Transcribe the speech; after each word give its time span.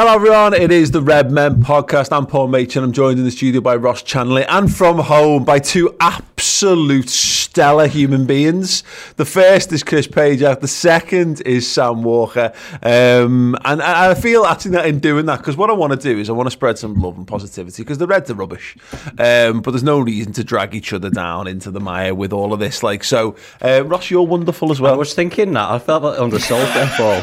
Hello, 0.00 0.14
everyone. 0.14 0.54
It 0.54 0.70
is 0.70 0.92
the 0.92 1.02
Redmen 1.02 1.56
podcast. 1.56 2.16
I'm 2.16 2.24
Paul 2.24 2.46
Machin. 2.46 2.84
I'm 2.84 2.92
joined 2.92 3.18
in 3.18 3.24
the 3.24 3.32
studio 3.32 3.60
by 3.60 3.74
Ross 3.74 4.00
Chanley 4.04 4.46
and 4.48 4.72
from 4.72 5.00
home 5.00 5.42
by 5.42 5.58
two 5.58 5.96
absolute 5.98 7.08
stellar 7.08 7.88
human 7.88 8.24
beings. 8.24 8.84
The 9.16 9.24
first 9.24 9.72
is 9.72 9.82
Chris 9.82 10.06
Pajak. 10.06 10.60
The 10.60 10.68
second 10.68 11.40
is 11.40 11.68
Sam 11.68 12.04
Walker. 12.04 12.52
Um, 12.80 13.56
and, 13.64 13.80
and 13.80 13.82
I 13.82 14.14
feel 14.14 14.44
actually 14.44 14.70
that 14.72 14.86
in 14.86 15.00
doing 15.00 15.26
that, 15.26 15.38
because 15.38 15.56
what 15.56 15.68
I 15.68 15.72
want 15.72 15.92
to 15.94 15.98
do 15.98 16.16
is 16.16 16.30
I 16.30 16.32
want 16.32 16.46
to 16.46 16.52
spread 16.52 16.78
some 16.78 16.94
love 16.94 17.16
and 17.16 17.26
positivity 17.26 17.82
because 17.82 17.98
the 17.98 18.06
Reds 18.06 18.30
are 18.30 18.34
rubbish. 18.34 18.76
Um, 19.18 19.62
but 19.62 19.72
there's 19.72 19.82
no 19.82 19.98
reason 19.98 20.32
to 20.34 20.44
drag 20.44 20.76
each 20.76 20.92
other 20.92 21.10
down 21.10 21.48
into 21.48 21.72
the 21.72 21.80
mire 21.80 22.14
with 22.14 22.32
all 22.32 22.52
of 22.52 22.60
this. 22.60 22.84
Like, 22.84 23.02
so, 23.02 23.34
uh, 23.60 23.82
Ross, 23.84 24.12
you're 24.12 24.22
wonderful 24.22 24.70
as 24.70 24.80
well. 24.80 24.94
I 24.94 24.96
was 24.96 25.12
thinking 25.12 25.54
that. 25.54 25.68
I 25.68 25.80
felt 25.80 26.04
like 26.04 26.20
undersold 26.20 26.68
there, 26.68 26.86
Paul. 26.96 27.20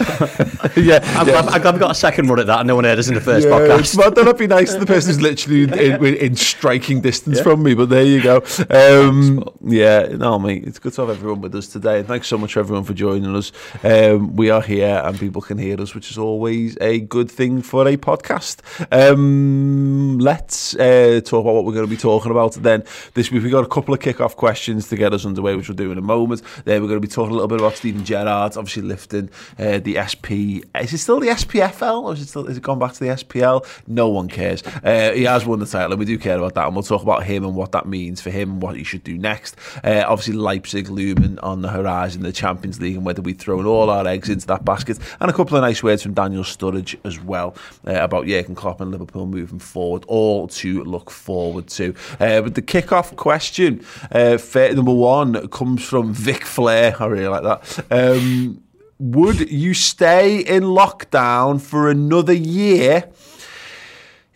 yeah, 0.83 0.99
I'm, 1.17 1.25
yeah. 1.25 1.41
glad, 1.41 1.45
I'm 1.45 1.61
glad 1.61 1.73
we 1.75 1.79
got 1.79 1.91
a 1.91 1.95
second 1.95 2.27
run 2.27 2.41
at 2.41 2.47
that 2.47 2.64
and 2.65 2.67
no 2.69 2.75
one 2.75 2.83
heard 2.85 2.97
us 2.97 3.07
in 3.07 3.13
the 3.13 3.21
first 3.21 3.47
Yeah, 3.47 3.53
podcast. 3.53 3.95
But 3.95 4.15
that'd 4.15 4.37
be 4.37 4.47
nice 4.47 4.73
to 4.73 4.79
the 4.79 4.87
person 4.87 5.11
who's 5.11 5.21
literally 5.21 5.63
in, 5.63 5.73
in, 6.03 6.15
in 6.25 6.35
striking 6.35 6.99
distance 6.99 7.39
from 7.39 7.61
me. 7.61 7.75
But 7.75 7.89
there 7.89 8.03
you 8.03 8.23
go. 8.23 8.37
Um, 8.71 9.47
yeah, 9.63 10.07
no, 10.07 10.39
mate, 10.39 10.63
it's 10.65 10.79
good 10.79 10.93
to 10.93 11.01
have 11.01 11.11
everyone 11.11 11.41
with 11.41 11.53
us 11.53 11.67
today. 11.67 11.99
And 11.99 12.07
thanks 12.07 12.27
so 12.27 12.39
much, 12.39 12.57
everyone, 12.57 12.83
for 12.83 12.95
joining 12.95 13.35
us. 13.35 13.51
Um, 13.83 14.35
we 14.35 14.49
are 14.49 14.63
here 14.63 14.99
and 15.05 15.19
people 15.19 15.43
can 15.43 15.59
hear 15.59 15.79
us, 15.79 15.93
which 15.93 16.09
is 16.09 16.17
always 16.17 16.75
a 16.81 17.01
good 17.01 17.29
thing 17.29 17.61
for 17.61 17.87
a 17.87 17.97
podcast. 17.97 18.61
Um, 18.91 20.17
let's 20.17 20.75
uh, 20.75 21.21
talk 21.23 21.43
about 21.43 21.53
what 21.53 21.65
we're 21.65 21.73
going 21.73 21.85
to 21.85 21.89
be 21.89 21.97
talking 21.97 22.31
about 22.31 22.53
then. 22.53 22.83
This 23.13 23.29
week, 23.31 23.43
we've 23.43 23.51
got 23.51 23.63
a 23.63 23.69
couple 23.69 23.93
of 23.93 23.99
kick-off 23.99 24.35
questions 24.35 24.87
to 24.89 24.95
get 24.95 25.13
us 25.13 25.23
underway, 25.23 25.55
which 25.55 25.69
we'll 25.69 25.75
do 25.75 25.91
in 25.91 25.99
a 25.99 26.01
moment. 26.01 26.41
Then 26.63 26.81
we're 26.81 26.87
going 26.87 26.99
to 27.01 27.07
be 27.07 27.11
talking 27.13 27.31
a 27.31 27.33
little 27.33 27.47
bit 27.47 27.59
about 27.59 27.75
Steven 27.75 28.03
Gerrard, 28.03 28.57
obviously 28.57 28.81
lifting 28.81 29.29
uh, 29.59 29.77
the 29.79 29.97
SP. 30.01 30.65
Is 30.81 30.93
it 30.93 30.97
still 30.97 31.19
the 31.19 31.27
SPFL 31.27 32.03
or 32.03 32.13
is 32.13 32.21
it 32.21 32.27
still? 32.27 32.44
Is 32.47 32.57
it 32.57 32.63
gone 32.63 32.79
back 32.79 32.93
to 32.93 32.99
the 32.99 33.07
SPL? 33.07 33.65
No 33.87 34.09
one 34.09 34.27
cares. 34.27 34.63
Uh, 34.83 35.11
he 35.11 35.23
has 35.23 35.45
won 35.45 35.59
the 35.59 35.65
title, 35.65 35.91
and 35.93 35.99
we 35.99 36.05
do 36.05 36.17
care 36.17 36.37
about 36.37 36.55
that. 36.55 36.67
And 36.67 36.75
we'll 36.75 36.83
talk 36.83 37.01
about 37.01 37.23
him 37.23 37.43
and 37.43 37.55
what 37.55 37.71
that 37.73 37.87
means 37.87 38.21
for 38.21 38.29
him 38.29 38.51
and 38.51 38.61
what 38.61 38.75
he 38.75 38.83
should 38.83 39.03
do 39.03 39.17
next. 39.17 39.55
Uh, 39.83 40.03
obviously, 40.07 40.35
Leipzig 40.35 40.89
looming 40.89 41.39
on 41.39 41.61
the 41.61 41.69
horizon, 41.69 42.23
the 42.23 42.31
Champions 42.31 42.79
League, 42.81 42.95
and 42.95 43.05
whether 43.05 43.21
we've 43.21 43.37
thrown 43.37 43.65
all 43.65 43.89
our 43.89 44.07
eggs 44.07 44.29
into 44.29 44.47
that 44.47 44.65
basket. 44.65 44.97
And 45.19 45.29
a 45.29 45.33
couple 45.33 45.57
of 45.57 45.61
nice 45.61 45.83
words 45.83 46.03
from 46.03 46.13
Daniel 46.13 46.43
Sturridge 46.43 46.97
as 47.03 47.19
well 47.19 47.55
uh, 47.87 47.93
about 47.93 48.27
Jurgen 48.27 48.55
Klopp 48.55 48.81
and 48.81 48.91
Liverpool 48.91 49.25
moving 49.25 49.59
forward. 49.59 50.05
All 50.07 50.47
to 50.47 50.83
look 50.83 51.11
forward 51.11 51.67
to. 51.67 51.95
Uh, 52.19 52.41
but 52.41 52.55
the 52.55 52.61
kick-off 52.61 53.15
question, 53.15 53.85
uh, 54.11 54.37
number 54.55 54.93
one, 54.93 55.47
comes 55.49 55.83
from 55.83 56.13
Vic 56.13 56.45
Flair. 56.45 56.95
I 56.99 57.05
really 57.05 57.27
like 57.27 57.43
that. 57.43 57.85
Um, 57.91 58.61
would 58.99 59.49
you 59.51 59.73
stay 59.73 60.39
in 60.39 60.63
lockdown 60.63 61.59
for 61.59 61.89
another 61.89 62.33
year 62.33 63.09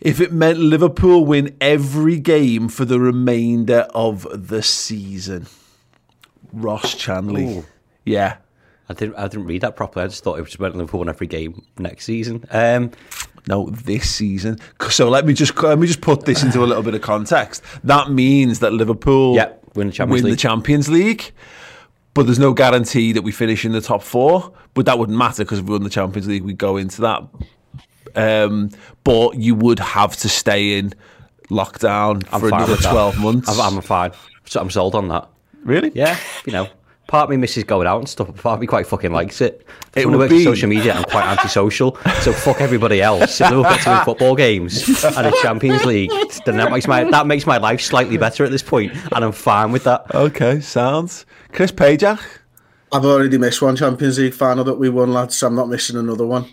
if 0.00 0.20
it 0.20 0.32
meant 0.32 0.58
Liverpool 0.58 1.24
win 1.24 1.56
every 1.60 2.18
game 2.18 2.68
for 2.68 2.84
the 2.84 3.00
remainder 3.00 3.86
of 3.94 4.26
the 4.48 4.62
season? 4.62 5.46
Ross 6.52 6.94
Chanley. 6.94 7.58
Ooh. 7.58 7.64
Yeah. 8.04 8.36
I 8.88 8.92
didn't. 8.92 9.14
I 9.14 9.28
didn't 9.28 9.46
read 9.46 9.60
that 9.60 9.76
properly. 9.76 10.04
I 10.04 10.08
just 10.08 10.24
thought 10.24 10.36
it 10.36 10.42
was 10.42 10.58
meant 10.58 10.74
Liverpool 10.76 10.98
win 11.00 11.08
every 11.08 11.28
game 11.28 11.64
next 11.78 12.04
season. 12.06 12.44
Um, 12.50 12.90
No, 13.46 13.70
this 13.70 14.10
season. 14.10 14.58
So 14.90 15.08
let 15.08 15.24
me 15.24 15.32
just 15.32 15.56
let 15.62 15.78
me 15.78 15.86
just 15.86 16.00
put 16.00 16.24
this 16.24 16.42
into 16.42 16.62
a 16.62 16.66
little 16.66 16.82
bit 16.82 16.94
of 16.94 17.00
context. 17.00 17.62
That 17.84 18.10
means 18.10 18.58
that 18.58 18.72
Liverpool 18.72 19.36
Yeah, 19.36 19.52
win 19.74 19.86
the 19.86 19.92
Champions 19.92 20.22
win 20.24 20.30
the 20.32 20.36
Champions 20.36 20.88
League, 20.88 21.30
but 22.14 22.26
there's 22.26 22.38
no 22.38 22.52
guarantee 22.52 23.12
that 23.12 23.22
we 23.22 23.32
finish 23.32 23.64
in 23.64 23.72
the 23.72 23.80
top 23.80 24.02
four. 24.02 24.52
But 24.74 24.86
that 24.86 24.98
wouldn't 24.98 25.18
matter 25.18 25.44
because 25.44 25.58
if 25.58 25.64
we 25.64 25.72
won 25.72 25.82
the 25.82 25.90
Champions 25.90 26.28
League, 26.28 26.44
we 26.44 26.52
go 26.52 26.76
into 26.76 27.00
that. 27.02 27.22
Um, 28.14 28.70
but 29.04 29.36
you 29.36 29.54
would 29.54 29.78
have 29.78 30.16
to 30.18 30.28
stay 30.28 30.78
in 30.78 30.94
lockdown 31.50 32.26
I'm 32.32 32.40
for 32.40 32.48
another 32.48 32.72
with 32.72 32.82
that. 32.82 32.90
twelve 32.90 33.18
months. 33.18 33.48
I'm, 33.48 33.76
I'm 33.76 33.82
fine. 33.82 34.12
So 34.46 34.60
I'm 34.60 34.70
sold 34.70 34.94
on 34.94 35.08
that. 35.08 35.28
really? 35.64 35.92
Yeah, 35.94 36.16
you 36.46 36.52
know, 36.52 36.68
part 37.10 37.24
of 37.24 37.30
me 37.30 37.36
misses 37.36 37.64
going 37.64 37.88
out 37.88 37.98
and 37.98 38.08
stuff, 38.08 38.28
but 38.28 38.36
part 38.36 38.54
of 38.54 38.60
me 38.60 38.68
quite 38.68 38.86
fucking 38.86 39.10
likes 39.12 39.40
it. 39.40 39.66
It 39.96 40.02
It 40.02 40.06
when 40.06 40.14
I 40.14 40.18
would 40.18 40.22
work 40.24 40.30
in 40.30 40.36
be- 40.38 40.44
social 40.44 40.68
media, 40.68 40.94
I'm 40.94 41.02
quite 41.04 41.24
antisocial. 41.24 41.96
So 42.20 42.32
fuck 42.32 42.60
everybody 42.60 43.02
else. 43.02 43.40
If 43.40 43.50
Liverpool 43.50 43.64
get 43.64 43.82
to 43.82 43.90
win 43.90 44.04
football 44.04 44.36
games 44.36 45.04
and 45.04 45.26
a 45.26 45.32
Champions 45.42 45.84
League, 45.84 46.12
then 46.46 46.56
that 46.58 46.70
makes 46.70 46.86
my 46.86 47.02
that 47.10 47.26
makes 47.26 47.46
my 47.46 47.56
life 47.58 47.80
slightly 47.80 48.16
better 48.16 48.44
at 48.44 48.52
this 48.52 48.62
point, 48.62 48.92
and 49.12 49.24
I'm 49.24 49.32
fine 49.32 49.72
with 49.72 49.82
that. 49.84 50.14
Okay, 50.14 50.60
sounds. 50.60 51.26
Chris 51.52 51.72
Pajak. 51.72 52.20
I've 52.92 53.04
already 53.04 53.38
missed 53.38 53.60
one 53.60 53.74
Champions 53.76 54.18
League 54.18 54.34
final 54.34 54.62
that 54.64 54.74
we 54.74 54.88
won, 54.88 55.12
lads. 55.12 55.36
So 55.36 55.48
I'm 55.48 55.54
not 55.56 55.68
missing 55.68 55.96
another 55.96 56.26
one. 56.26 56.46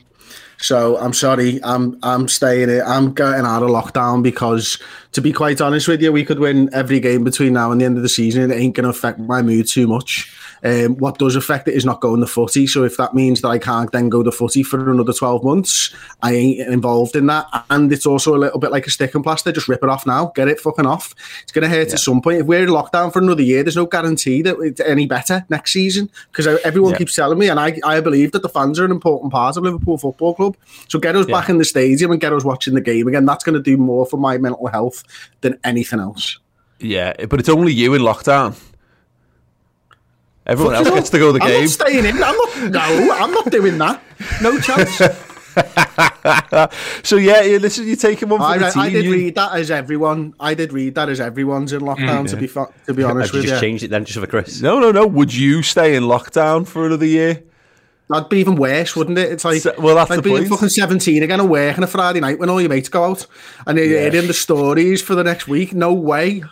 So 0.60 0.98
I'm 0.98 1.14
sorry. 1.14 1.60
I'm 1.64 2.00
I'm 2.02 2.28
staying 2.28 2.70
here. 2.70 2.84
I'm 2.86 3.14
getting 3.14 3.46
out 3.46 3.64
of 3.64 3.70
lockdown 3.70 4.24
because, 4.24 4.80
to 5.12 5.22
be 5.22 5.32
quite 5.32 5.62
honest 5.62 5.88
with 5.88 6.02
you, 6.02 6.12
we 6.12 6.26
could 6.26 6.40
win 6.40 6.70
every 6.74 7.00
game 7.00 7.24
between 7.24 7.54
now 7.54 7.72
and 7.72 7.80
the 7.80 7.86
end 7.86 7.98
of 7.98 8.04
the 8.04 8.10
season. 8.10 8.52
It 8.52 8.56
ain't 8.56 8.76
to 8.86 8.90
affect 8.90 9.20
my 9.20 9.42
mood 9.42 9.68
too 9.68 9.88
much. 9.88 10.34
Um, 10.64 10.96
what 10.98 11.18
does 11.20 11.36
affect 11.36 11.68
it 11.68 11.76
is 11.76 11.86
not 11.86 12.02
going 12.02 12.22
to 12.22 12.28
footy. 12.28 12.68
So 12.68 12.84
if 12.84 12.98
that 12.98 13.14
means 13.14 13.42
that 13.42 13.50
I 13.50 13.60
can't 13.60 13.92
then 13.92 14.10
go 14.10 14.24
to 14.24 14.32
footy 14.32 14.64
for 14.64 14.90
another 14.92 15.14
12 15.14 15.44
months, 15.44 15.94
I 16.24 16.34
ain't 16.34 16.60
involved 16.72 17.16
in 17.16 17.28
that. 17.28 17.46
And 17.70 17.92
it's 17.92 18.06
also 18.06 18.36
a 18.36 18.38
little 18.40 18.60
bit 18.60 18.72
like 18.72 18.88
a 18.88 18.90
stick 18.90 19.14
and 19.16 19.24
plaster. 19.24 19.52
Just 19.52 19.68
rip 19.68 19.84
it 19.84 19.90
off 19.90 20.06
now. 20.06 20.32
Get 20.36 20.48
it 20.48 20.60
fucking 20.60 20.86
off. 20.86 21.14
It's 21.44 21.52
going 21.52 21.70
to 21.70 21.76
hurt 21.76 21.94
at 21.94 22.00
some 22.00 22.22
point. 22.22 22.40
If 22.42 22.48
we're 22.48 22.64
in 22.64 22.70
lockdown 22.70 23.14
for 23.14 23.20
another 23.20 23.44
year, 23.44 23.64
there's 23.64 23.76
no 23.76 23.86
guarantee 23.86 24.42
that 24.42 24.58
it's 24.60 24.80
any 24.82 25.06
better 25.06 25.46
next 25.50 25.74
season 25.74 26.10
because 26.32 26.48
everyone 26.64 26.92
Yeah. 26.92 26.98
keeps 26.98 27.16
telling 27.16 27.38
me, 27.38 27.50
and 27.50 27.60
I, 27.60 27.80
I 27.84 28.00
believe 28.02 28.32
that 28.32 28.42
the 28.42 28.50
fans 28.50 28.80
are 28.80 28.86
an 28.86 28.92
important 28.92 29.32
part 29.32 29.58
of 29.58 29.64
Liverpool 29.64 29.98
Football 29.98 30.34
Club. 30.36 30.58
So 30.88 31.00
get 31.00 31.16
us 31.16 31.26
back 31.28 31.50
in 31.50 31.58
the 31.58 31.66
stadium 31.66 32.12
and 32.12 32.20
get 32.20 32.34
us 32.34 32.44
watching 32.44 32.74
the 32.74 32.82
game 32.82 33.08
again. 33.08 33.26
That's 33.26 33.44
going 33.44 33.56
to 33.56 33.62
do 33.62 33.78
more 33.78 34.06
for 34.06 34.18
my 34.18 34.38
mental 34.38 34.68
health 34.68 35.04
than 35.42 35.60
anything 35.64 36.00
else. 36.00 36.40
Yeah, 36.80 37.14
but 37.28 37.40
it's 37.40 37.50
only 37.50 37.74
you 37.74 37.94
in 37.94 38.02
lockdown. 38.02 38.56
Everyone 40.48 40.76
else 40.76 40.90
gets 40.90 41.10
to 41.12 41.20
go 41.20 41.34
to 41.34 41.40
the 41.40 41.44
I'm 41.44 41.52
game. 41.52 41.62
not 41.62 41.70
staying 41.70 42.06
in. 42.06 42.16
I'm 42.24 42.36
not. 42.38 42.72
No, 42.72 43.12
I'm 43.14 43.32
not 43.32 43.52
doing 43.52 43.78
that. 43.80 44.02
No 44.42 44.60
chance. 44.60 45.02
So 47.04 47.16
yeah, 47.18 47.42
yeah, 47.42 47.58
listen, 47.58 47.88
you're 47.88 47.96
taking 47.96 48.30
one 48.30 48.40
for 48.40 48.46
I, 48.46 48.58
the 48.60 48.70
team. 48.70 48.82
I 48.84 48.90
did 48.90 49.06
You- 49.06 49.12
read 49.14 49.36
that 49.36 49.54
as 49.54 49.72
everyone. 49.72 50.34
I 50.40 50.54
did 50.54 50.72
read 50.74 50.94
that 50.96 51.10
as 51.10 51.20
everyone's 51.20 51.74
in 51.74 51.82
lockdown. 51.82 52.26
Mm. 52.26 52.30
To 52.30 52.38
be 52.38 52.48
fa- 52.48 52.68
to 52.86 52.94
be 52.94 53.02
Have 53.02 53.12
honest 53.12 53.34
you 53.34 53.40
with 53.40 53.48
just 53.50 53.62
you, 53.62 53.68
changed 53.68 53.84
it 53.84 53.88
then 53.90 54.06
just 54.06 54.20
for 54.20 54.28
Chris? 54.28 54.62
No, 54.62 54.80
no, 54.80 54.92
no. 54.92 55.08
Would 55.08 55.34
you 55.34 55.64
stay 55.64 55.96
in 55.96 56.04
lockdown 56.04 56.68
for 56.68 56.86
another 56.86 57.06
year? 57.06 57.44
that'd 58.10 58.30
be 58.30 58.38
even 58.40 58.56
worse, 58.56 58.96
wouldn't 58.96 59.18
it? 59.18 59.32
It's 59.34 59.44
like 59.44 59.62
So- 59.62 59.74
well, 59.80 59.96
that's 59.96 60.10
like 60.10 60.18
the 60.18 60.22
being 60.24 60.38
point. 60.38 60.50
fucking 60.50 60.70
seventeen 60.70 61.24
again 61.24 61.40
and 61.40 61.50
working 61.50 61.84
a 61.84 61.88
Friday 61.88 62.20
night 62.20 62.40
when 62.40 62.50
all 62.50 62.62
your 62.62 62.70
mates 62.70 62.90
go 62.90 63.04
out 63.04 63.26
and 63.66 63.78
you're 63.78 63.88
Yeah. 63.88 64.10
hearing 64.12 64.28
the 64.28 64.34
stories 64.34 65.02
for 65.02 65.16
the 65.16 65.24
next 65.24 65.48
week. 65.48 65.74
No 65.74 65.94
way. 65.94 66.44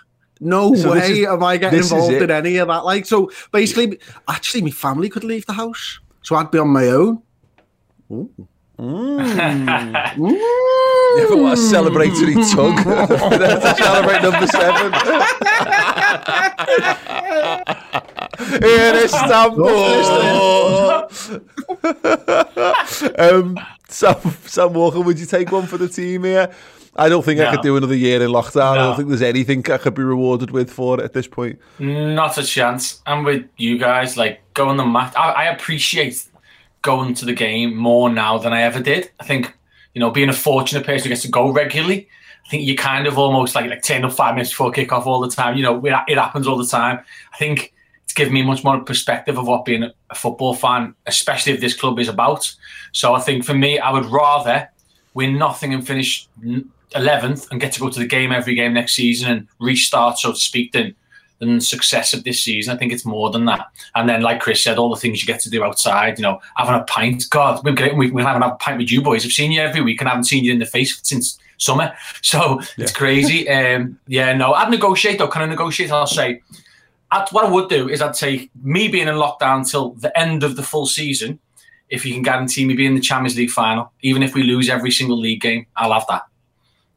No 0.42 0.76
So 0.76 0.92
way 0.92 1.22
is- 1.22 1.28
am 1.28 1.44
I 1.44 1.58
getting 1.58 1.80
involved 1.80 2.14
in 2.14 2.30
any 2.32 2.58
of 2.58 2.68
that. 2.68 2.84
Like, 2.86 3.06
so 3.06 3.32
basically, 3.52 4.00
actually, 4.28 4.62
my 4.64 4.72
family 4.72 5.10
could 5.10 5.24
leave 5.24 5.46
the 5.46 5.54
house, 5.54 6.00
so 6.22 6.36
I'd 6.36 6.52
be 6.52 6.58
on 6.60 6.70
my 6.70 6.88
own. 6.88 7.22
Ever 8.78 8.88
want 11.38 11.58
a 11.58 11.62
celebratory 11.62 12.36
tug? 12.54 12.76
to 12.84 13.76
celebrate 13.78 14.22
number 14.22 14.48
seven. 14.48 14.92
Here 18.62 18.90
in 18.94 18.96
Istanbul. 19.06 19.70
um, 23.18 23.58
Sam, 23.90 24.16
Sam 24.46 24.74
Walker, 24.74 25.00
would 25.00 25.20
you 25.20 25.26
take 25.26 25.52
one 25.52 25.68
for 25.68 25.78
the 25.78 25.88
team 25.88 26.24
here? 26.24 26.54
I 26.98 27.10
don't 27.10 27.24
think 27.26 27.42
I 27.42 27.52
could 27.52 27.62
do 27.62 27.76
another 27.76 27.96
year 27.96 28.22
in 28.22 28.30
lockdown. 28.30 28.72
I 28.72 28.76
don't 28.76 28.96
think 28.96 29.10
there's 29.10 29.22
anything 29.22 29.70
I 29.70 29.78
could 29.78 29.96
be 29.96 30.04
rewarded 30.04 30.52
with 30.52 30.72
for 30.72 30.98
it 30.98 31.04
at 31.04 31.12
this 31.12 31.28
point. 31.28 31.60
Not 31.78 32.38
a 32.38 32.44
chance. 32.44 33.02
I'm 33.06 33.26
with 33.26 33.46
you 33.58 33.78
guys. 33.78 34.16
Like 34.16 34.42
going 34.54 34.78
the 34.78 34.86
mat. 34.86 35.14
I, 35.18 35.32
I 35.32 35.44
appreciate 35.46 36.26
going 36.84 37.14
to 37.16 37.26
the 37.26 37.34
game 37.34 37.76
more 37.76 38.10
now 38.10 38.38
than 38.38 38.54
I 38.54 38.62
ever 38.62 38.80
did. 38.80 39.12
I 39.20 39.26
think, 39.26 39.54
you 39.94 40.00
know, 40.00 40.10
being 40.10 40.30
a 40.30 40.34
fortunate 40.34 40.86
person 40.86 41.06
who 41.06 41.10
gets 41.10 41.24
to 41.24 41.28
go 41.28 41.50
regularly, 41.52 42.08
I 42.46 42.50
think 42.50 42.64
you 42.64 42.78
kind 42.78 43.08
of 43.08 43.18
almost 43.18 43.56
like 43.56 43.70
like 43.70 43.84
turn 43.84 44.06
up 44.06 44.14
five 44.14 44.36
minutes 44.36 44.52
before 44.52 44.72
kickoff 44.72 45.06
all 45.06 45.20
the 45.20 45.30
time. 45.30 45.58
You 45.58 45.64
know, 45.64 45.86
it, 45.86 45.94
it 46.08 46.18
happens 46.18 46.48
all 46.48 46.58
the 46.58 46.66
time. 46.66 47.04
I 47.34 47.38
think 47.38 47.74
given 48.15 48.33
me 48.33 48.41
much 48.41 48.63
more 48.63 48.79
perspective 48.79 49.38
of 49.38 49.47
what 49.47 49.65
being 49.65 49.83
a 49.83 50.15
football 50.15 50.53
fan, 50.53 50.95
especially 51.06 51.53
if 51.53 51.62
this 51.62 51.75
club 51.75 52.00
is 52.00 52.07
about. 52.07 52.53
So 52.91 53.13
I 53.13 53.19
think 53.19 53.45
for 53.45 53.53
me, 53.53 53.77
I 53.77 53.91
would 53.91 54.06
rather 54.06 54.69
win 55.13 55.38
nothing 55.38 55.73
and 55.73 55.85
finish 55.85 56.27
11th 56.94 57.51
and 57.51 57.59
get 57.59 57.73
to 57.73 57.79
go 57.79 57.89
to 57.89 58.00
the 58.00 58.07
game 58.07 58.31
every 58.31 58.56
game 58.56 58.73
next 58.73 58.95
season 58.95 59.31
and 59.31 59.47
restart, 59.59 60.17
so 60.17 60.31
to 60.31 60.38
speak, 60.38 60.71
than 60.71 60.95
than 61.39 61.59
success 61.59 62.13
of 62.13 62.23
this 62.23 62.41
season. 62.41 62.73
I 62.73 62.77
think 62.77 62.94
it's 62.94 63.06
more 63.06 63.29
than 63.29 63.44
that. 63.45 63.67
And 63.94 64.07
then, 64.07 64.21
like 64.21 64.39
Chris 64.39 64.63
said, 64.63 64.77
all 64.77 64.89
the 64.89 65.00
things 65.00 65.21
you 65.21 65.27
get 65.27 65.41
to 65.41 65.50
do 65.50 65.65
outside, 65.65 66.17
you 66.17 66.23
know, 66.23 66.39
having 66.56 66.75
a 66.75 66.83
pint. 66.85 67.25
God, 67.29 67.62
we're, 67.63 67.73
getting, 67.73 67.97
we, 67.97 68.09
we're 68.09 68.23
having 68.23 68.41
a 68.41 68.56
pint 68.56 68.77
with 68.77 68.89
you 68.89 69.01
boys. 69.01 69.25
I've 69.25 69.33
seen 69.33 69.51
you 69.51 69.59
every 69.59 69.81
week 69.81 70.00
and 70.00 70.07
I 70.07 70.12
haven't 70.12 70.25
seen 70.25 70.45
you 70.45 70.53
in 70.53 70.59
the 70.59 70.65
face 70.65 70.97
since 71.03 71.38
summer. 71.57 71.94
So 72.21 72.59
yeah. 72.77 72.83
it's 72.83 72.91
crazy. 72.91 73.50
um, 73.50 74.00
yeah, 74.07 74.33
no, 74.33 74.53
I'd 74.53 74.71
negotiate 74.71 75.19
though. 75.19 75.27
Can 75.27 75.41
I 75.41 75.45
negotiate? 75.45 75.91
I'll 75.91 76.07
say, 76.07 76.41
I'd, 77.15 77.29
what 77.29 77.45
I 77.45 77.50
would 77.50 77.69
do 77.69 77.89
is 77.89 78.01
I'd 78.01 78.15
say 78.15 78.50
me 78.62 78.88
being 78.88 79.07
in 79.07 79.15
lockdown 79.15 79.69
till 79.69 79.94
the 79.94 80.17
end 80.19 80.44
of 80.44 80.56
the 80.56 80.63
full 80.63 80.85
season. 80.85 81.39
If 81.89 82.06
you 82.06 82.13
can 82.13 82.23
guarantee 82.23 82.65
me 82.65 82.73
being 82.73 82.89
in 82.89 82.95
the 82.95 83.01
Champions 83.01 83.38
League 83.38 83.51
final, 83.51 83.91
even 84.01 84.23
if 84.23 84.33
we 84.33 84.44
lose 84.44 84.69
every 84.69 84.91
single 84.91 85.19
league 85.19 85.41
game, 85.41 85.67
I'll 85.75 85.94
have 85.94 86.06
that. 86.09 86.23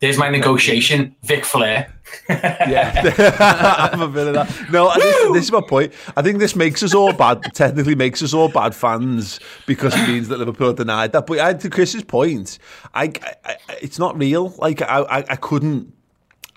There's 0.01 0.17
my 0.17 0.29
negotiation, 0.29 1.17
Vic 1.25 1.45
Flair. 1.45 1.93
yeah, 2.29 3.91
I'm 3.93 4.01
a 4.01 4.09
bit 4.09 4.29
of 4.29 4.35
that. 4.35 4.71
No, 4.71 4.95
this, 4.95 5.33
this, 5.33 5.45
is 5.45 5.53
my 5.53 5.61
point. 5.61 5.93
I 6.17 6.23
think 6.23 6.39
this 6.39 6.55
makes 6.55 6.85
us 6.85 6.95
all 6.95 7.13
bad. 7.13 7.43
Technically, 7.53 7.97
makes 7.97 8.23
us 8.23 8.33
all 8.33 8.49
bad 8.49 8.77
fans 8.77 9.41
because 9.67 9.95
it 9.95 10.09
means 10.09 10.29
that 10.29 10.39
Liverpool 10.39 10.73
denied 10.73 11.13
that. 11.13 11.27
But 11.27 11.41
I, 11.41 11.53
to 11.55 11.69
Chris's 11.69 12.05
point, 12.05 12.61
I, 12.95 13.13
I, 13.45 13.57
it's 13.83 13.99
not 13.99 14.17
real. 14.17 14.51
Like 14.59 14.83
I, 14.83 15.01
I, 15.01 15.19
I 15.19 15.37
couldn't 15.37 15.93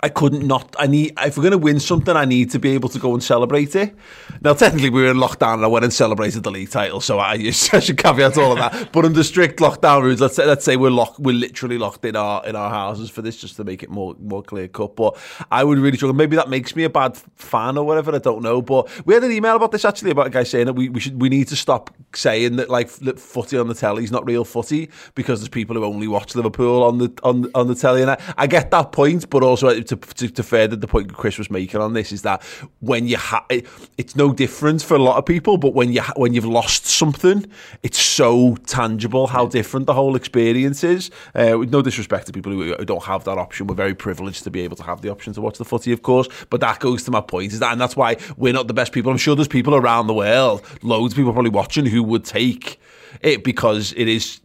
I 0.03 0.09
couldn't 0.09 0.47
not. 0.47 0.75
I 0.79 0.87
need 0.87 1.13
if 1.21 1.37
we're 1.37 1.43
going 1.43 1.51
to 1.51 1.57
win 1.59 1.79
something, 1.79 2.15
I 2.15 2.25
need 2.25 2.49
to 2.51 2.59
be 2.59 2.71
able 2.71 2.89
to 2.89 2.97
go 2.97 3.13
and 3.13 3.23
celebrate 3.23 3.75
it. 3.75 3.95
Now, 4.41 4.53
technically, 4.53 4.89
we 4.89 5.03
were 5.03 5.11
in 5.11 5.17
lockdown, 5.17 5.55
and 5.55 5.63
I 5.63 5.67
went 5.67 5.85
and 5.85 5.93
celebrated 5.93 6.41
the 6.43 6.49
league 6.49 6.71
title, 6.71 7.01
so 7.01 7.19
I, 7.19 7.33
I 7.33 7.51
should 7.51 7.97
caveat 7.97 8.35
all 8.37 8.53
of 8.53 8.57
that. 8.57 8.91
But 8.91 9.05
under 9.05 9.23
strict 9.23 9.59
lockdown 9.59 10.01
rules, 10.01 10.19
let's 10.19 10.35
say 10.35 10.45
let's 10.45 10.65
say 10.65 10.75
we're 10.75 10.89
locked, 10.89 11.19
we're 11.19 11.35
literally 11.35 11.77
locked 11.77 12.03
in 12.03 12.15
our 12.15 12.43
in 12.47 12.55
our 12.55 12.71
houses 12.71 13.11
for 13.11 13.21
this, 13.21 13.37
just 13.37 13.57
to 13.57 13.63
make 13.63 13.83
it 13.83 13.91
more 13.91 14.15
more 14.19 14.41
clear 14.41 14.67
cut. 14.67 14.95
But 14.95 15.17
I 15.51 15.63
would 15.63 15.77
really 15.77 15.97
struggle. 15.97 16.15
Maybe 16.15 16.35
that 16.35 16.49
makes 16.49 16.75
me 16.75 16.83
a 16.83 16.89
bad 16.89 17.15
fan 17.35 17.77
or 17.77 17.85
whatever. 17.85 18.15
I 18.15 18.19
don't 18.19 18.41
know. 18.41 18.61
But 18.63 18.89
we 19.05 19.13
had 19.13 19.23
an 19.23 19.31
email 19.31 19.55
about 19.55 19.71
this 19.71 19.85
actually 19.85 20.11
about 20.11 20.27
a 20.27 20.31
guy 20.31 20.43
saying 20.43 20.65
that 20.65 20.73
we, 20.73 20.89
we 20.89 20.99
should 20.99 21.21
we 21.21 21.29
need 21.29 21.47
to 21.49 21.55
stop 21.55 21.91
saying 22.15 22.55
that 22.55 22.71
like 22.71 22.89
footy 22.89 23.57
on 23.57 23.67
the 23.67 23.75
telly 23.75 24.03
is 24.03 24.11
not 24.11 24.25
real 24.25 24.45
footy 24.45 24.89
because 25.13 25.41
there's 25.41 25.49
people 25.49 25.75
who 25.75 25.85
only 25.85 26.07
watch 26.07 26.33
Liverpool 26.33 26.81
on 26.81 26.97
the 26.97 27.13
on 27.21 27.51
on 27.53 27.67
the 27.67 27.75
telly, 27.75 28.01
and 28.01 28.09
I, 28.09 28.33
I 28.35 28.47
get 28.47 28.71
that 28.71 28.91
point, 28.91 29.29
but 29.29 29.43
also 29.43 29.67
to, 29.91 29.97
to, 29.97 30.29
to 30.29 30.43
further 30.43 30.75
the 30.75 30.87
point 30.87 31.13
Chris 31.13 31.37
was 31.37 31.51
making 31.51 31.81
on 31.81 31.93
this 31.93 32.11
is 32.11 32.21
that 32.21 32.41
when 32.79 33.07
you 33.07 33.17
have, 33.17 33.45
it, 33.49 33.67
it's 33.97 34.15
no 34.15 34.33
different 34.33 34.81
for 34.81 34.95
a 34.95 34.99
lot 34.99 35.17
of 35.17 35.25
people, 35.25 35.57
but 35.57 35.73
when 35.73 35.91
you 35.91 36.01
ha- 36.01 36.13
when 36.15 36.33
you've 36.33 36.45
lost 36.45 36.85
something, 36.85 37.45
it's 37.83 37.99
so 37.99 38.55
tangible 38.65 39.27
how 39.27 39.45
different 39.45 39.85
the 39.85 39.93
whole 39.93 40.15
experience 40.15 40.83
is. 40.83 41.11
Uh, 41.35 41.57
with 41.59 41.71
no 41.71 41.81
disrespect 41.81 42.25
to 42.27 42.31
people 42.31 42.51
who, 42.51 42.73
who 42.75 42.85
don't 42.85 43.03
have 43.03 43.23
that 43.25 43.37
option, 43.37 43.67
we're 43.67 43.75
very 43.75 43.93
privileged 43.93 44.43
to 44.43 44.49
be 44.49 44.61
able 44.61 44.77
to 44.77 44.83
have 44.83 45.01
the 45.01 45.09
option 45.09 45.33
to 45.33 45.41
watch 45.41 45.57
the 45.57 45.65
footy, 45.65 45.91
of 45.91 46.01
course. 46.01 46.27
But 46.49 46.61
that 46.61 46.79
goes 46.79 47.03
to 47.03 47.11
my 47.11 47.21
point 47.21 47.51
is 47.51 47.59
that, 47.59 47.71
and 47.73 47.81
that's 47.81 47.95
why 47.95 48.17
we're 48.37 48.53
not 48.53 48.67
the 48.67 48.73
best 48.73 48.93
people. 48.93 49.11
I'm 49.11 49.17
sure 49.17 49.35
there's 49.35 49.47
people 49.47 49.75
around 49.75 50.07
the 50.07 50.13
world, 50.13 50.65
loads 50.81 51.13
of 51.13 51.17
people 51.17 51.33
probably 51.33 51.51
watching 51.51 51.85
who 51.85 52.01
would 52.03 52.23
take 52.23 52.79
it 53.21 53.43
because 53.43 53.93
it 53.97 54.07
is 54.07 54.39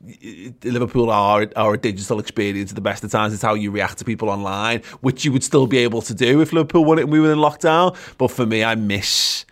Liverpool 0.65 1.11
are 1.11 1.47
are 1.57 1.75
a 1.75 1.79
digital 1.79 2.19
experience 2.19 2.71
at 2.71 2.75
the 2.75 2.81
best 2.81 3.05
of 3.05 3.11
times. 3.11 3.33
It's 3.33 3.43
how 3.43 3.55
you 3.55 3.71
react 3.71 3.99
to 3.99 4.05
people 4.05 4.29
online, 4.29 4.83
which 5.01 5.25
you 5.25 5.33
would 5.33 5.45
still 5.45 5.67
be 5.67 5.79
able 5.79 6.03
to 6.03 6.15
do 6.15 6.41
if 6.41 6.53
Liverpool 6.53 6.85
won 6.85 6.99
it 6.99 7.03
and 7.03 7.13
we 7.13 7.21
were 7.21 7.33
in 7.33 7.39
lockdown. 7.39 7.97
But 8.19 8.31
for 8.31 8.47
me, 8.47 8.65
I 8.65 8.75
miss. 8.75 9.45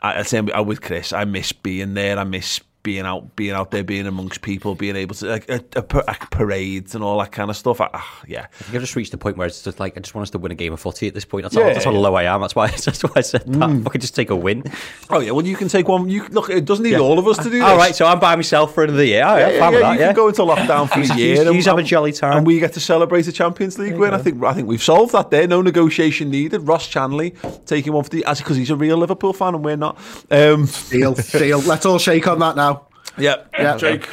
I, 0.00 0.22
say 0.22 0.38
I'm 0.38 0.66
with 0.66 0.82
Chris. 0.82 1.12
I 1.12 1.24
miss 1.24 1.52
being 1.52 1.94
there. 1.94 2.18
I 2.18 2.24
miss 2.24 2.60
being 2.84 3.06
out, 3.06 3.34
being 3.34 3.52
out 3.52 3.72
there, 3.72 3.82
being 3.82 4.06
amongst 4.06 4.42
people, 4.42 4.74
being 4.76 4.94
able 4.94 5.14
to 5.16 5.26
like 5.26 5.48
a, 5.48 5.64
a, 5.74 5.84
a 6.06 6.14
parades 6.30 6.94
and 6.94 7.02
all 7.02 7.18
that 7.18 7.32
kind 7.32 7.50
of 7.50 7.56
stuff. 7.56 7.80
I, 7.80 7.86
uh, 7.86 8.00
yeah, 8.28 8.42
I 8.42 8.62
think 8.62 8.76
I've 8.76 8.82
just 8.82 8.94
reached 8.94 9.10
the 9.10 9.18
point 9.18 9.36
where 9.36 9.46
it's 9.46 9.62
just 9.62 9.80
like 9.80 9.96
I 9.96 10.00
just 10.00 10.14
want 10.14 10.24
us 10.24 10.30
to 10.30 10.38
win 10.38 10.52
a 10.52 10.54
game 10.54 10.72
of 10.72 10.78
footy 10.78 11.08
at 11.08 11.14
this 11.14 11.24
point. 11.24 11.44
That's, 11.44 11.56
yeah, 11.56 11.62
how, 11.62 11.72
that's 11.72 11.84
how 11.86 11.90
low 11.90 12.14
I 12.14 12.24
am. 12.24 12.42
That's 12.42 12.54
why 12.54 12.68
that's 12.84 13.02
why 13.02 13.10
I 13.16 13.20
said 13.22 13.40
that. 13.46 13.48
Mm. 13.48 13.86
I 13.86 13.90
could 13.90 14.02
just 14.02 14.14
take 14.14 14.30
a 14.30 14.36
win. 14.36 14.62
Oh 15.10 15.18
yeah, 15.18 15.32
well 15.32 15.44
you 15.44 15.56
can 15.56 15.68
take 15.68 15.88
one. 15.88 16.08
You 16.08 16.28
look, 16.28 16.50
it 16.50 16.66
doesn't 16.66 16.84
need 16.84 16.92
yeah. 16.92 16.98
all 16.98 17.18
of 17.18 17.26
us 17.26 17.38
to 17.38 17.44
do. 17.44 17.50
This. 17.50 17.62
All 17.62 17.76
right, 17.76 17.96
so 17.96 18.06
I'm 18.06 18.20
by 18.20 18.36
myself 18.36 18.74
for 18.74 18.84
another 18.84 19.04
year. 19.04 19.24
Oh, 19.24 19.36
yeah, 19.36 19.48
yeah, 19.48 19.70
yeah, 19.70 19.80
that, 19.80 19.92
you 19.94 19.98
can 19.98 20.14
go 20.14 20.28
into 20.28 20.42
lockdown 20.42 20.88
for 20.88 21.00
a 21.00 21.16
year. 21.16 21.50
You 21.50 21.62
have 21.62 21.78
a 21.78 21.82
jolly 21.82 22.12
time, 22.12 22.38
and 22.38 22.46
we 22.46 22.60
get 22.60 22.74
to 22.74 22.80
celebrate 22.80 23.26
a 23.26 23.32
Champions 23.32 23.78
League 23.78 23.96
win. 23.96 24.12
I 24.12 24.18
think 24.18 24.42
I 24.44 24.52
think 24.52 24.68
we've 24.68 24.82
solved 24.82 25.12
that. 25.12 25.30
There, 25.30 25.46
no 25.48 25.62
negotiation 25.62 26.30
needed. 26.30 26.68
Ross 26.68 26.86
Chanley 26.86 27.34
taking 27.64 27.94
one 27.94 28.04
for 28.04 28.10
the 28.10 28.24
as 28.26 28.40
because 28.40 28.56
he's 28.58 28.70
a 28.70 28.76
real 28.76 28.98
Liverpool 28.98 29.32
fan 29.32 29.54
and 29.54 29.64
we're 29.64 29.76
not. 29.76 29.96
Um, 30.30 30.68
deal, 30.90 31.14
deal. 31.14 31.60
Let's 31.60 31.86
all 31.86 31.98
shake 31.98 32.28
on 32.28 32.40
that 32.40 32.56
now. 32.56 32.73
Yep. 33.18 33.54
Yeah. 33.58 33.76
Jake. 33.76 34.10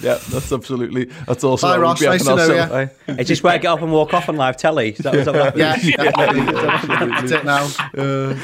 Yeah, 0.00 0.18
that's 0.30 0.52
absolutely. 0.52 1.04
That's 1.26 1.44
also. 1.44 1.66
Hi, 1.66 1.76
Ross. 1.76 2.00
Nice 2.00 2.24
to 2.24 2.36
know 2.36 2.80
you. 2.80 2.90
It's 3.08 3.28
just 3.28 3.42
where 3.42 3.52
I 3.52 3.58
get 3.58 3.68
up 3.68 3.82
and 3.82 3.92
walk 3.92 4.14
off 4.14 4.28
on 4.28 4.36
live 4.36 4.56
telly. 4.56 4.90
Is 4.92 4.98
that, 4.98 5.14
is 5.14 5.26
that 5.26 5.56
yeah, 5.56 5.76
that's 7.20 7.32
it 7.32 7.44
now. 7.44 7.68
Uh, 7.96 8.34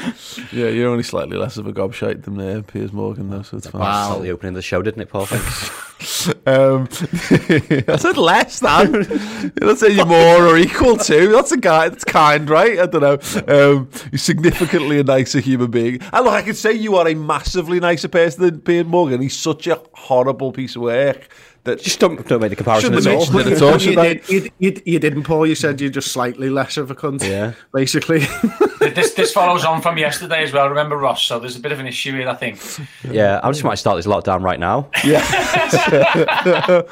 yeah, 0.51 0.67
you're 0.67 0.89
only 0.89 1.03
slightly 1.03 1.37
less 1.37 1.57
of 1.57 1.65
a 1.65 1.73
gobshite 1.73 2.23
than 2.23 2.39
uh, 2.39 2.61
Piers 2.67 2.93
Morgan, 2.93 3.29
though, 3.31 3.41
so 3.41 3.57
it's 3.57 3.67
fine. 3.67 3.81
Wow. 3.81 4.09
That's 4.09 4.21
the 4.21 4.31
opening 4.31 4.49
of 4.49 4.55
the 4.55 4.61
show, 4.61 4.81
didn't 4.83 5.01
it, 5.01 5.09
Paul? 5.09 5.25
Thanks. 5.29 5.86
um, 6.45 6.87
I 6.91 7.97
said 7.97 8.17
less 8.17 8.59
than. 8.59 9.03
say 9.77 9.89
you're 9.89 10.05
more 10.05 10.45
or 10.45 10.57
equal 10.57 10.97
to. 10.97 11.29
That's 11.29 11.51
a 11.51 11.57
guy. 11.57 11.89
That's 11.89 12.03
kind, 12.03 12.47
right? 12.49 12.79
I 12.79 12.85
don't 12.85 13.01
know. 13.01 13.43
Um, 13.47 13.89
you're 14.11 14.19
significantly 14.19 14.99
a 14.99 15.03
nicer 15.03 15.39
human 15.39 15.71
being. 15.71 15.99
And 16.13 16.25
look, 16.25 16.33
I 16.33 16.43
could 16.43 16.57
say 16.57 16.73
you 16.73 16.95
are 16.97 17.07
a 17.07 17.15
massively 17.15 17.79
nicer 17.79 18.07
person 18.07 18.43
than 18.43 18.61
Piers 18.61 18.85
Morgan. 18.85 19.21
He's 19.21 19.37
such 19.37 19.65
a 19.65 19.81
horrible 19.93 20.51
piece 20.51 20.75
of 20.75 20.83
work 20.83 21.29
that 21.67 21.81
just 21.81 21.99
don't, 21.99 22.27
don't 22.27 22.41
make 22.41 22.49
the 22.49 22.55
comparison 22.55 22.93
at 22.93 23.05
all. 23.05 23.39
At 23.39 23.61
all 23.61 23.77
you, 23.81 23.95
did, 23.95 24.29
you, 24.29 24.49
you, 24.57 24.81
you, 24.85 24.99
didn't, 24.99 25.23
Paul. 25.23 25.45
You 25.45 25.55
said 25.55 25.79
you're 25.79 25.89
just 25.89 26.11
slightly 26.11 26.49
less 26.49 26.77
of 26.77 26.89
a 26.89 26.95
cunt. 26.95 27.23
Yeah, 27.23 27.53
basically. 27.73 28.19
this 28.79 29.13
this 29.13 29.31
follows 29.31 29.63
on 29.63 29.81
from 29.81 29.97
yesterday 29.97 30.43
as 30.43 30.51
well. 30.51 30.67
Remember 30.67 30.97
Ross? 30.97 31.23
So 31.23 31.39
there's 31.39 31.55
a 31.55 31.59
bit 31.59 31.71
of 31.71 31.79
an 31.79 31.87
issue 31.87 32.13
here, 32.13 32.27
I 32.27 32.33
think. 32.33 32.59
Yeah, 33.03 33.39
I 33.43 33.51
just 33.51 33.63
might 33.63 33.75
start 33.75 33.97
this 33.97 34.07
lockdown 34.07 34.41
right 34.41 34.59
now. 34.59 34.89
Yeah. 35.03 35.23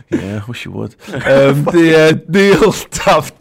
yeah, 0.10 0.42
I 0.42 0.44
wish 0.46 0.64
you 0.64 0.72
would. 0.72 0.94
Um, 1.08 1.64
the 1.64 1.96
uh, 1.96 2.30
Neil 2.30 2.72
Taft 2.72 3.34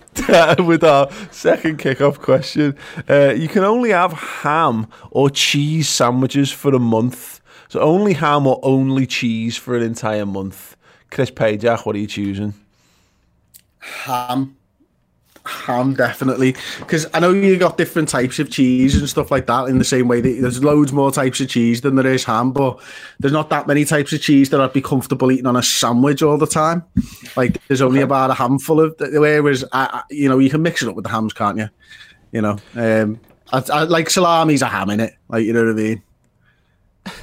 with 0.60 0.84
our 0.84 1.10
second 1.32 1.78
kick-off 1.78 2.20
question. 2.20 2.76
Uh, 3.10 3.34
you 3.36 3.48
can 3.48 3.64
only 3.64 3.92
have 3.92 4.12
ham 4.14 4.88
or 5.12 5.30
cheese 5.30 5.88
sandwiches 5.88 6.52
for 6.52 6.74
a 6.74 6.80
month 6.80 7.40
so 7.70 7.80
only 7.82 8.14
ham 8.14 8.48
or 8.48 8.60
only 8.64 9.06
cheese 9.06 9.56
for 9.56 9.78
an 9.78 9.84
entire 9.84 10.26
month. 10.26 10.76
Chris 11.12 11.32
Pajak, 11.32 11.86
what 11.86 11.96
are 11.96 12.00
you 12.00 12.08
choosing? 12.08 12.54
Ham. 13.80 14.56
Ham, 15.46 15.96
definitely. 15.96 16.56
Because 16.80 17.08
I 17.14 17.20
know 17.20 17.32
you 17.32 17.58
got 17.58 17.78
different 17.78 18.10
types 18.10 18.38
of 18.40 18.52
cheese 18.52 18.96
and 18.96 19.10
stuff 19.10 19.32
like 19.32 19.48
that 19.48 19.68
in 19.68 19.80
the 19.80 19.86
same 19.86 20.08
way 20.08 20.22
that 20.22 20.42
there's 20.42 20.64
loads 20.64 20.92
more 20.92 21.12
types 21.12 21.40
of 21.40 21.50
cheese 21.50 21.82
than 21.82 21.96
there 21.96 22.06
is 22.06 22.24
ham, 22.24 22.52
but 22.52 22.80
there's 23.20 23.34
not 23.34 23.50
that 23.50 23.66
many 23.66 23.86
types 23.86 24.14
of 24.14 24.22
cheese 24.22 24.50
that 24.52 24.62
I'd 24.62 24.74
be 24.74 24.82
comfortable 24.82 25.32
eating 25.32 25.48
on 25.48 25.56
a 25.56 25.64
sandwich 25.64 26.22
all 26.22 26.38
the 26.38 26.46
time. 26.46 26.84
Like, 27.36 27.66
there's 27.68 27.82
only 27.82 28.02
about 28.02 28.30
a 28.30 28.36
handful 28.36 28.80
of, 28.80 28.96
whereas, 29.00 29.66
I, 29.72 30.04
you 30.12 30.30
know, 30.30 30.40
you 30.40 30.50
can 30.50 30.62
mix 30.62 30.84
it 30.84 30.90
up 30.90 30.96
with 30.96 31.06
the 31.06 31.10
hams, 31.10 31.34
can't 31.34 31.58
you? 31.58 31.70
You 32.32 32.42
know, 32.42 32.58
um, 32.76 33.20
I, 33.52 33.64
I, 33.74 33.84
like 33.84 34.08
salami's 34.08 34.62
a 34.62 34.68
ham 34.68 34.92
in 34.92 35.00
it, 35.00 35.16
like, 35.30 35.46
you 35.46 35.54
know 35.54 35.64
what 35.66 35.72
I 35.72 35.74
mean? 35.74 36.04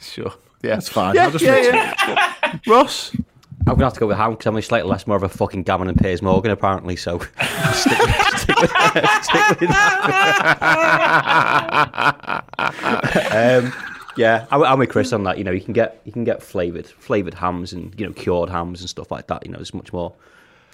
Sure. 0.00 0.34
Yeah, 0.62 0.74
that's 0.74 0.88
fine. 0.88 1.14
Yeah, 1.14 1.30
yeah, 1.40 1.94
yeah. 2.02 2.58
Ross? 2.66 3.16
I'm 3.66 3.74
gonna 3.74 3.84
have 3.84 3.94
to 3.94 4.00
go 4.00 4.08
with 4.08 4.16
Ham 4.16 4.32
because 4.32 4.46
I'm 4.46 4.60
slightly 4.60 4.90
less 4.90 5.06
more 5.06 5.16
of 5.16 5.22
a 5.22 5.28
fucking 5.28 5.62
gammon 5.62 5.88
and 5.88 5.96
Piers 5.98 6.20
Morgan 6.20 6.50
apparently. 6.50 6.96
So 6.96 7.18
stick, 7.18 7.32
stick 8.36 8.60
with, 8.60 8.70
stick 9.22 9.60
with 9.60 9.70
um, 13.32 13.72
yeah, 14.16 14.46
I, 14.50 14.56
I'm 14.56 14.78
with 14.78 14.90
Chris 14.90 15.12
on 15.12 15.22
that. 15.24 15.38
You 15.38 15.44
know, 15.44 15.52
you 15.52 15.60
can 15.60 15.72
get 15.72 16.00
you 16.04 16.12
can 16.12 16.24
get 16.24 16.42
flavored 16.42 16.86
flavored 16.86 17.34
hams 17.34 17.72
and 17.72 17.98
you 17.98 18.06
know 18.06 18.12
cured 18.12 18.50
hams 18.50 18.80
and 18.80 18.90
stuff 18.90 19.10
like 19.10 19.28
that. 19.28 19.46
You 19.46 19.52
know, 19.52 19.58
there's 19.58 19.74
much 19.74 19.92
more 19.92 20.12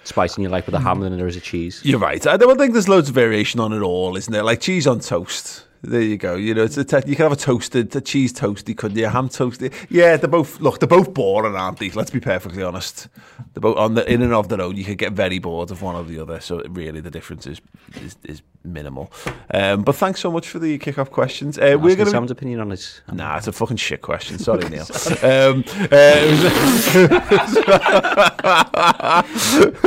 spice 0.03 0.35
in 0.37 0.41
your 0.41 0.51
life 0.51 0.65
with 0.65 0.75
a 0.75 0.79
ham 0.79 1.01
than 1.01 1.15
there 1.15 1.27
is 1.27 1.35
a 1.35 1.41
cheese. 1.41 1.81
You're 1.83 1.99
right. 1.99 2.25
I 2.25 2.37
don't 2.37 2.57
think 2.57 2.73
there's 2.73 2.89
loads 2.89 3.09
of 3.09 3.15
variation 3.15 3.59
on 3.59 3.71
it 3.71 3.81
all, 3.81 4.15
isn't 4.17 4.31
there? 4.31 4.43
Like 4.43 4.61
cheese 4.61 4.87
on 4.87 4.99
toast 4.99 5.63
There 5.81 6.01
you 6.01 6.17
go. 6.17 6.35
You 6.35 6.53
know, 6.53 6.63
it's 6.63 6.77
a 6.77 6.83
te- 6.83 7.07
you 7.09 7.15
can 7.15 7.23
have 7.23 7.31
a 7.31 7.35
toasted, 7.37 7.95
a 7.95 8.01
cheese 8.01 8.33
toasty, 8.33 8.75
couldn't 8.75 8.97
you? 8.97 9.05
A 9.05 9.09
ham 9.09 9.29
toasty. 9.29 9.73
Yeah, 9.89 10.17
they're 10.17 10.29
both 10.29 10.59
look. 10.59 10.79
They're 10.79 10.87
both 10.87 11.13
boring, 11.13 11.55
aren't 11.55 11.79
they? 11.79 11.89
Let's 11.91 12.11
be 12.11 12.19
perfectly 12.19 12.63
honest. 12.63 13.07
They're 13.53 13.61
both 13.61 13.77
on 13.77 13.93
the 13.93 14.11
in 14.11 14.21
and 14.21 14.33
of 14.33 14.49
their 14.49 14.61
own. 14.61 14.75
You 14.75 14.83
could 14.83 14.97
get 14.97 15.13
very 15.13 15.39
bored 15.39 15.71
of 15.71 15.81
one 15.81 15.95
or 15.95 16.03
the 16.03 16.19
other. 16.19 16.41
So 16.41 16.61
really, 16.69 16.99
the 16.99 17.11
difference 17.11 17.47
is 17.47 17.61
is, 18.01 18.17
is 18.25 18.41
minimal. 18.65 19.11
Um, 19.53 19.83
but 19.83 19.95
thanks 19.95 20.19
so 20.19 20.29
much 20.31 20.49
for 20.49 20.59
the 20.59 20.77
kick-off 20.79 21.11
questions. 21.11 21.57
Uh, 21.57 21.77
we're 21.79 21.95
going 21.95 22.05
to 22.05 22.11
Sam's 22.11 22.31
opinion 22.31 22.59
on 22.59 22.71
his. 22.71 23.01
Nah, 23.11 23.37
it's 23.37 23.47
a 23.47 23.53
fucking 23.53 23.77
shit 23.77 24.01
question. 24.01 24.37
Sorry, 24.39 24.67
Neil. 24.67 24.81
um, 25.23 25.63
uh, 25.91 25.99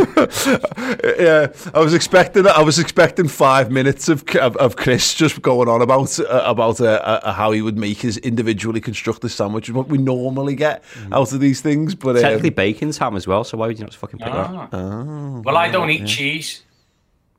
yeah, 1.18 1.48
I 1.74 1.80
was 1.80 1.92
expecting. 1.94 2.44
that. 2.44 2.54
I 2.56 2.62
was 2.62 2.78
expecting 2.78 3.28
five 3.28 3.70
minutes 3.70 4.08
of 4.08 4.24
of, 4.36 4.56
of 4.56 4.76
Chris 4.76 5.12
just 5.14 5.42
going 5.42 5.68
on 5.68 5.81
about 5.82 6.18
uh, 6.18 6.42
about 6.44 6.80
uh, 6.80 7.00
uh, 7.02 7.32
how 7.32 7.52
he 7.52 7.62
would 7.62 7.76
make 7.76 7.98
his 7.98 8.16
individually 8.18 8.80
constructed 8.80 9.28
sandwich, 9.30 9.70
what 9.70 9.88
we 9.88 9.98
normally 9.98 10.54
get 10.54 10.82
out 11.10 11.32
of 11.32 11.40
these 11.40 11.60
things. 11.60 11.94
But 11.94 12.16
um, 12.16 12.22
Technically, 12.22 12.50
bacon's 12.50 12.98
ham 12.98 13.16
as 13.16 13.26
well. 13.26 13.44
So 13.44 13.58
why 13.58 13.66
would 13.66 13.78
you 13.78 13.84
not 13.84 13.94
fucking 13.94 14.18
pick 14.18 14.32
that? 14.32 14.68
Ah. 14.72 15.40
well, 15.44 15.56
I 15.56 15.68
don't 15.68 15.90
eat 15.90 16.06
cheese, 16.06 16.62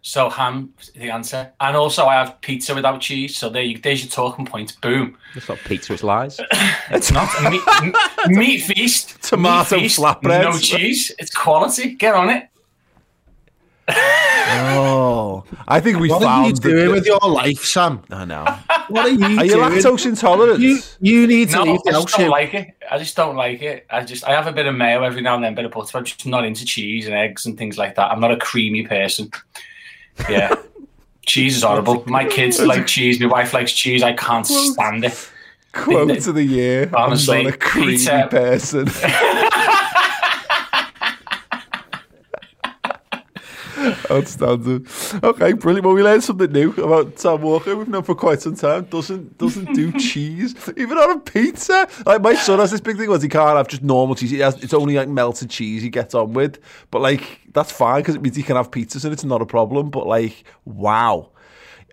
so 0.05 0.29
ham, 0.29 0.73
the 0.95 1.09
answer. 1.09 1.53
And 1.61 1.77
also, 1.77 2.05
I 2.05 2.15
have 2.15 2.41
pizza 2.41 2.75
without 2.75 2.99
cheese. 2.99 3.37
So 3.37 3.49
there, 3.49 3.63
you, 3.63 3.77
there's 3.77 4.03
your 4.03 4.11
talking 4.11 4.45
point. 4.45 4.79
Boom. 4.81 5.17
It's 5.33 5.47
not 5.47 5.57
pizza. 5.59 5.93
It's 5.93 6.03
lies. 6.03 6.39
It's 6.91 7.11
not 7.11 7.29
meat, 7.49 7.61
meat 8.27 8.59
feast. 8.59 9.21
Tomato 9.23 9.77
meat 9.77 9.83
feast, 9.83 9.99
flatbreads. 9.99 10.43
No 10.43 10.59
cheese. 10.59 11.11
It's 11.17 11.33
quality. 11.33 11.95
Get 11.95 12.13
on 12.13 12.29
it. 12.29 12.49
Oh, 13.89 15.43
I 15.67 15.79
think 15.79 15.99
we 15.99 16.09
What 16.09 16.21
are 16.21 16.25
found 16.25 16.47
you 16.47 16.53
the- 16.53 16.69
doing 16.69 16.91
with 16.91 17.05
your 17.05 17.19
life, 17.19 17.63
Sam? 17.63 18.01
I 18.09 18.25
know. 18.25 18.45
What 18.89 19.05
are 19.05 19.09
you 19.09 19.39
Are 19.39 19.45
you 19.45 19.55
lactose 19.55 20.05
intolerant? 20.05 20.59
You, 20.59 20.79
you 20.99 21.27
need 21.27 21.49
to 21.49 21.55
No, 21.57 21.63
leave 21.63 21.81
I 21.87 21.91
just 21.91 22.07
don't 22.09 22.21
Hugh. 22.25 22.31
like 22.31 22.53
it. 22.53 22.75
I 22.89 22.97
just 22.97 23.15
don't 23.15 23.35
like 23.35 23.61
it. 23.61 23.85
I 23.89 24.03
just 24.03 24.23
I 24.27 24.31
have 24.31 24.47
a 24.47 24.51
bit 24.51 24.65
of 24.65 24.75
mayo 24.75 25.03
every 25.03 25.21
now 25.21 25.35
and 25.35 25.43
then, 25.43 25.55
bit 25.55 25.65
of 25.65 25.71
butter. 25.71 25.89
But 25.93 25.99
I'm 25.99 26.05
just 26.05 26.25
not 26.25 26.45
into 26.45 26.65
cheese 26.65 27.05
and 27.05 27.15
eggs 27.15 27.45
and 27.45 27.57
things 27.57 27.77
like 27.77 27.95
that. 27.95 28.11
I'm 28.11 28.19
not 28.19 28.31
a 28.31 28.37
creamy 28.37 28.85
person. 28.85 29.31
Yeah. 30.29 30.53
cheese 31.25 31.55
is 31.57 31.63
horrible. 31.63 32.03
My 32.07 32.25
kids 32.25 32.61
like 32.61 32.85
cheese. 32.87 33.19
My 33.19 33.27
wife 33.27 33.53
likes 33.53 33.71
cheese. 33.71 34.03
I 34.03 34.13
can't 34.13 34.45
stand 34.45 35.05
it. 35.05 35.29
Quote 35.71 36.27
of 36.27 36.35
the 36.35 36.43
year. 36.43 36.91
Honestly, 36.93 37.37
I'm 37.39 37.43
not 37.45 37.53
a 37.55 37.57
creamy 37.57 37.91
pizza- 37.93 38.27
person. 38.29 38.87
Outstanding. 44.11 44.87
Okay, 45.23 45.53
brilliant. 45.53 45.85
Well, 45.85 45.95
we 45.95 46.03
learned 46.03 46.23
something 46.23 46.51
new 46.51 46.71
about 46.71 47.19
Sam 47.19 47.41
Walker. 47.41 47.75
We've 47.75 47.87
known 47.87 48.03
for 48.03 48.15
quite 48.15 48.41
some 48.41 48.55
time. 48.55 48.85
Doesn't 48.85 49.37
doesn't 49.37 49.73
do 49.73 49.91
cheese, 49.99 50.55
even 50.77 50.97
on 50.97 51.17
a 51.17 51.19
pizza. 51.19 51.87
Like 52.05 52.21
my 52.21 52.35
son 52.35 52.59
has 52.59 52.71
this 52.71 52.81
big 52.81 52.97
thing 52.97 53.09
was 53.09 53.21
he 53.21 53.29
can't 53.29 53.57
have 53.57 53.67
just 53.67 53.83
normal 53.83 54.15
cheese. 54.15 54.31
He 54.31 54.39
has, 54.39 54.61
it's 54.63 54.73
only 54.73 54.95
like 54.95 55.09
melted 55.09 55.49
cheese 55.49 55.81
he 55.81 55.89
gets 55.89 56.13
on 56.13 56.33
with. 56.33 56.59
But 56.91 57.01
like 57.01 57.41
that's 57.53 57.71
fine 57.71 58.01
because 58.01 58.15
it 58.15 58.21
means 58.21 58.35
he 58.35 58.43
can 58.43 58.55
have 58.55 58.71
pizzas 58.71 59.03
and 59.03 59.13
it's 59.13 59.23
not 59.23 59.41
a 59.41 59.45
problem. 59.45 59.89
But 59.89 60.07
like, 60.07 60.43
wow. 60.65 61.31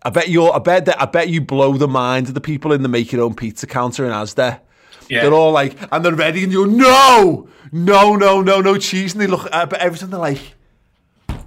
I 0.03 0.11
bet 0.11 0.29
you're. 0.29 0.55
I 0.55 0.59
bet 0.59 0.87
that. 0.87 1.01
I 1.01 1.07
bet 1.07 1.29
you 1.29 1.41
blow 1.41 1.77
the 1.77 1.89
minds 1.89 2.31
of 2.31 2.35
the 2.35 2.41
people 2.41 2.73
in 2.73 2.83
the 2.83 2.89
make 2.89 3.13
your 3.13 3.23
own 3.23 3.35
pizza 3.35 3.67
counter 3.67 4.07
in 4.07 4.13
Asda. 4.13 4.61
Yeah. 5.09 5.23
They're 5.23 5.35
all 5.35 5.53
like, 5.53 5.77
and 5.93 6.05
they're 6.05 6.15
ready, 6.15 6.43
and 6.45 6.53
you're 6.53 6.69
no, 6.69 7.49
no, 7.73 8.15
no, 8.17 8.41
no, 8.41 8.61
no 8.61 8.79
cheese, 8.79 9.13
and 9.13 9.21
they 9.21 9.27
look. 9.27 9.49
Uh, 9.53 9.67
but 9.67 9.81
every 9.81 9.99
time 9.99 10.11
they're 10.11 10.21
like, 10.21 10.55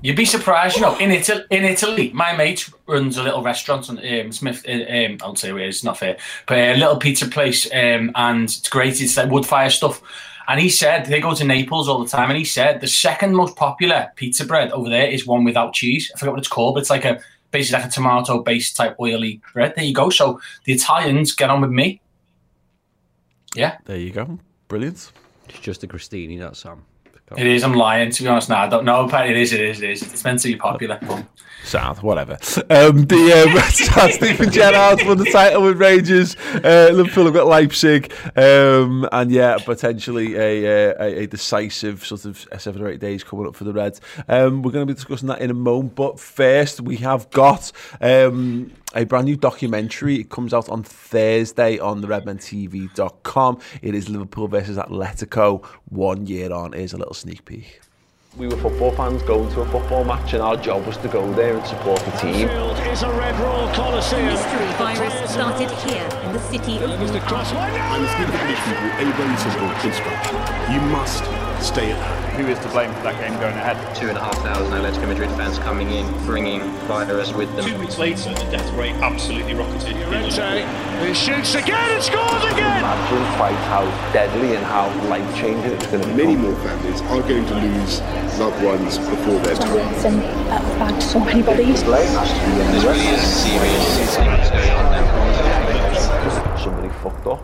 You'd 0.03 0.17
be 0.17 0.25
surprised, 0.25 0.75
you 0.75 0.81
know. 0.81 0.97
In 0.97 1.11
Italy, 1.11 1.45
in 1.49 1.63
Italy, 1.63 2.11
my 2.13 2.35
mate 2.35 2.69
runs 2.87 3.15
a 3.15 3.23
little 3.23 3.41
restaurant 3.41 3.89
on 3.89 3.97
um, 3.99 4.33
Smith. 4.33 4.65
uh, 4.67 4.71
Um, 4.71 5.17
I'll 5.21 5.37
say 5.37 5.53
where 5.53 5.63
it's 5.63 5.81
not 5.81 5.97
fair, 5.97 6.17
but 6.45 6.57
a 6.57 6.75
little 6.75 6.97
pizza 6.97 7.25
place, 7.25 7.65
um, 7.71 8.11
and 8.15 8.43
it's 8.43 8.67
great. 8.67 8.99
It's 9.01 9.15
like 9.15 9.31
wood 9.31 9.45
fire 9.45 9.69
stuff. 9.69 10.01
And 10.49 10.59
he 10.59 10.67
said 10.67 11.05
they 11.05 11.21
go 11.21 11.33
to 11.33 11.45
Naples 11.45 11.87
all 11.87 12.03
the 12.03 12.09
time, 12.09 12.29
and 12.29 12.37
he 12.37 12.43
said 12.43 12.81
the 12.81 12.87
second 12.87 13.33
most 13.33 13.55
popular 13.55 14.11
pizza 14.17 14.45
bread 14.45 14.73
over 14.73 14.89
there 14.89 15.07
is 15.07 15.25
one 15.25 15.45
without 15.45 15.73
cheese. 15.73 16.11
I 16.13 16.19
forget 16.19 16.33
what 16.33 16.39
it's 16.39 16.49
called, 16.49 16.75
but 16.75 16.81
it's 16.81 16.89
like 16.89 17.05
a 17.05 17.21
basically 17.51 17.79
like 17.79 17.89
a 17.89 17.93
tomato-based 17.93 18.75
type 18.75 18.97
oily 18.99 19.39
bread. 19.53 19.73
There 19.73 19.85
you 19.85 19.93
go. 19.93 20.09
So 20.09 20.41
the 20.65 20.73
Italians 20.73 21.31
get 21.33 21.49
on 21.49 21.61
with 21.61 21.71
me. 21.71 22.01
Yeah, 23.55 23.77
there 23.85 23.97
you 23.97 24.11
go, 24.11 24.37
brilliant. 24.67 25.13
It's 25.47 25.59
just 25.59 25.83
a 25.83 25.87
Christini, 25.87 26.39
that's 26.39 26.59
Sam. 26.59 26.83
It 27.37 27.47
is. 27.47 27.63
I'm 27.63 27.73
lying. 27.73 28.11
To 28.11 28.23
be 28.23 28.29
honest, 28.29 28.49
now 28.49 28.61
I 28.61 28.67
don't 28.67 28.85
know, 28.85 29.07
but 29.07 29.29
it 29.29 29.37
is. 29.37 29.53
It 29.53 29.61
is. 29.61 29.81
It 29.81 29.89
is. 29.91 30.01
It's 30.01 30.23
meant 30.23 30.39
to 30.39 30.47
be 30.47 30.55
popular. 30.55 30.99
South, 31.63 32.03
whatever. 32.03 32.33
Um, 32.69 33.05
the 33.05 33.47
um, 33.47 34.11
Steven 34.11 34.51
Gerrard 34.51 35.01
won 35.07 35.17
the 35.17 35.29
title 35.31 35.63
with 35.63 35.77
Rangers. 35.77 36.35
Uh, 36.55 36.91
Liverpool 36.93 37.25
have 37.25 37.33
got 37.33 37.47
Leipzig, 37.47 38.13
um, 38.35 39.07
and 39.11 39.31
yeah, 39.31 39.57
potentially 39.57 40.35
a, 40.35 40.91
uh, 40.91 41.03
a, 41.03 41.23
a 41.23 41.27
decisive 41.27 42.05
sort 42.05 42.25
of 42.25 42.45
seven 42.57 42.81
or 42.81 42.89
eight 42.89 42.99
days 42.99 43.23
coming 43.23 43.47
up 43.47 43.55
for 43.55 43.63
the 43.63 43.73
Reds. 43.73 44.01
Um, 44.27 44.61
we're 44.61 44.71
going 44.71 44.85
to 44.85 44.93
be 44.93 44.95
discussing 44.95 45.29
that 45.29 45.41
in 45.41 45.49
a 45.49 45.55
moment, 45.55 45.95
but 45.95 46.19
first 46.19 46.81
we 46.81 46.97
have 46.97 47.29
got. 47.31 47.71
Um, 48.01 48.73
a 48.93 49.05
brand 49.05 49.25
new 49.25 49.35
documentary. 49.35 50.19
It 50.19 50.29
comes 50.29 50.53
out 50.53 50.69
on 50.69 50.83
Thursday 50.83 51.79
on 51.79 52.01
the 52.01 52.07
redmentv.com. 52.07 53.59
It 53.81 53.95
is 53.95 54.09
Liverpool 54.09 54.47
versus 54.47 54.77
Atletico 54.77 55.65
one 55.89 56.25
year 56.27 56.51
on. 56.51 56.73
Here's 56.73 56.93
a 56.93 56.97
little 56.97 57.13
sneak 57.13 57.45
peek. 57.45 57.81
We 58.35 58.47
were 58.47 58.57
football 58.57 58.91
fans 58.93 59.21
going 59.21 59.51
to 59.53 59.61
a 59.61 59.65
football 59.69 60.03
match, 60.03 60.33
and 60.33 60.41
our 60.41 60.57
job 60.57 60.87
was 60.87 60.97
to 60.97 61.07
go 61.07 61.31
there 61.33 61.55
and 61.55 61.67
support 61.67 61.99
the 61.99 62.11
team. 62.17 62.47
Field 62.47 62.79
is 62.79 63.03
a 63.03 63.09
red 63.11 63.39
raw 63.39 63.71
Coliseum. 63.75 64.25
mystery 64.25 64.65
virus 64.73 65.31
started 65.31 65.69
here 65.87 66.09
in 66.23 66.33
the 66.33 66.39
city 66.39 66.77
of 66.77 66.89
Mr. 66.97 67.21
Crossway. 67.27 67.59
I'm 67.59 68.07
speaking 68.07 68.33
to 68.33 68.47
these 68.47 68.57
people 68.65 68.89
a 68.89 69.13
very 69.13 69.37
simple 69.37 69.69
instruction. 69.85 70.73
You 70.73 70.81
must 70.89 71.52
stay 71.63 71.91
at 71.91 71.97
home. 71.97 72.23
Who 72.33 72.51
is 72.51 72.59
to 72.59 72.69
blame 72.69 72.91
for 72.93 73.03
that 73.03 73.19
game 73.21 73.39
going 73.39 73.55
ahead? 73.55 73.77
Two 73.95 74.09
and 74.09 74.17
a 74.17 74.21
half 74.21 74.35
thousand 74.39 74.73
Atletico 74.73 75.07
Madrid 75.07 75.29
fans 75.31 75.59
coming 75.59 75.91
in, 75.91 76.05
bringing 76.25 76.61
virus 76.87 77.31
with 77.33 77.53
them. 77.55 77.65
Two 77.65 77.79
weeks 77.79 77.97
later, 77.97 78.29
the 78.33 78.45
death 78.51 78.69
rate 78.73 78.95
absolutely 78.95 79.53
rocketed. 79.53 79.95
Llorente, 79.97 80.65
who 80.99 81.13
shoots 81.13 81.55
again 81.55 81.91
and 81.93 82.03
scores 82.03 82.43
again. 82.51 82.79
Imagine 82.79 83.25
quite 83.37 83.55
how 83.69 83.85
deadly 84.11 84.55
and 84.55 84.65
how 84.65 84.89
life 85.07 85.35
changing 85.37 85.71
it's 85.71 85.87
going 85.87 86.01
to 86.01 86.07
be. 86.09 86.15
Many 86.15 86.35
more 86.35 86.55
families 86.57 87.01
are 87.01 87.21
going 87.21 87.45
to 87.45 87.55
lose 87.55 88.01
loved 88.39 88.63
ones 88.63 88.97
before 88.97 89.39
their 89.39 89.55
time. 89.55 89.93
Some 90.01 90.19
uh, 90.19 90.59
bagged 90.79 91.03
so 91.03 91.19
many 91.19 91.43
bodies. 91.43 91.83
This 91.83 92.83
really 92.83 93.07
is 93.07 93.21
serious 93.21 94.15
thing 94.15 94.25
that's 94.25 94.49
going 94.49 94.71
on 94.71 94.91
there. 94.91 96.57
Somebody 96.57 96.89
fucked 97.03 97.27
up, 97.27 97.43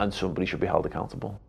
and 0.00 0.12
somebody 0.12 0.46
should 0.46 0.60
be 0.60 0.66
held 0.66 0.84
accountable. 0.84 1.40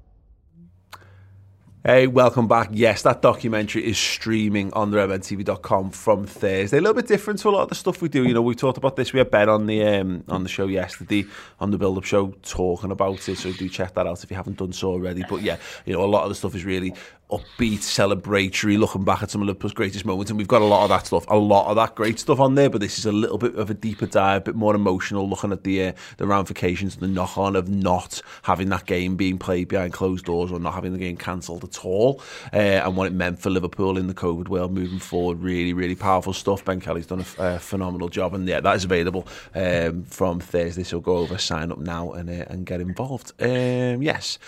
Hey, 1.85 2.07
welcome 2.07 2.47
back. 2.47 2.69
Yes, 2.71 3.01
that 3.01 3.21
documentary 3.21 3.85
is 3.85 3.97
streaming 3.97 4.71
on 4.71 4.91
the 4.91 4.95
redmentv.com 4.99 5.91
from 5.91 6.25
Thursday. 6.25 6.77
A 6.77 6.79
little 6.79 6.93
bit 6.93 7.07
different 7.07 7.41
to 7.41 7.49
a 7.49 7.51
lot 7.51 7.63
of 7.63 7.67
the 7.67 7.75
stuff 7.75 8.01
we 8.01 8.07
do. 8.07 8.23
You 8.23 8.33
know, 8.33 8.41
we 8.41 8.55
talked 8.55 8.77
about 8.77 8.95
this. 8.95 9.11
We 9.11 9.17
had 9.17 9.29
Ben 9.29 9.49
on 9.49 9.65
the 9.65 9.83
um, 9.83 10.23
on 10.29 10.43
the 10.43 10.49
show 10.49 10.67
yesterday, 10.67 11.25
on 11.59 11.71
the 11.71 11.77
build-up 11.77 12.05
show, 12.05 12.35
talking 12.41 12.89
about 12.89 13.27
it. 13.27 13.37
So 13.37 13.51
do 13.51 13.67
check 13.67 13.95
that 13.95 14.07
out 14.07 14.23
if 14.23 14.31
you 14.31 14.37
haven't 14.37 14.59
done 14.59 14.71
so 14.71 14.91
already. 14.91 15.25
But 15.29 15.41
yeah, 15.41 15.57
you 15.85 15.91
know, 15.91 16.05
a 16.05 16.07
lot 16.07 16.23
of 16.23 16.29
the 16.29 16.35
stuff 16.35 16.55
is 16.55 16.63
really 16.63 16.93
upbeat, 17.39 17.79
celebratory, 17.79 18.77
looking 18.77 19.03
back 19.03 19.23
at 19.23 19.31
some 19.31 19.41
of 19.41 19.47
Liverpool's 19.47 19.73
greatest 19.73 20.05
moments. 20.05 20.31
And 20.31 20.37
we've 20.37 20.47
got 20.47 20.61
a 20.61 20.65
lot 20.65 20.83
of 20.83 20.89
that 20.89 21.07
stuff, 21.07 21.25
a 21.27 21.37
lot 21.37 21.69
of 21.69 21.75
that 21.75 21.95
great 21.95 22.19
stuff 22.19 22.39
on 22.39 22.55
there. 22.55 22.69
But 22.69 22.81
this 22.81 22.97
is 22.97 23.05
a 23.05 23.11
little 23.11 23.37
bit 23.37 23.55
of 23.55 23.69
a 23.69 23.73
deeper 23.73 24.05
dive, 24.05 24.41
a 24.41 24.45
bit 24.45 24.55
more 24.55 24.75
emotional, 24.75 25.27
looking 25.27 25.51
at 25.51 25.63
the 25.63 25.87
uh, 25.87 25.93
the 26.17 26.27
ramifications 26.27 26.93
and 26.93 27.03
the 27.03 27.07
knock-on 27.07 27.55
of 27.55 27.69
not 27.69 28.21
having 28.43 28.69
that 28.69 28.85
game 28.85 29.15
being 29.15 29.37
played 29.37 29.67
behind 29.67 29.93
closed 29.93 30.25
doors 30.25 30.51
or 30.51 30.59
not 30.59 30.73
having 30.73 30.93
the 30.93 30.99
game 30.99 31.17
cancelled 31.17 31.63
at 31.63 31.83
all, 31.83 32.21
uh, 32.53 32.57
and 32.57 32.95
what 32.95 33.07
it 33.07 33.13
meant 33.13 33.39
for 33.39 33.49
Liverpool 33.49 33.97
in 33.97 34.07
the 34.07 34.13
COVID 34.13 34.47
world 34.47 34.71
moving 34.71 34.99
forward. 34.99 35.39
Really, 35.39 35.73
really 35.73 35.95
powerful 35.95 36.33
stuff. 36.33 36.63
Ben 36.63 36.79
Kelly's 36.79 37.07
done 37.07 37.25
a 37.39 37.59
phenomenal 37.59 38.09
job, 38.09 38.33
and 38.33 38.47
yeah, 38.47 38.59
that 38.59 38.75
is 38.75 38.83
available 38.83 39.27
um, 39.55 40.03
from 40.03 40.39
Thursday. 40.39 40.83
So 40.83 40.99
go 40.99 41.17
over, 41.17 41.37
sign 41.37 41.71
up 41.71 41.79
now, 41.79 42.11
and 42.13 42.29
uh, 42.29 42.45
and 42.49 42.65
get 42.65 42.81
involved. 42.81 43.31
Um, 43.39 44.01
yes, 44.01 44.39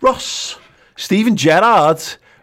Ross, 0.00 0.58
Steven 1.02 1.34
Gerrard. 1.34 2.00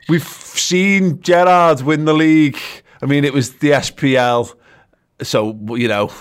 We've 0.09 0.21
seen 0.21 1.21
Gerrard 1.21 1.81
win 1.81 2.03
the 2.03 2.13
league. 2.13 2.59
I 3.01 3.05
mean, 3.05 3.23
it 3.23 3.31
was 3.31 3.53
the 3.59 3.69
SPL, 3.69 4.53
so 5.21 5.57
you 5.77 5.87
know, 5.87 6.11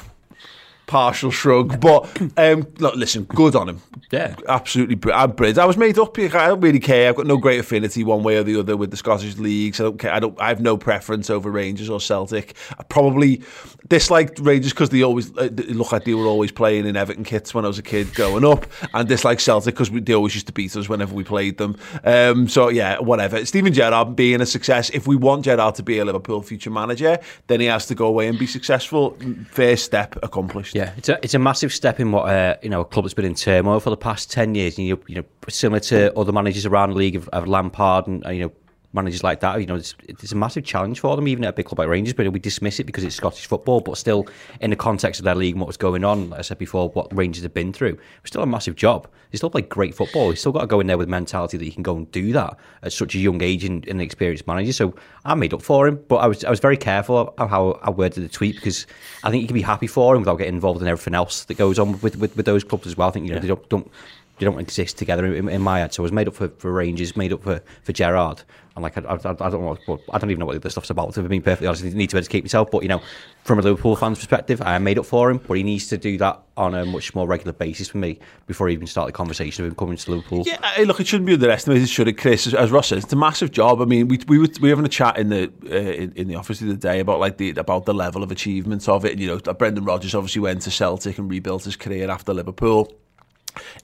partial 0.88 1.30
shrug. 1.30 1.80
But 1.80 2.20
um, 2.36 2.66
look, 2.78 2.96
listen, 2.96 3.24
good 3.24 3.54
on 3.54 3.68
him. 3.68 3.80
Yeah. 4.10 4.34
absolutely. 4.48 4.96
br- 4.96 5.12
I'm 5.12 5.32
brilliant. 5.32 5.58
I 5.58 5.66
was 5.66 5.76
made 5.76 5.98
up. 5.98 6.18
I 6.18 6.28
don't 6.28 6.60
really 6.60 6.80
care. 6.80 7.10
I've 7.10 7.16
got 7.16 7.26
no 7.26 7.36
great 7.36 7.60
affinity 7.60 8.02
one 8.02 8.24
way 8.24 8.38
or 8.38 8.42
the 8.42 8.58
other 8.58 8.76
with 8.76 8.90
the 8.90 8.96
Scottish 8.96 9.36
leagues. 9.36 9.80
I 9.80 9.84
don't 9.84 9.98
care. 9.98 10.12
I 10.12 10.18
don't. 10.18 10.40
I 10.40 10.48
have 10.48 10.60
no 10.60 10.76
preference 10.76 11.30
over 11.30 11.50
Rangers 11.50 11.88
or 11.88 12.00
Celtic. 12.00 12.56
I 12.78 12.82
probably 12.82 13.42
disliked 13.88 14.38
Rangers 14.40 14.72
because 14.72 14.90
they 14.90 15.02
always 15.02 15.36
uh, 15.36 15.50
look 15.68 15.92
like 15.92 16.04
they 16.04 16.14
were 16.14 16.26
always 16.26 16.50
playing 16.50 16.86
in 16.86 16.96
Everton 16.96 17.24
kits 17.24 17.54
when 17.54 17.64
I 17.64 17.68
was 17.68 17.78
a 17.78 17.82
kid 17.82 18.14
growing 18.14 18.44
up, 18.44 18.66
and 18.94 19.08
dislike 19.08 19.40
Celtic 19.40 19.74
because 19.74 19.90
they 19.90 20.14
always 20.14 20.34
used 20.34 20.46
to 20.46 20.52
beat 20.52 20.74
us 20.74 20.88
whenever 20.88 21.14
we 21.14 21.22
played 21.22 21.58
them. 21.58 21.76
Um, 22.04 22.48
so 22.48 22.68
yeah, 22.68 22.98
whatever. 22.98 23.44
Steven 23.44 23.72
Gerrard 23.72 24.16
being 24.16 24.40
a 24.40 24.46
success. 24.46 24.90
If 24.90 25.06
we 25.06 25.16
want 25.16 25.44
Gerrard 25.44 25.74
to 25.76 25.82
be 25.82 25.98
a 25.98 26.04
Liverpool 26.04 26.42
future 26.42 26.70
manager, 26.70 27.18
then 27.46 27.60
he 27.60 27.66
has 27.66 27.86
to 27.86 27.94
go 27.94 28.06
away 28.06 28.28
and 28.28 28.38
be 28.38 28.46
successful. 28.46 29.16
First 29.50 29.84
step 29.84 30.16
accomplished. 30.22 30.74
Yeah, 30.78 30.92
it's 30.96 31.08
a 31.08 31.18
it's 31.24 31.34
a 31.34 31.40
massive 31.40 31.72
step 31.72 31.98
in 31.98 32.12
what 32.12 32.28
uh, 32.28 32.54
you 32.62 32.68
know 32.68 32.82
a 32.82 32.84
club 32.84 33.04
that's 33.04 33.12
been 33.12 33.24
in 33.24 33.34
turmoil 33.34 33.80
for 33.80 33.90
the 33.90 33.96
past 33.96 34.30
ten 34.30 34.54
years. 34.54 34.78
And 34.78 34.86
you 34.86 35.02
you 35.08 35.16
know 35.16 35.24
similar 35.48 35.80
to 35.80 36.16
other 36.16 36.30
managers 36.30 36.66
around 36.66 36.90
the 36.90 36.96
league 36.96 37.16
of, 37.16 37.28
of 37.30 37.48
Lampard 37.48 38.06
and 38.06 38.24
uh, 38.24 38.30
you 38.30 38.44
know 38.44 38.52
managers 38.92 39.22
like 39.22 39.40
that. 39.40 39.60
You 39.60 39.66
know, 39.66 39.76
it's, 39.76 39.94
it's 40.08 40.32
a 40.32 40.36
massive 40.36 40.64
challenge 40.64 41.00
for 41.00 41.14
them, 41.16 41.28
even 41.28 41.44
at 41.44 41.50
a 41.50 41.52
big 41.52 41.66
club 41.66 41.78
like 41.78 41.88
Rangers. 41.88 42.14
But 42.14 42.32
we 42.32 42.38
dismiss 42.38 42.80
it 42.80 42.84
because 42.84 43.04
it's 43.04 43.16
Scottish 43.16 43.46
football. 43.46 43.80
But 43.80 43.98
still, 43.98 44.26
in 44.60 44.70
the 44.70 44.76
context 44.76 45.20
of 45.20 45.24
their 45.24 45.34
league 45.34 45.54
and 45.54 45.60
what 45.60 45.66
was 45.66 45.76
going 45.76 46.04
on, 46.04 46.30
like 46.30 46.38
I 46.38 46.42
said 46.42 46.58
before, 46.58 46.88
what 46.90 47.14
Rangers 47.16 47.42
have 47.42 47.54
been 47.54 47.72
through, 47.72 47.98
it's 48.20 48.30
still 48.30 48.42
a 48.42 48.46
massive 48.46 48.76
job. 48.76 49.08
They 49.30 49.36
still 49.36 49.50
play 49.50 49.62
great 49.62 49.94
football. 49.94 50.30
You 50.30 50.36
still 50.36 50.52
got 50.52 50.62
to 50.62 50.66
go 50.66 50.80
in 50.80 50.86
there 50.86 50.96
with 50.96 51.08
mentality 51.08 51.58
that 51.58 51.64
you 51.64 51.72
can 51.72 51.82
go 51.82 51.96
and 51.96 52.10
do 52.12 52.32
that 52.32 52.56
at 52.82 52.92
such 52.92 53.14
a 53.14 53.18
young 53.18 53.42
age 53.42 53.64
and, 53.64 53.86
and 53.86 54.00
an 54.00 54.00
experienced 54.00 54.46
manager. 54.46 54.72
So 54.72 54.94
I 55.24 55.34
made 55.34 55.52
up 55.52 55.62
for 55.62 55.86
him, 55.86 56.02
but 56.08 56.16
I 56.16 56.26
was 56.26 56.44
I 56.44 56.50
was 56.50 56.60
very 56.60 56.76
careful 56.76 57.34
of 57.36 57.50
how 57.50 57.78
I 57.82 57.90
worded 57.90 58.24
the 58.24 58.28
tweet 58.28 58.56
because 58.56 58.86
I 59.22 59.30
think 59.30 59.42
you 59.42 59.48
can 59.48 59.54
be 59.54 59.62
happy 59.62 59.86
for 59.86 60.14
him 60.14 60.22
without 60.22 60.36
getting 60.36 60.54
involved 60.54 60.80
in 60.80 60.88
everything 60.88 61.14
else 61.14 61.44
that 61.44 61.54
goes 61.58 61.78
on 61.78 62.00
with 62.00 62.16
with, 62.16 62.36
with 62.36 62.46
those 62.46 62.64
clubs 62.64 62.86
as 62.86 62.96
well. 62.96 63.08
I 63.08 63.10
think 63.10 63.26
you 63.26 63.32
know 63.32 63.36
yeah. 63.36 63.42
they 63.42 63.48
don't, 63.48 63.68
don't 63.68 63.90
they 64.38 64.46
don't 64.46 64.58
exist 64.58 64.98
together 64.98 65.26
in, 65.26 65.48
in, 65.48 65.60
my 65.60 65.80
head. 65.80 65.92
So 65.92 66.02
I 66.02 66.04
was 66.04 66.12
made 66.12 66.28
up 66.28 66.34
for, 66.34 66.48
for 66.48 66.72
Rangers, 66.72 67.16
made 67.16 67.32
up 67.32 67.42
for, 67.42 67.60
for 67.82 67.92
Gerrard. 67.92 68.42
And 68.78 68.84
like 68.84 68.96
I, 68.96 69.00
I, 69.00 69.46
I 69.46 69.50
don't 69.50 69.62
know, 69.62 70.00
I 70.12 70.18
don't 70.18 70.30
even 70.30 70.38
know 70.38 70.46
what 70.46 70.62
the 70.62 70.70
stuff's 70.70 70.90
about. 70.90 71.12
To 71.14 71.22
be 71.22 71.40
perfectly 71.40 71.66
honest, 71.66 71.84
you 71.84 71.90
need 71.90 72.10
to 72.10 72.16
educate 72.16 72.44
yourself. 72.44 72.70
But 72.70 72.82
you 72.82 72.88
know, 72.88 73.02
from 73.42 73.58
a 73.58 73.62
Liverpool 73.62 73.96
fan's 73.96 74.18
perspective, 74.18 74.62
I 74.62 74.78
made 74.78 74.98
up 74.98 75.06
for 75.06 75.30
him. 75.30 75.38
But 75.38 75.56
he 75.56 75.64
needs 75.64 75.88
to 75.88 75.98
do 75.98 76.16
that 76.18 76.40
on 76.56 76.74
a 76.74 76.84
much 76.84 77.14
more 77.14 77.26
regular 77.26 77.52
basis 77.52 77.88
for 77.88 77.98
me 77.98 78.20
before 78.46 78.68
I 78.68 78.72
even 78.72 78.86
start 78.86 79.06
the 79.06 79.12
conversation 79.12 79.64
of 79.64 79.70
him 79.70 79.76
coming 79.76 79.96
to 79.96 80.10
Liverpool. 80.12 80.44
Yeah, 80.46 80.84
look, 80.84 81.00
it 81.00 81.08
shouldn't 81.08 81.26
be 81.26 81.34
underestimated, 81.34 81.88
should 81.88 82.08
it, 82.08 82.14
Chris? 82.14 82.46
As, 82.46 82.54
as 82.54 82.70
Ross 82.70 82.88
says, 82.88 83.04
it's 83.04 83.12
a 83.12 83.16
massive 83.16 83.50
job. 83.50 83.82
I 83.82 83.84
mean, 83.84 84.06
we 84.06 84.20
we 84.28 84.38
were, 84.38 84.48
we 84.60 84.68
were 84.68 84.76
having 84.76 84.86
a 84.86 84.88
chat 84.88 85.18
in 85.18 85.28
the 85.28 85.52
uh, 85.64 85.74
in, 85.74 86.12
in, 86.12 86.28
the 86.28 86.36
office 86.36 86.60
the 86.60 86.70
other 86.70 86.76
day 86.76 87.00
about 87.00 87.18
like 87.18 87.36
the 87.36 87.50
about 87.50 87.84
the 87.84 87.94
level 87.94 88.22
of 88.22 88.30
achievements 88.30 88.88
of 88.88 89.04
it. 89.04 89.12
And, 89.12 89.20
you 89.20 89.26
know, 89.26 89.54
Brendan 89.54 89.84
Rodgers 89.84 90.14
obviously 90.14 90.42
went 90.42 90.62
to 90.62 90.70
Celtic 90.70 91.18
and 91.18 91.28
rebuilt 91.28 91.64
his 91.64 91.76
career 91.76 92.08
after 92.10 92.32
Liverpool 92.32 92.92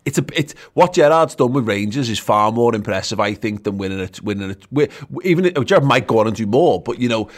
it's 0.04 0.18
a 0.18 0.24
it's 0.34 0.54
what 0.74 0.94
Gerrard's 0.94 1.34
done 1.34 1.52
with 1.52 1.66
Rangers 1.66 2.08
is 2.08 2.18
far 2.18 2.52
more 2.52 2.74
impressive, 2.74 3.20
I 3.20 3.34
think, 3.34 3.64
than 3.64 3.78
winning 3.78 4.00
it. 4.00 4.22
Winning 4.22 4.50
it, 4.50 4.92
even 5.22 5.52
Gerrard 5.64 5.84
might 5.84 6.06
go 6.06 6.18
on 6.18 6.26
and 6.26 6.36
do 6.36 6.46
more, 6.46 6.80
but 6.80 6.98
you 6.98 7.08
know, 7.08 7.28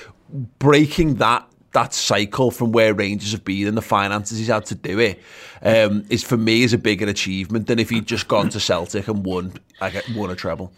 breaking 0.59 1.17
that 1.17 1.49
that 1.73 1.93
cycle 1.93 2.51
from 2.51 2.73
where 2.73 2.95
Rangers 2.95 3.33
have 3.33 3.45
been 3.45 3.67
and 3.67 3.77
the 3.77 3.83
finances 3.83 4.39
he's 4.39 4.47
had 4.47 4.65
to 4.67 4.75
do 4.75 4.99
it 4.99 5.21
um, 5.63 6.07
is 6.09 6.25
for 6.25 6.39
me 6.39 6.63
is 6.63 6.73
a 6.73 6.79
bigger 6.79 7.07
achievement 7.07 7.67
than 7.67 7.79
if 7.79 7.91
he'd 7.91 8.07
just 8.07 8.29
gone 8.29 8.49
to 8.49 8.59
Celtic 8.59 9.09
and 9.09 9.25
won 9.27 9.53
like 9.81 10.03
won 10.15 10.31
a 10.31 10.35
treble. 10.35 10.73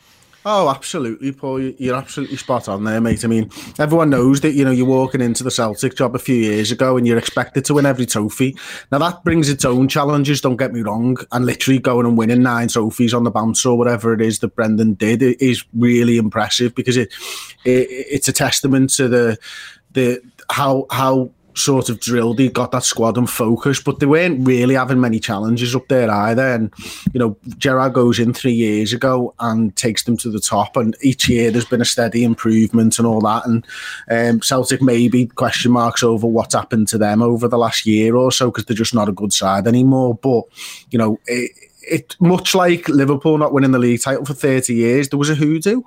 Oh, 0.50 0.70
absolutely, 0.70 1.30
Paul. 1.30 1.60
You're 1.60 1.94
absolutely 1.94 2.38
spot 2.38 2.70
on 2.70 2.84
there, 2.84 3.02
mate. 3.02 3.22
I 3.22 3.28
mean, 3.28 3.50
everyone 3.78 4.08
knows 4.08 4.40
that 4.40 4.52
you 4.52 4.64
know 4.64 4.70
you're 4.70 4.86
walking 4.86 5.20
into 5.20 5.44
the 5.44 5.50
Celtic 5.50 5.94
job 5.94 6.14
a 6.14 6.18
few 6.18 6.36
years 6.36 6.72
ago 6.72 6.96
and 6.96 7.06
you're 7.06 7.18
expected 7.18 7.66
to 7.66 7.74
win 7.74 7.84
every 7.84 8.06
trophy. 8.06 8.56
Now 8.90 8.96
that 8.96 9.22
brings 9.24 9.50
its 9.50 9.66
own 9.66 9.88
challenges. 9.88 10.40
Don't 10.40 10.56
get 10.56 10.72
me 10.72 10.80
wrong. 10.80 11.18
And 11.32 11.44
literally 11.44 11.78
going 11.78 12.06
and 12.06 12.16
winning 12.16 12.42
nine 12.42 12.68
trophies 12.68 13.12
on 13.12 13.24
the 13.24 13.30
bounce 13.30 13.66
or 13.66 13.76
whatever 13.76 14.14
it 14.14 14.22
is 14.22 14.38
that 14.38 14.56
Brendan 14.56 14.94
did 14.94 15.22
is 15.22 15.66
really 15.76 16.16
impressive 16.16 16.74
because 16.74 16.96
it, 16.96 17.12
it 17.66 17.86
it's 17.90 18.28
a 18.28 18.32
testament 18.32 18.88
to 18.94 19.06
the 19.06 19.36
the 19.92 20.22
how 20.50 20.86
how 20.90 21.30
sort 21.58 21.88
of 21.88 22.00
drilled. 22.00 22.38
He 22.38 22.48
got 22.48 22.72
that 22.72 22.84
squad 22.84 23.16
and 23.16 23.28
focused, 23.28 23.84
but 23.84 24.00
they 24.00 24.06
weren't 24.06 24.46
really 24.46 24.74
having 24.74 25.00
many 25.00 25.18
challenges 25.18 25.74
up 25.74 25.88
there 25.88 26.10
either. 26.10 26.46
And 26.46 26.72
you 27.12 27.18
know, 27.18 27.36
Gerrard 27.58 27.94
goes 27.94 28.18
in 28.18 28.32
three 28.32 28.52
years 28.52 28.92
ago 28.92 29.34
and 29.40 29.74
takes 29.76 30.04
them 30.04 30.16
to 30.18 30.30
the 30.30 30.40
top, 30.40 30.76
and 30.76 30.96
each 31.02 31.28
year 31.28 31.50
there's 31.50 31.64
been 31.64 31.80
a 31.80 31.86
steady 31.86 32.24
improvement 32.24 32.98
and 32.98 33.06
all 33.06 33.20
that. 33.20 33.46
And 33.46 33.66
um, 34.10 34.42
Celtic 34.42 34.82
maybe 34.82 35.26
question 35.26 35.72
marks 35.72 36.02
over 36.02 36.26
what's 36.26 36.54
happened 36.54 36.88
to 36.88 36.98
them 36.98 37.22
over 37.22 37.48
the 37.48 37.58
last 37.58 37.86
year 37.86 38.16
or 38.16 38.32
so 38.32 38.50
because 38.50 38.64
they're 38.64 38.76
just 38.76 38.94
not 38.94 39.08
a 39.08 39.12
good 39.12 39.32
side 39.32 39.66
anymore. 39.66 40.14
But 40.14 40.44
you 40.90 40.98
know. 40.98 41.18
It, 41.26 41.52
it 41.90 42.16
much 42.20 42.54
like 42.54 42.88
Liverpool 42.88 43.38
not 43.38 43.52
winning 43.52 43.72
the 43.72 43.78
league 43.78 44.02
title 44.02 44.24
for 44.24 44.34
30 44.34 44.74
years, 44.74 45.08
there 45.08 45.18
was 45.18 45.30
a 45.30 45.34
hoodoo. 45.34 45.82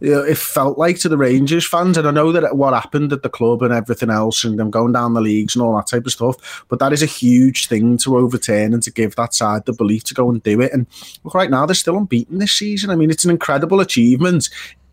It 0.00 0.38
felt 0.38 0.78
like 0.78 0.98
to 1.00 1.08
the 1.08 1.16
Rangers 1.16 1.66
fans, 1.66 1.96
and 1.96 2.06
I 2.06 2.10
know 2.10 2.32
that 2.32 2.56
what 2.56 2.74
happened 2.74 3.12
at 3.12 3.22
the 3.22 3.28
club 3.28 3.62
and 3.62 3.72
everything 3.72 4.10
else, 4.10 4.44
and 4.44 4.58
them 4.58 4.70
going 4.70 4.92
down 4.92 5.14
the 5.14 5.20
leagues 5.20 5.54
and 5.54 5.62
all 5.62 5.76
that 5.76 5.86
type 5.86 6.06
of 6.06 6.12
stuff. 6.12 6.64
But 6.68 6.78
that 6.78 6.92
is 6.92 7.02
a 7.02 7.06
huge 7.06 7.66
thing 7.68 7.98
to 7.98 8.16
overturn 8.16 8.74
and 8.74 8.82
to 8.82 8.90
give 8.90 9.16
that 9.16 9.34
side 9.34 9.64
the 9.66 9.72
belief 9.72 10.04
to 10.04 10.14
go 10.14 10.30
and 10.30 10.42
do 10.42 10.60
it. 10.60 10.72
And 10.72 10.86
look, 11.24 11.34
right 11.34 11.50
now 11.50 11.66
they're 11.66 11.74
still 11.74 11.96
unbeaten 11.96 12.38
this 12.38 12.52
season. 12.52 12.90
I 12.90 12.96
mean, 12.96 13.10
it's 13.10 13.24
an 13.24 13.30
incredible 13.30 13.80
achievement 13.80 14.48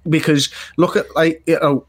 because 0.09 0.49
look 0.77 0.95
at 0.95 1.13
like 1.15 1.41
you 1.45 1.59
know 1.59 1.85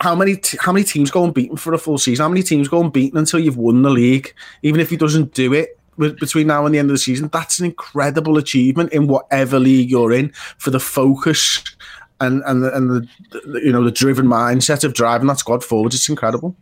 how 0.00 0.14
many 0.14 0.36
t- 0.36 0.58
how 0.60 0.72
many 0.72 0.84
teams 0.84 1.10
go 1.10 1.24
unbeaten 1.24 1.56
for 1.56 1.72
a 1.72 1.78
full 1.78 1.98
season? 1.98 2.22
How 2.22 2.28
many 2.28 2.42
teams 2.42 2.68
go 2.68 2.80
unbeaten 2.80 3.18
until 3.18 3.40
you've 3.40 3.56
won 3.56 3.82
the 3.82 3.90
league? 3.90 4.34
Even 4.62 4.80
if 4.80 4.90
he 4.90 4.96
doesn't 4.96 5.32
do 5.34 5.52
it 5.52 5.78
between 5.98 6.46
now 6.46 6.66
and 6.66 6.74
the 6.74 6.78
end 6.78 6.90
of 6.90 6.94
the 6.94 6.98
season. 6.98 7.28
That's 7.32 7.58
an 7.58 7.66
incredible 7.66 8.38
achievement 8.38 8.92
in 8.92 9.06
whatever 9.06 9.58
league 9.58 9.90
you're 9.90 10.12
in 10.12 10.30
for 10.58 10.70
the 10.70 10.80
focus 10.80 11.62
and 12.20 12.42
and 12.46 12.62
the, 12.62 12.74
and 12.74 12.90
the, 12.90 13.08
the 13.46 13.60
you 13.64 13.72
know 13.72 13.84
the 13.84 13.90
driven 13.90 14.26
mindset 14.26 14.84
of 14.84 14.94
driving 14.94 15.28
that 15.28 15.38
squad 15.38 15.64
forward. 15.64 15.94
It's 15.94 16.08
incredible. 16.08 16.56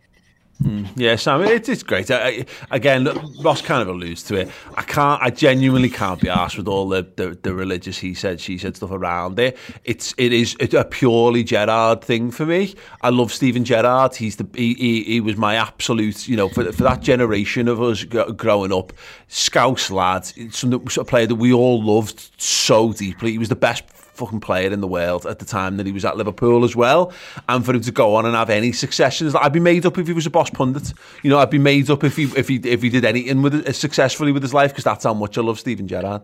Mm, 0.63 0.87
yeah, 0.95 1.17
Sam, 1.17 1.41
it, 1.41 1.67
it's 1.67 1.83
great. 1.83 2.09
I, 2.09 2.45
again, 2.71 3.03
look, 3.03 3.21
Ross 3.43 3.61
kind 3.61 3.81
of 3.81 3.89
alludes 3.89 4.23
to 4.23 4.35
it. 4.35 4.49
I 4.75 4.83
can't, 4.83 5.21
I 5.21 5.29
genuinely 5.29 5.89
can't 5.89 6.19
be 6.19 6.29
asked 6.29 6.57
with 6.57 6.69
all 6.69 6.87
the, 6.87 7.05
the, 7.17 7.37
the, 7.41 7.53
religious 7.53 7.97
he 7.97 8.13
said, 8.13 8.39
she 8.39 8.57
said 8.57 8.77
stuff 8.77 8.91
around 8.91 9.37
it. 9.37 9.57
It's 9.83 10.15
it 10.17 10.31
is 10.31 10.55
a 10.73 10.85
purely 10.85 11.43
Gerrard 11.43 12.01
thing 12.01 12.31
for 12.31 12.45
me. 12.45 12.73
I 13.01 13.09
love 13.09 13.33
Steven 13.33 13.65
Gerrard. 13.65 14.15
He's 14.15 14.37
the 14.37 14.47
he, 14.55 14.75
he, 14.75 15.03
he 15.03 15.21
was 15.21 15.35
my 15.35 15.55
absolute, 15.55 16.25
you 16.25 16.37
know, 16.37 16.47
for 16.47 16.71
for 16.71 16.83
that 16.83 17.01
generation 17.01 17.67
of 17.67 17.81
us 17.81 18.05
growing 18.05 18.71
up, 18.71 18.93
Scouse 19.27 19.91
lad, 19.91 20.25
some 20.53 20.73
a 20.73 21.03
player 21.03 21.27
that 21.27 21.35
we 21.35 21.51
all 21.51 21.83
loved 21.83 22.31
so 22.41 22.93
deeply. 22.93 23.31
He 23.31 23.37
was 23.37 23.49
the 23.49 23.57
best 23.57 23.83
fucking 24.15 24.39
player 24.39 24.71
in 24.71 24.81
the 24.81 24.87
world 24.87 25.25
at 25.25 25.39
the 25.39 25.45
time 25.45 25.77
that 25.77 25.85
he 25.85 25.91
was 25.91 26.05
at 26.05 26.17
Liverpool 26.17 26.63
as 26.63 26.75
well. 26.75 27.11
And 27.47 27.65
for 27.65 27.73
him 27.73 27.81
to 27.81 27.91
go 27.91 28.15
on 28.15 28.25
and 28.25 28.35
have 28.35 28.49
any 28.49 28.71
successes, 28.71 29.35
I'd 29.35 29.53
be 29.53 29.59
made 29.59 29.85
up 29.85 29.97
if 29.97 30.07
he 30.07 30.13
was 30.13 30.25
a 30.25 30.29
boss 30.29 30.49
pundit. 30.49 30.93
You 31.23 31.29
know, 31.29 31.39
I'd 31.39 31.49
be 31.49 31.57
made 31.57 31.89
up 31.89 32.03
if 32.03 32.15
he 32.15 32.23
if 32.35 32.47
he 32.47 32.55
if 32.57 32.81
he 32.81 32.89
did 32.89 33.05
anything 33.05 33.41
with 33.41 33.55
it, 33.55 33.73
successfully 33.75 34.31
with 34.31 34.43
his 34.43 34.53
life 34.53 34.71
because 34.71 34.83
that's 34.83 35.03
how 35.03 35.13
much 35.13 35.37
I 35.37 35.41
love 35.41 35.59
Steven 35.59 35.87
Gerrard. 35.87 36.21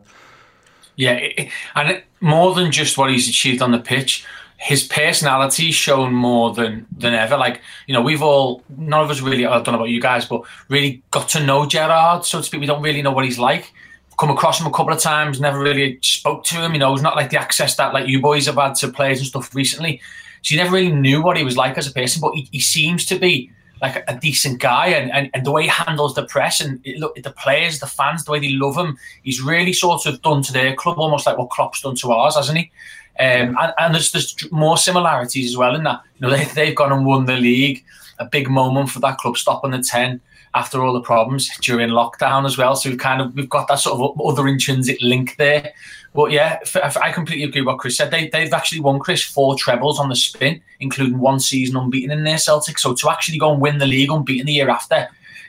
Yeah, 0.96 1.28
and 1.76 2.04
more 2.20 2.54
than 2.54 2.72
just 2.72 2.98
what 2.98 3.10
he's 3.10 3.28
achieved 3.28 3.62
on 3.62 3.72
the 3.72 3.80
pitch, 3.80 4.26
his 4.58 4.84
personality 4.84 5.72
shown 5.72 6.14
more 6.14 6.54
than 6.54 6.86
than 6.96 7.14
ever. 7.14 7.38
Like 7.38 7.62
you 7.88 7.94
know, 7.94 8.02
we've 8.02 8.22
all 8.22 8.64
none 8.78 9.04
of 9.04 9.10
us 9.10 9.22
really. 9.22 9.46
I 9.46 9.54
don't 9.62 9.68
know 9.68 9.76
about 9.76 9.90
you 9.90 10.02
guys, 10.02 10.26
but 10.26 10.44
really 10.70 11.02
got 11.12 11.30
to 11.30 11.46
know 11.46 11.66
Gerrard, 11.66 12.26
so 12.26 12.40
to 12.40 12.44
speak. 12.44 12.62
We 12.62 12.68
don't 12.68 12.82
really 12.82 13.02
know 13.02 13.12
what 13.12 13.26
he's 13.26 13.40
like 13.40 13.74
come 14.22 14.30
across 14.30 14.62
him 14.62 14.68
a 14.68 14.72
couple 14.72 14.94
of 14.94 15.00
times, 15.00 15.42
never 15.42 15.58
really 15.58 15.98
spoke 16.04 16.44
to 16.44 16.56
him. 16.58 16.74
You 16.74 16.80
know, 16.80 16.94
it's 16.94 17.02
not 17.02 17.16
like 17.16 17.32
the 17.32 17.40
access 17.40 17.76
that 17.78 17.92
like 17.92 18.08
you 18.08 18.22
boys 18.22 18.46
have 18.46 18.54
had 18.54 18.76
to 18.76 18.90
players 18.90 19.18
and 19.18 19.28
stuff 19.28 19.56
recently. 19.56 20.00
So 20.44 20.54
you 20.54 20.62
never 20.62 20.76
really 20.76 20.92
knew 20.92 21.24
what 21.24 21.38
he 21.38 21.44
was 21.44 21.58
like 21.58 21.76
as 21.80 21.88
a 21.88 21.92
person, 21.92 22.22
but 22.22 22.36
he, 22.36 22.48
he 22.52 22.60
seems 22.60 23.04
to 23.08 23.18
be 23.18 23.52
like 23.82 24.04
a, 24.08 24.20
decent 24.20 24.60
guy 24.60 24.90
and, 24.90 25.12
and, 25.12 25.32
and 25.34 25.44
the 25.44 25.52
way 25.52 25.64
he 25.64 25.70
handles 25.70 26.14
the 26.14 26.24
press 26.24 26.62
and 26.62 26.80
it, 26.86 27.00
look 27.00 27.16
the 27.16 27.32
players, 27.32 27.80
the 27.80 27.88
fans, 27.88 28.24
the 28.24 28.32
way 28.32 28.40
they 28.40 28.52
love 28.52 28.78
him, 28.78 28.96
he's 29.24 29.42
really 29.42 29.74
sort 29.74 30.06
of 30.06 30.22
done 30.22 30.44
to 30.44 30.54
their 30.54 30.76
club 30.76 31.00
almost 31.00 31.26
like 31.26 31.40
what 31.40 31.50
Klopp's 31.50 31.82
done 31.82 31.96
to 31.96 32.12
ours, 32.12 32.36
hasn't 32.36 32.60
he? 32.60 32.72
Um, 33.20 33.58
and, 33.60 33.74
and 33.80 33.96
there's, 33.96 34.12
there's 34.12 34.52
more 34.52 34.78
similarities 34.78 35.50
as 35.50 35.58
well 35.58 35.74
in 35.74 35.84
that. 35.86 36.04
You 36.20 36.28
know, 36.28 36.38
they, 36.38 36.46
they've 36.54 36.76
gone 36.76 36.92
and 36.92 37.08
won 37.08 37.26
the 37.26 37.38
league, 37.38 37.84
a 38.20 38.26
big 38.26 38.52
moment 38.52 38.92
for 38.92 39.00
that 39.00 39.18
club 39.18 39.36
stopping 39.36 39.72
the 39.72 39.82
10 39.82 40.22
after 40.54 40.84
all 40.84 40.94
the 40.94 41.02
problems 41.02 41.50
during 41.60 41.90
lockdown 41.90 42.46
as 42.46 42.58
well. 42.58 42.76
So 42.76 42.90
we've 42.90 43.00
kind 43.00 43.22
of 43.22 43.34
we've 43.36 43.50
got 43.50 43.68
that 43.68 43.80
sort 43.80 44.00
of 44.00 44.22
other 44.22 44.48
intrinsic 44.48 45.02
link 45.02 45.36
there. 45.38 45.74
But 46.14 46.32
yeah, 46.32 46.60
I 47.02 47.12
completely 47.12 47.46
agree 47.46 47.62
with 47.62 47.68
what 47.68 47.80
Chris 47.80 47.96
said. 47.96 48.12
They, 48.12 48.28
they've 48.28 48.52
actually 48.52 48.82
won 48.82 49.00
Chris 49.00 49.24
four 49.24 49.56
trebles 49.56 49.98
on 49.98 50.10
the 50.10 50.16
spin, 50.16 50.62
including 50.82 51.20
one 51.20 51.40
season 51.40 51.78
unbeaten 51.78 52.12
in 52.12 52.26
their 52.26 52.38
Celtic. 52.38 52.80
So 52.80 52.94
to 52.94 53.10
actually 53.10 53.38
go 53.38 53.54
and 53.54 53.62
win 53.62 53.78
the 53.78 53.88
league 53.88 54.12
unbeaten 54.12 54.46
the 54.46 54.54
year 54.54 54.70
after, 54.70 55.08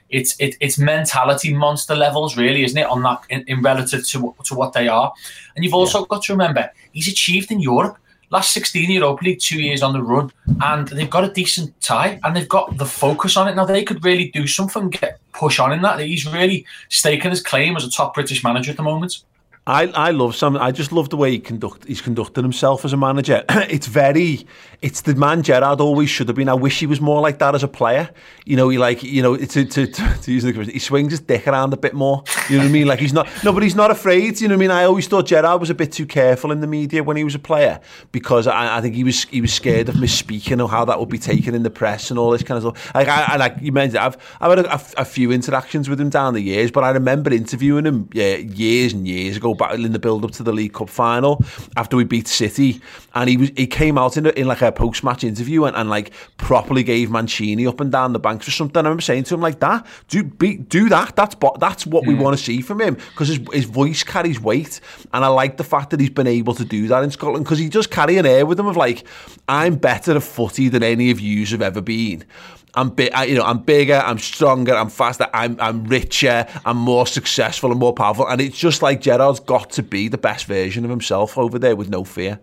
it's 0.08 0.36
it, 0.38 0.56
it's 0.60 0.78
mentality 0.78 1.52
monster 1.52 1.96
levels, 1.96 2.36
really, 2.36 2.62
isn't 2.62 2.78
it? 2.78 2.86
On 2.86 3.02
that 3.02 3.22
in, 3.28 3.42
in 3.48 3.62
relative 3.62 4.06
to 4.08 4.34
to 4.44 4.54
what 4.54 4.72
they 4.72 4.86
are, 4.86 5.12
and 5.56 5.64
you've 5.64 5.74
also 5.74 6.00
yeah. 6.00 6.06
got 6.10 6.22
to 6.24 6.32
remember 6.32 6.70
he's 6.92 7.08
achieved 7.08 7.50
in 7.50 7.58
Europe 7.58 7.98
last 8.32 8.52
16 8.54 8.90
Europa 8.90 9.24
League, 9.24 9.40
two 9.40 9.62
years 9.62 9.82
on 9.82 9.92
the 9.92 10.02
run, 10.02 10.32
and 10.62 10.88
they've 10.88 11.10
got 11.10 11.24
a 11.24 11.32
decent 11.32 11.78
tie 11.80 12.18
and 12.24 12.34
they've 12.34 12.48
got 12.48 12.78
the 12.78 12.86
focus 12.86 13.36
on 13.36 13.46
it. 13.46 13.54
Now 13.54 13.66
they 13.66 13.84
could 13.84 14.04
really 14.04 14.30
do 14.30 14.46
something, 14.46 14.88
get 14.88 15.20
push 15.32 15.58
on 15.58 15.72
in 15.72 15.82
that. 15.82 16.00
He's 16.00 16.26
really 16.26 16.66
staking 16.88 17.30
his 17.30 17.42
claim 17.42 17.76
as 17.76 17.84
a 17.84 17.90
top 17.90 18.14
British 18.14 18.42
manager 18.42 18.70
at 18.70 18.78
the 18.78 18.82
moment. 18.82 19.22
I, 19.64 19.86
I 19.86 20.10
love 20.10 20.34
Sam. 20.34 20.56
I 20.56 20.72
just 20.72 20.90
love 20.90 21.10
the 21.10 21.16
way 21.16 21.30
he 21.30 21.38
conduct 21.38 21.84
he's 21.84 22.00
conducting 22.00 22.42
himself 22.42 22.84
as 22.84 22.92
a 22.92 22.96
manager. 22.96 23.44
it's 23.48 23.86
very, 23.86 24.44
it's 24.80 25.02
the 25.02 25.14
man 25.14 25.44
Gerrard 25.44 25.80
always 25.80 26.10
should 26.10 26.26
have 26.26 26.36
been. 26.36 26.48
I 26.48 26.54
wish 26.54 26.80
he 26.80 26.86
was 26.86 27.00
more 27.00 27.20
like 27.20 27.38
that 27.38 27.54
as 27.54 27.62
a 27.62 27.68
player. 27.68 28.10
You 28.44 28.56
know, 28.56 28.68
he 28.70 28.78
like 28.78 29.04
you 29.04 29.22
know 29.22 29.36
to 29.36 29.46
to, 29.46 29.86
to, 29.86 30.14
to 30.22 30.32
use 30.32 30.42
the 30.42 30.52
he 30.64 30.80
swings 30.80 31.12
his 31.12 31.20
dick 31.20 31.46
around 31.46 31.72
a 31.72 31.76
bit 31.76 31.94
more. 31.94 32.24
You 32.48 32.56
know 32.56 32.64
what 32.64 32.70
I 32.70 32.72
mean? 32.72 32.88
Like 32.88 32.98
he's 32.98 33.12
not 33.12 33.28
no, 33.44 33.52
but 33.52 33.62
he's 33.62 33.76
not 33.76 33.92
afraid. 33.92 34.40
You 34.40 34.48
know 34.48 34.54
what 34.54 34.58
I 34.58 34.66
mean? 34.66 34.70
I 34.72 34.82
always 34.82 35.06
thought 35.06 35.26
Gerrard 35.26 35.60
was 35.60 35.70
a 35.70 35.74
bit 35.74 35.92
too 35.92 36.06
careful 36.06 36.50
in 36.50 36.60
the 36.60 36.66
media 36.66 37.04
when 37.04 37.16
he 37.16 37.22
was 37.22 37.36
a 37.36 37.38
player 37.38 37.80
because 38.10 38.48
I, 38.48 38.78
I 38.78 38.80
think 38.80 38.96
he 38.96 39.04
was 39.04 39.22
he 39.26 39.40
was 39.40 39.54
scared 39.54 39.88
of 39.88 39.94
misspeaking 39.94 40.60
or 40.60 40.68
how 40.68 40.84
that 40.86 40.98
would 40.98 41.08
be 41.08 41.18
taken 41.18 41.54
in 41.54 41.62
the 41.62 41.70
press 41.70 42.10
and 42.10 42.18
all 42.18 42.32
this 42.32 42.42
kind 42.42 42.56
of 42.64 42.76
stuff. 42.76 42.94
Like 42.96 43.06
I, 43.06 43.34
I 43.34 43.36
like 43.36 43.58
you 43.60 43.70
mentioned, 43.70 43.98
I've 43.98 44.16
I've 44.40 44.58
had 44.58 44.66
a, 44.66 44.74
a, 44.74 44.82
a 45.02 45.04
few 45.04 45.30
interactions 45.30 45.88
with 45.88 46.00
him 46.00 46.10
down 46.10 46.34
the 46.34 46.40
years, 46.40 46.72
but 46.72 46.82
I 46.82 46.90
remember 46.90 47.32
interviewing 47.32 47.86
him 47.86 48.08
yeah, 48.12 48.38
years 48.38 48.92
and 48.92 49.06
years 49.06 49.36
ago 49.36 49.51
back 49.54 49.74
in 49.74 49.92
the 49.92 49.98
build 49.98 50.24
up 50.24 50.32
to 50.32 50.42
the 50.42 50.52
League 50.52 50.72
Cup 50.72 50.88
final 50.88 51.42
after 51.76 51.96
we 51.96 52.04
beat 52.04 52.28
City, 52.28 52.80
and 53.14 53.28
he 53.28 53.36
was 53.36 53.50
he 53.56 53.66
came 53.66 53.98
out 53.98 54.16
in, 54.16 54.26
a, 54.26 54.30
in 54.30 54.46
like 54.46 54.62
a 54.62 54.72
post 54.72 55.04
match 55.04 55.24
interview 55.24 55.64
and, 55.64 55.76
and 55.76 55.88
like 55.90 56.12
properly 56.36 56.82
gave 56.82 57.10
Mancini 57.10 57.66
up 57.66 57.80
and 57.80 57.92
down 57.92 58.12
the 58.12 58.18
bank 58.18 58.42
for 58.42 58.50
something. 58.50 58.78
I 58.78 58.80
remember 58.80 59.02
saying 59.02 59.24
to 59.24 59.34
him 59.34 59.40
like 59.40 59.60
that, 59.60 59.86
do 60.08 60.24
be, 60.24 60.56
do 60.56 60.88
that. 60.88 61.16
That's 61.16 61.36
that's 61.58 61.86
what 61.86 62.06
we 62.06 62.14
hmm. 62.14 62.20
want 62.20 62.38
to 62.38 62.42
see 62.42 62.60
from 62.60 62.80
him 62.80 62.94
because 62.94 63.28
his 63.28 63.40
his 63.52 63.64
voice 63.64 64.02
carries 64.02 64.40
weight, 64.40 64.80
and 65.12 65.24
I 65.24 65.28
like 65.28 65.56
the 65.56 65.64
fact 65.64 65.90
that 65.90 66.00
he's 66.00 66.10
been 66.10 66.26
able 66.26 66.54
to 66.54 66.64
do 66.64 66.88
that 66.88 67.02
in 67.02 67.10
Scotland 67.10 67.44
because 67.44 67.58
he 67.58 67.68
does 67.68 67.86
carry 67.86 68.18
an 68.18 68.26
air 68.26 68.46
with 68.46 68.58
him 68.58 68.66
of 68.66 68.76
like 68.76 69.04
I'm 69.48 69.76
better 69.76 70.16
at 70.16 70.22
footy 70.22 70.68
than 70.68 70.82
any 70.82 71.10
of 71.10 71.20
yous 71.20 71.50
have 71.50 71.62
ever 71.62 71.80
been. 71.80 72.24
I'm 72.74 72.90
big, 72.90 73.12
you 73.28 73.34
know, 73.34 73.44
I'm 73.44 73.58
bigger, 73.58 73.96
I'm 73.96 74.18
stronger, 74.18 74.74
I'm 74.74 74.88
faster, 74.88 75.28
I'm 75.34 75.60
I'm 75.60 75.84
richer, 75.84 76.46
I'm 76.64 76.78
more 76.78 77.06
successful 77.06 77.70
and 77.70 77.78
more 77.78 77.92
powerful. 77.92 78.26
And 78.26 78.40
it's 78.40 78.58
just 78.58 78.80
like 78.80 79.02
Gerrard's 79.02 79.40
got 79.40 79.70
to 79.72 79.82
be 79.82 80.08
the 80.08 80.18
best 80.18 80.46
version 80.46 80.84
of 80.84 80.90
himself 80.90 81.36
over 81.36 81.58
there 81.58 81.76
with 81.76 81.90
no 81.90 82.04
fear. 82.04 82.40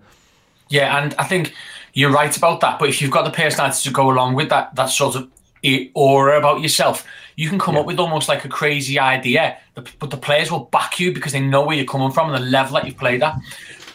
Yeah, 0.70 1.02
and 1.02 1.16
I 1.16 1.24
think 1.24 1.54
you're 1.94 2.12
right 2.12 2.36
about 2.36 2.62
that. 2.62 2.78
But 2.78 2.90
if 2.90 3.02
you've 3.02 3.12
got 3.12 3.26
the 3.26 3.32
personality 3.32 3.82
to 3.90 3.94
go 3.94 4.12
along 4.12 4.36
with 4.36 4.50
that, 4.50 4.76
that 4.76 4.88
sort 4.88 5.16
of 5.16 5.28
eh, 5.64 5.88
aura 5.96 6.38
about 6.38 6.62
yourself, 6.62 7.08
you 7.36 7.50
can 7.50 7.58
come 7.58 7.74
yeah. 7.76 7.82
up 7.82 7.88
with 7.88 8.00
almost 8.00 8.30
like 8.30 8.46
a 8.46 8.50
crazy 8.50 9.00
idea. 9.00 9.58
But 9.74 10.12
the 10.12 10.18
players 10.18 10.52
will 10.52 10.66
back 10.66 11.00
you 11.00 11.12
because 11.12 11.32
they 11.32 11.40
know 11.40 11.66
where 11.66 11.76
you're 11.76 11.86
coming 11.86 12.12
from 12.12 12.32
and 12.32 12.44
the 12.44 12.48
level 12.50 12.76
that 12.76 12.86
you've 12.86 12.98
played 12.98 13.24
at. 13.24 13.36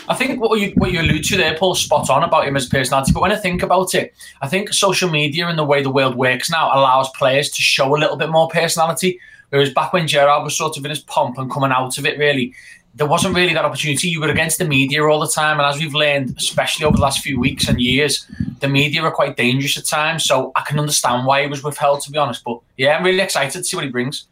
I 0.09 0.15
think 0.15 0.41
what 0.41 0.61
you 0.61 0.73
what 0.77 0.93
you 0.93 1.01
allude 1.01 1.25
to 1.25 1.37
there, 1.37 1.57
Paul, 1.57 1.75
spot 1.75 2.11
on 2.11 2.23
about 2.23 2.47
him 2.47 2.57
as 2.57 2.69
personality. 2.69 3.13
But 3.13 3.23
when 3.23 3.33
I 3.33 3.37
think 3.37 3.63
about 3.63 3.95
it, 3.95 4.13
I 4.43 4.49
think 4.49 4.73
social 4.73 5.11
media 5.11 5.49
and 5.49 5.59
the 5.59 5.65
way 5.65 5.83
the 5.83 5.91
world 5.91 6.15
works 6.15 6.51
now 6.51 6.67
allows 6.75 7.09
players 7.11 7.51
to 7.51 7.63
show 7.63 7.95
a 7.95 7.99
little 7.99 8.17
bit 8.17 8.29
more 8.29 8.49
personality. 8.49 9.19
Whereas 9.49 9.73
back 9.73 9.93
when 9.93 10.07
Gerrard 10.07 10.45
was 10.45 10.57
sort 10.57 10.77
of 10.77 10.85
in 10.85 10.91
his 10.91 11.01
pomp 11.01 11.39
and 11.39 11.51
coming 11.51 11.71
out 11.71 11.97
of 11.97 12.05
it, 12.05 12.19
really, 12.19 12.55
there 12.95 13.07
wasn't 13.07 13.35
really 13.35 13.55
that 13.55 13.65
opportunity. 13.65 14.09
You 14.09 14.21
were 14.21 14.29
against 14.29 14.59
the 14.59 14.65
media 14.65 15.05
all 15.05 15.21
the 15.21 15.29
time, 15.29 15.59
and 15.59 15.67
as 15.67 15.79
we've 15.79 15.95
learned, 15.95 16.35
especially 16.37 16.85
over 16.85 16.97
the 16.97 17.03
last 17.03 17.21
few 17.21 17.41
weeks 17.41 17.69
and 17.69 17.81
years, 17.81 18.27
the 18.61 18.69
media 18.69 19.03
are 19.03 19.11
quite 19.11 19.37
dangerous 19.37 19.79
at 19.79 19.87
times. 19.87 20.25
So 20.25 20.53
I 20.55 20.63
can 20.63 20.79
understand 20.79 21.27
why 21.27 21.43
he 21.43 21.49
was 21.49 21.63
withheld, 21.63 22.03
to 22.03 22.11
be 22.11 22.19
honest. 22.19 22.45
But 22.45 22.61
yeah, 22.77 22.97
I'm 22.97 23.05
really 23.05 23.21
excited 23.21 23.53
to 23.53 23.65
see 23.65 23.77
what 23.77 23.85
he 23.85 23.91
brings. 23.91 24.27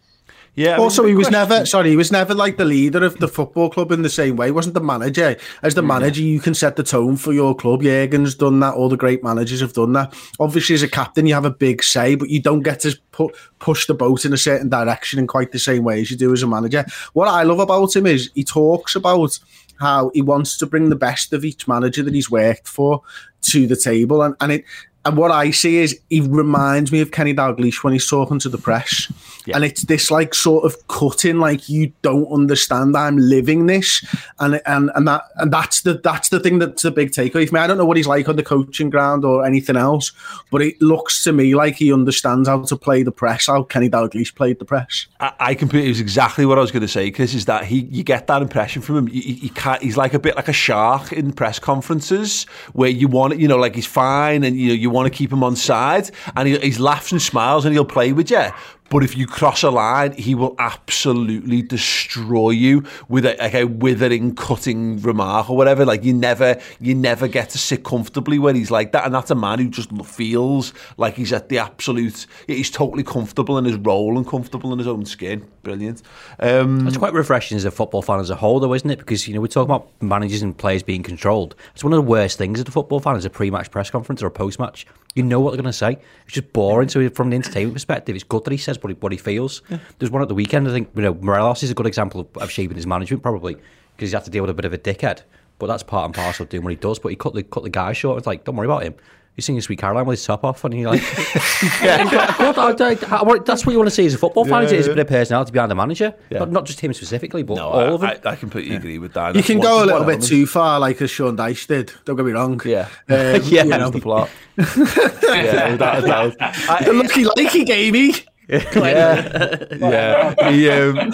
Yeah. 0.54 0.76
also, 0.76 1.06
he 1.06 1.14
was 1.14 1.28
question. 1.28 1.48
never 1.48 1.66
sorry. 1.66 1.90
He 1.90 1.96
was 1.96 2.12
never 2.12 2.34
like 2.34 2.58
the 2.58 2.66
leader 2.66 3.02
of 3.04 3.18
the 3.18 3.28
football 3.28 3.70
club 3.70 3.90
in 3.90 4.02
the 4.02 4.10
same 4.10 4.36
way. 4.36 4.46
He 4.46 4.52
wasn't 4.52 4.74
the 4.74 4.82
manager. 4.82 5.36
As 5.62 5.74
the 5.74 5.82
mm. 5.82 5.86
manager, 5.86 6.20
you 6.20 6.40
can 6.40 6.52
set 6.52 6.76
the 6.76 6.82
tone 6.82 7.16
for 7.16 7.32
your 7.32 7.54
club. 7.54 7.82
Jurgen's 7.82 8.34
done 8.34 8.60
that. 8.60 8.74
All 8.74 8.90
the 8.90 8.98
great 8.98 9.24
managers 9.24 9.60
have 9.60 9.72
done 9.72 9.92
that. 9.94 10.14
Obviously, 10.38 10.74
as 10.74 10.82
a 10.82 10.88
captain, 10.88 11.26
you 11.26 11.34
have 11.34 11.46
a 11.46 11.50
big 11.50 11.82
say, 11.82 12.16
but 12.16 12.28
you 12.28 12.40
don't 12.40 12.62
get 12.62 12.80
to 12.80 12.98
put 13.12 13.34
push 13.60 13.86
the 13.86 13.94
boat 13.94 14.24
in 14.24 14.32
a 14.32 14.38
certain 14.38 14.68
direction 14.68 15.18
in 15.18 15.26
quite 15.26 15.52
the 15.52 15.58
same 15.58 15.84
way 15.84 16.02
as 16.02 16.10
you 16.10 16.16
do 16.16 16.32
as 16.32 16.42
a 16.42 16.46
manager. 16.46 16.84
What 17.14 17.28
I 17.28 17.44
love 17.44 17.60
about 17.60 17.96
him 17.96 18.06
is 18.06 18.30
he 18.34 18.44
talks 18.44 18.94
about 18.94 19.38
how 19.80 20.10
he 20.12 20.20
wants 20.20 20.58
to 20.58 20.66
bring 20.66 20.90
the 20.90 20.96
best 20.96 21.32
of 21.32 21.44
each 21.44 21.66
manager 21.66 22.02
that 22.02 22.14
he's 22.14 22.30
worked 22.30 22.68
for 22.68 23.02
to 23.42 23.66
the 23.66 23.76
table, 23.76 24.22
and 24.22 24.36
and 24.40 24.52
it 24.52 24.64
and 25.04 25.16
what 25.16 25.32
I 25.32 25.50
see 25.50 25.78
is 25.78 25.98
he 26.10 26.20
reminds 26.20 26.92
me 26.92 27.00
of 27.00 27.10
Kenny 27.10 27.34
Dalglish 27.34 27.82
when 27.82 27.92
he's 27.92 28.08
talking 28.08 28.38
to 28.40 28.48
the 28.48 28.58
press. 28.58 29.12
Yeah. 29.46 29.56
And 29.56 29.64
it's 29.64 29.82
this 29.82 30.10
like 30.10 30.34
sort 30.34 30.64
of 30.64 30.86
cutting, 30.86 31.38
like 31.38 31.68
you 31.68 31.92
don't 32.02 32.26
understand. 32.32 32.96
I'm 32.96 33.16
living 33.16 33.66
this, 33.66 34.04
and 34.38 34.62
and 34.66 34.92
and 34.94 35.08
that 35.08 35.24
and 35.36 35.52
that's 35.52 35.80
the 35.80 35.94
that's 35.94 36.28
the 36.28 36.38
thing 36.38 36.60
that's 36.60 36.82
the 36.82 36.92
big 36.92 37.10
takeaway 37.10 37.48
for 37.48 37.54
me. 37.54 37.60
I 37.60 37.66
don't 37.66 37.78
know 37.78 37.84
what 37.84 37.96
he's 37.96 38.06
like 38.06 38.28
on 38.28 38.36
the 38.36 38.44
coaching 38.44 38.88
ground 38.88 39.24
or 39.24 39.44
anything 39.44 39.76
else, 39.76 40.12
but 40.52 40.62
it 40.62 40.80
looks 40.80 41.24
to 41.24 41.32
me 41.32 41.56
like 41.56 41.74
he 41.74 41.92
understands 41.92 42.48
how 42.48 42.62
to 42.62 42.76
play 42.76 43.02
the 43.02 43.10
press. 43.10 43.48
How 43.48 43.64
Kenny 43.64 43.90
Dalglish 43.90 44.36
played 44.36 44.60
the 44.60 44.64
press. 44.64 45.08
I, 45.18 45.32
I 45.40 45.54
completely 45.56 45.88
was 45.88 46.00
exactly 46.00 46.46
what 46.46 46.58
I 46.58 46.60
was 46.60 46.70
going 46.70 46.82
to 46.82 46.88
say. 46.88 47.10
Chris 47.10 47.34
is 47.34 47.46
that 47.46 47.64
he 47.64 47.80
you 47.90 48.04
get 48.04 48.28
that 48.28 48.42
impression 48.42 48.80
from 48.80 48.96
him. 48.96 49.06
He, 49.08 49.20
he 49.20 49.48
can't, 49.48 49.82
he's 49.82 49.96
like 49.96 50.14
a 50.14 50.20
bit 50.20 50.36
like 50.36 50.46
a 50.46 50.52
shark 50.52 51.12
in 51.12 51.32
press 51.32 51.58
conferences 51.58 52.44
where 52.74 52.90
you 52.90 53.08
want 53.08 53.40
you 53.40 53.48
know 53.48 53.56
like 53.56 53.74
he's 53.74 53.86
fine 53.86 54.44
and 54.44 54.56
you 54.56 54.68
know 54.68 54.74
you 54.74 54.91
want 54.92 55.12
to 55.12 55.16
keep 55.16 55.32
him 55.32 55.42
on 55.42 55.56
side, 55.56 56.10
and 56.36 56.48
he, 56.48 56.58
he 56.58 56.72
laughs 56.78 57.12
and 57.12 57.20
smiles 57.20 57.64
and 57.64 57.72
he'll 57.72 57.84
play 57.84 58.12
with 58.12 58.30
you. 58.30 58.46
But 58.92 59.02
if 59.02 59.16
you 59.16 59.26
cross 59.26 59.62
a 59.62 59.70
line, 59.70 60.12
he 60.12 60.34
will 60.34 60.54
absolutely 60.58 61.62
destroy 61.62 62.50
you 62.50 62.84
with 63.08 63.24
a, 63.24 63.36
like 63.38 63.54
a 63.54 63.64
withering, 63.64 64.34
cutting 64.34 65.00
remark 65.00 65.48
or 65.48 65.56
whatever. 65.56 65.86
Like 65.86 66.04
you 66.04 66.12
never, 66.12 66.60
you 66.78 66.94
never 66.94 67.26
get 67.26 67.48
to 67.50 67.58
sit 67.58 67.84
comfortably 67.84 68.38
when 68.38 68.54
he's 68.54 68.70
like 68.70 68.92
that. 68.92 69.06
And 69.06 69.14
that's 69.14 69.30
a 69.30 69.34
man 69.34 69.60
who 69.60 69.70
just 69.70 69.90
feels 70.04 70.74
like 70.98 71.14
he's 71.14 71.32
at 71.32 71.48
the 71.48 71.56
absolute. 71.56 72.26
He's 72.46 72.70
totally 72.70 73.02
comfortable 73.02 73.56
in 73.56 73.64
his 73.64 73.76
role 73.76 74.18
and 74.18 74.28
comfortable 74.28 74.74
in 74.74 74.78
his 74.78 74.88
own 74.88 75.06
skin. 75.06 75.48
Brilliant. 75.62 76.02
Um, 76.38 76.86
it's 76.86 76.98
quite 76.98 77.14
refreshing 77.14 77.56
as 77.56 77.64
a 77.64 77.70
football 77.70 78.02
fan 78.02 78.20
as 78.20 78.28
a 78.28 78.36
whole, 78.36 78.60
though, 78.60 78.74
isn't 78.74 78.90
it? 78.90 78.98
Because 78.98 79.26
you 79.26 79.32
know 79.32 79.40
we 79.40 79.48
talk 79.48 79.64
about 79.64 79.88
managers 80.02 80.42
and 80.42 80.54
players 80.54 80.82
being 80.82 81.02
controlled. 81.02 81.54
It's 81.72 81.82
one 81.82 81.94
of 81.94 81.96
the 81.96 82.10
worst 82.10 82.36
things 82.36 82.60
as 82.60 82.68
a 82.68 82.70
football 82.70 83.00
fan 83.00 83.16
is 83.16 83.24
a 83.24 83.30
pre-match 83.30 83.70
press 83.70 83.88
conference 83.88 84.22
or 84.22 84.26
a 84.26 84.30
post-match. 84.30 84.86
You 85.14 85.22
know 85.22 85.40
what 85.40 85.50
they're 85.50 85.62
going 85.62 85.72
to 85.72 85.76
say. 85.76 85.98
It's 86.24 86.34
just 86.34 86.52
boring. 86.52 86.88
So 86.88 87.08
from 87.10 87.30
the 87.30 87.36
entertainment 87.36 87.74
perspective, 87.74 88.14
it's 88.14 88.24
good 88.24 88.44
that 88.44 88.50
he 88.50 88.56
says 88.56 88.82
what 88.82 88.90
he, 88.90 88.94
what 88.94 89.12
he 89.12 89.18
feels. 89.18 89.62
Yeah. 89.68 89.78
There's 89.98 90.10
one 90.10 90.22
at 90.22 90.28
the 90.28 90.34
weekend. 90.34 90.66
I 90.68 90.72
think 90.72 90.90
you 90.94 91.02
know 91.02 91.14
Morelos 91.14 91.62
is 91.62 91.70
a 91.70 91.74
good 91.74 91.86
example 91.86 92.20
of, 92.20 92.42
of 92.42 92.50
shaping 92.50 92.76
his 92.76 92.86
management 92.86 93.22
probably 93.22 93.54
because 93.54 94.08
he's 94.08 94.12
had 94.12 94.24
to 94.24 94.30
deal 94.30 94.42
with 94.42 94.50
a 94.50 94.54
bit 94.54 94.64
of 94.64 94.72
a 94.72 94.78
dickhead. 94.78 95.22
But 95.58 95.66
that's 95.66 95.82
part 95.82 96.06
and 96.06 96.14
parcel 96.14 96.44
of 96.44 96.48
doing 96.48 96.64
what 96.64 96.70
he 96.70 96.76
does. 96.76 96.98
But 96.98 97.10
he 97.10 97.16
cut 97.16 97.34
the 97.34 97.42
cut 97.42 97.62
the 97.62 97.70
guy 97.70 97.92
short. 97.92 98.18
It's 98.18 98.26
like 98.26 98.44
don't 98.44 98.56
worry 98.56 98.66
about 98.66 98.82
him. 98.82 98.94
He's 99.34 99.46
singing 99.46 99.62
Sweet 99.62 99.78
Caroline 99.78 100.04
with 100.04 100.18
his 100.18 100.26
top 100.26 100.44
off, 100.44 100.62
and 100.62 100.74
he's 100.74 100.84
like, 100.84 101.00
yeah. 101.82 102.04
God, 102.10 102.58
I, 102.58 102.90
I, 102.90 102.92
I, 102.92 103.38
that's 103.38 103.64
what 103.64 103.72
you 103.72 103.78
want 103.78 103.86
to 103.86 103.94
see 103.94 104.04
as 104.04 104.12
a 104.12 104.18
football 104.18 104.44
fan. 104.44 104.64
Yeah, 104.64 104.72
is 104.72 104.88
a 104.88 104.90
bit 104.90 104.98
of 104.98 105.06
personality 105.06 105.52
behind 105.52 105.70
the 105.70 105.74
manager, 105.74 106.14
yeah. 106.28 106.40
not, 106.40 106.52
not 106.52 106.66
just 106.66 106.80
him 106.80 106.92
specifically, 106.92 107.42
but 107.42 107.54
no, 107.54 107.68
all 107.68 107.94
of 107.94 108.02
them. 108.02 108.20
I, 108.26 108.36
completely 108.36 108.76
agree 108.76 108.98
with 108.98 109.14
that. 109.14 109.34
You 109.34 109.42
can 109.42 109.58
go 109.58 109.82
a 109.82 109.86
little 109.86 110.04
bit 110.04 110.20
too 110.20 110.44
far, 110.44 110.78
like 110.78 111.00
as 111.00 111.10
Sean 111.10 111.34
Dyche 111.34 111.66
did. 111.66 111.92
Don't 112.04 112.16
get 112.16 112.26
me 112.26 112.32
wrong. 112.32 112.60
Yeah, 112.62 112.88
um, 113.08 113.40
yeah, 113.44 113.64
you 113.64 113.70
know. 113.70 113.88
the 113.88 114.00
plot. 114.00 114.28
yeah, 114.58 115.72
without 115.72 116.04
a 116.04 116.06
doubt. 116.06 116.84
the 116.84 116.92
lucky 116.92 117.24
like 117.24 117.48
he 117.48 117.64
gave 117.64 117.94
me. 117.94 118.14
yeah, 118.48 119.64
yeah. 119.72 120.50
He, 120.50 120.68
um, 120.68 121.10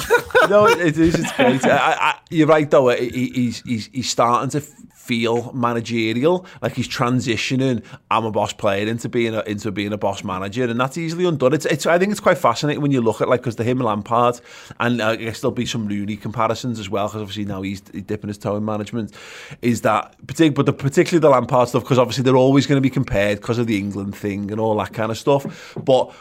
no, 0.51 0.67
it 0.67 0.99
is. 0.99 1.15
It's 1.15 1.33
great. 1.35 1.65
I, 1.67 1.93
I, 2.01 2.19
you're 2.31 2.49
right, 2.49 2.69
though. 2.69 2.89
He, 2.89 3.29
he's 3.29 3.61
he's 3.61 3.87
he's 3.93 4.11
starting 4.11 4.51
to 4.51 4.67
feel 5.09 5.51
managerial, 5.55 6.45
like 6.61 6.75
he's 6.75 6.87
transitioning. 6.87 7.83
I'm 8.11 8.27
a 8.27 8.31
boss 8.31 8.53
player 8.53 8.87
into 8.87 9.09
being 9.09 9.35
a, 9.35 9.41
into 9.41 9.73
being 9.73 9.95
a 9.95 9.97
boss 9.97 10.23
manager, 10.23 10.65
and 10.65 10.79
that's 10.79 10.99
easily 10.99 11.25
undone. 11.25 11.55
It's, 11.55 11.65
it's 11.65 11.87
I 11.87 11.99
think 11.99 12.11
it's 12.11 12.21
quite 12.21 12.37
fascinating 12.37 12.83
when 12.83 12.91
you 12.91 13.01
look 13.01 13.23
at 13.23 13.29
like 13.29 13.41
because 13.41 13.57
the 13.57 13.65
him 13.65 13.79
Lampard, 13.79 14.39
and 14.79 15.01
uh, 15.01 15.09
I 15.09 15.17
guess 15.17 15.41
there'll 15.41 15.55
be 15.55 15.65
some 15.65 15.89
Rooney 15.89 16.17
comparisons 16.17 16.79
as 16.79 16.91
well 16.91 17.09
because 17.09 17.23
obviously 17.23 17.47
now 17.47 17.63
he's, 17.63 17.81
dipping 17.81 18.29
his 18.29 18.37
toe 18.37 18.57
in 18.57 18.67
management. 18.67 19.15
Is 19.63 19.81
that 19.81 20.15
particular, 20.27 20.53
but 20.53 20.67
the, 20.67 20.75
particularly 20.75 21.21
the 21.21 21.31
Lampard 21.31 21.71
stuff 21.71 21.85
because 21.85 21.99
obviously 21.99 22.23
they're 22.23 22.37
always 22.37 22.67
going 22.67 22.77
to 22.77 22.83
be 22.83 22.91
compared 22.91 23.41
because 23.41 23.59
of 23.59 23.67
the 23.67 23.79
England 23.79 24.15
thing 24.15 24.51
and 24.53 24.61
all 24.61 24.77
that 24.77 24.93
kind 24.93 25.11
of 25.11 25.19
stuff, 25.19 25.75
but. 25.83 26.15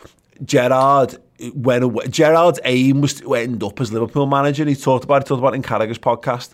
Gerrard 0.45 1.17
away. 1.65 2.07
Gerrard's 2.09 2.59
aim 2.63 3.01
was 3.01 3.15
to 3.15 3.33
end 3.33 3.63
up 3.63 3.81
as 3.81 3.91
Liverpool 3.91 4.27
manager. 4.27 4.61
And 4.61 4.69
He 4.69 4.75
talked 4.75 5.03
about 5.03 5.23
it, 5.23 5.25
talked 5.25 5.39
about 5.39 5.53
it 5.53 5.55
in 5.55 5.63
Carragher's 5.63 5.97
podcast 5.97 6.53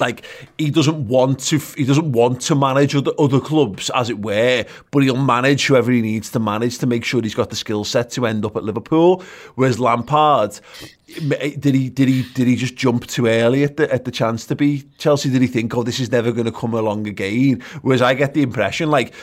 like 0.00 0.24
he 0.58 0.70
doesn't 0.70 1.08
want 1.08 1.38
to 1.40 1.58
he 1.76 1.84
doesn't 1.84 2.12
want 2.12 2.40
to 2.42 2.54
manage 2.54 2.94
other, 2.94 3.12
other 3.18 3.40
clubs 3.40 3.90
as 3.90 4.10
it 4.10 4.20
were 4.20 4.64
but 4.90 5.02
he'll 5.02 5.16
manage 5.16 5.66
whoever 5.66 5.92
he 5.92 6.00
needs 6.00 6.30
to 6.30 6.38
manage 6.38 6.78
to 6.78 6.86
make 6.86 7.04
sure 7.04 7.22
he's 7.22 7.34
got 7.34 7.50
the 7.50 7.56
skill 7.56 7.84
set 7.84 8.10
to 8.10 8.26
end 8.26 8.44
up 8.44 8.56
at 8.56 8.64
Liverpool. 8.64 9.22
Whereas 9.54 9.78
Lampard 9.78 10.60
eh, 11.08 11.56
did 11.58 11.74
he 11.74 11.88
did 11.88 12.08
he 12.08 12.22
did 12.34 12.46
he 12.46 12.56
just 12.56 12.76
jump 12.76 13.06
too 13.06 13.26
early 13.26 13.64
at 13.64 13.76
the 13.76 13.92
at 13.92 14.04
the 14.04 14.10
chance 14.10 14.46
to 14.46 14.56
be 14.56 14.84
Chelsea? 14.98 15.30
Did 15.30 15.42
he 15.42 15.48
think 15.48 15.76
oh 15.76 15.82
this 15.82 16.00
is 16.00 16.10
never 16.10 16.32
going 16.32 16.46
to 16.46 16.52
come 16.52 16.74
along 16.74 17.06
again? 17.06 17.60
Whereas 17.82 18.02
I 18.02 18.14
get 18.14 18.34
the 18.34 18.42
impression 18.42 18.90
like 18.90 19.14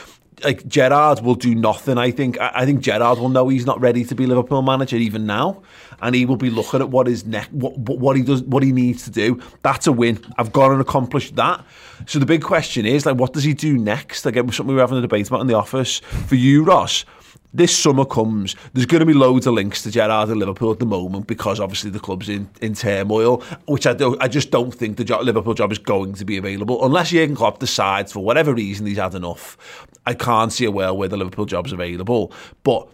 like 0.44 0.66
Gerrard 0.66 1.20
will 1.20 1.34
do 1.34 1.54
nothing. 1.54 1.98
I 1.98 2.10
think. 2.10 2.38
I, 2.40 2.64
think 2.64 2.80
Gerrard 2.80 3.18
will 3.18 3.28
know 3.28 3.48
he's 3.48 3.66
not 3.66 3.80
ready 3.80 4.04
to 4.04 4.14
be 4.14 4.26
Liverpool 4.26 4.62
manager 4.62 4.96
even 4.96 5.26
now, 5.26 5.62
and 6.00 6.14
he 6.14 6.24
will 6.26 6.36
be 6.36 6.50
looking 6.50 6.80
at 6.80 6.90
what 6.90 7.08
is 7.08 7.24
next, 7.26 7.52
what, 7.52 7.78
what 7.78 8.16
he 8.16 8.22
does, 8.22 8.42
what 8.42 8.62
he 8.62 8.72
needs 8.72 9.04
to 9.04 9.10
do. 9.10 9.40
That's 9.62 9.86
a 9.86 9.92
win. 9.92 10.24
I've 10.36 10.52
gone 10.52 10.72
and 10.72 10.80
accomplished 10.80 11.36
that. 11.36 11.64
So 12.06 12.18
the 12.18 12.26
big 12.26 12.42
question 12.42 12.86
is 12.86 13.06
like, 13.06 13.16
what 13.16 13.32
does 13.32 13.44
he 13.44 13.54
do 13.54 13.76
next? 13.76 14.24
Again, 14.26 14.50
something 14.52 14.68
we 14.68 14.74
were 14.74 14.80
having 14.80 14.98
a 14.98 15.02
debate 15.02 15.28
about 15.28 15.40
in 15.40 15.46
the 15.46 15.54
office. 15.54 15.98
For 15.98 16.36
you, 16.36 16.64
Ross, 16.64 17.04
this 17.52 17.76
summer 17.76 18.04
comes, 18.04 18.54
there's 18.74 18.86
going 18.86 19.00
to 19.00 19.06
be 19.06 19.14
loads 19.14 19.46
of 19.46 19.54
links 19.54 19.82
to 19.82 19.90
Gerrard 19.90 20.28
and 20.28 20.38
Liverpool 20.38 20.70
at 20.70 20.78
the 20.78 20.86
moment 20.86 21.26
because 21.26 21.60
obviously 21.60 21.90
the 21.90 22.00
club's 22.00 22.28
in, 22.28 22.48
in 22.60 22.74
turmoil, 22.74 23.42
which 23.66 23.86
I 23.86 23.94
don't, 23.94 24.22
I 24.22 24.28
just 24.28 24.50
don't 24.50 24.72
think 24.72 24.96
the 24.96 25.04
job, 25.04 25.22
Liverpool 25.22 25.54
job 25.54 25.72
is 25.72 25.78
going 25.78 26.14
to 26.14 26.24
be 26.24 26.36
available 26.36 26.84
unless 26.84 27.10
Jurgen 27.10 27.36
Klopp 27.36 27.58
decides 27.58 28.12
for 28.12 28.20
whatever 28.20 28.54
reason 28.54 28.86
he's 28.86 28.98
had 28.98 29.14
enough. 29.14 29.86
I 30.06 30.14
can't 30.14 30.52
see 30.52 30.66
a 30.66 30.70
world 30.70 30.98
where 30.98 31.08
the 31.08 31.16
Liverpool 31.16 31.46
job's 31.46 31.72
available, 31.72 32.32
but. 32.62 32.88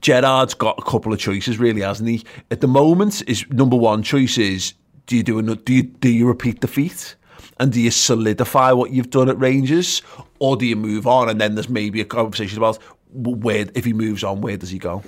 Gerrard's 0.00 0.54
got 0.54 0.76
a 0.80 0.82
couple 0.82 1.12
of 1.12 1.20
choices, 1.20 1.60
really, 1.60 1.82
hasn't 1.82 2.08
he? 2.08 2.24
At 2.50 2.60
the 2.60 2.66
moment, 2.66 3.22
his 3.28 3.48
number 3.50 3.76
one 3.76 4.02
choice 4.02 4.36
is: 4.36 4.74
do 5.06 5.16
you 5.16 5.22
do 5.22 5.38
a, 5.38 5.42
do 5.54 5.72
you 5.72 5.84
do 5.84 6.08
you 6.08 6.26
repeat 6.26 6.58
defeat? 6.58 7.14
and 7.60 7.72
do 7.72 7.80
you 7.80 7.92
solidify 7.92 8.72
what 8.72 8.90
you've 8.90 9.10
done 9.10 9.28
at 9.28 9.38
Rangers, 9.38 10.02
or 10.40 10.56
do 10.56 10.66
you 10.66 10.74
move 10.74 11.06
on? 11.06 11.28
And 11.28 11.40
then 11.40 11.54
there's 11.54 11.68
maybe 11.68 12.00
a 12.00 12.04
conversation 12.04 12.58
about 12.58 12.78
where, 13.12 13.66
if 13.74 13.84
he 13.84 13.92
moves 13.92 14.24
on, 14.24 14.40
where 14.40 14.56
does 14.56 14.70
he 14.70 14.78
go? 14.78 15.02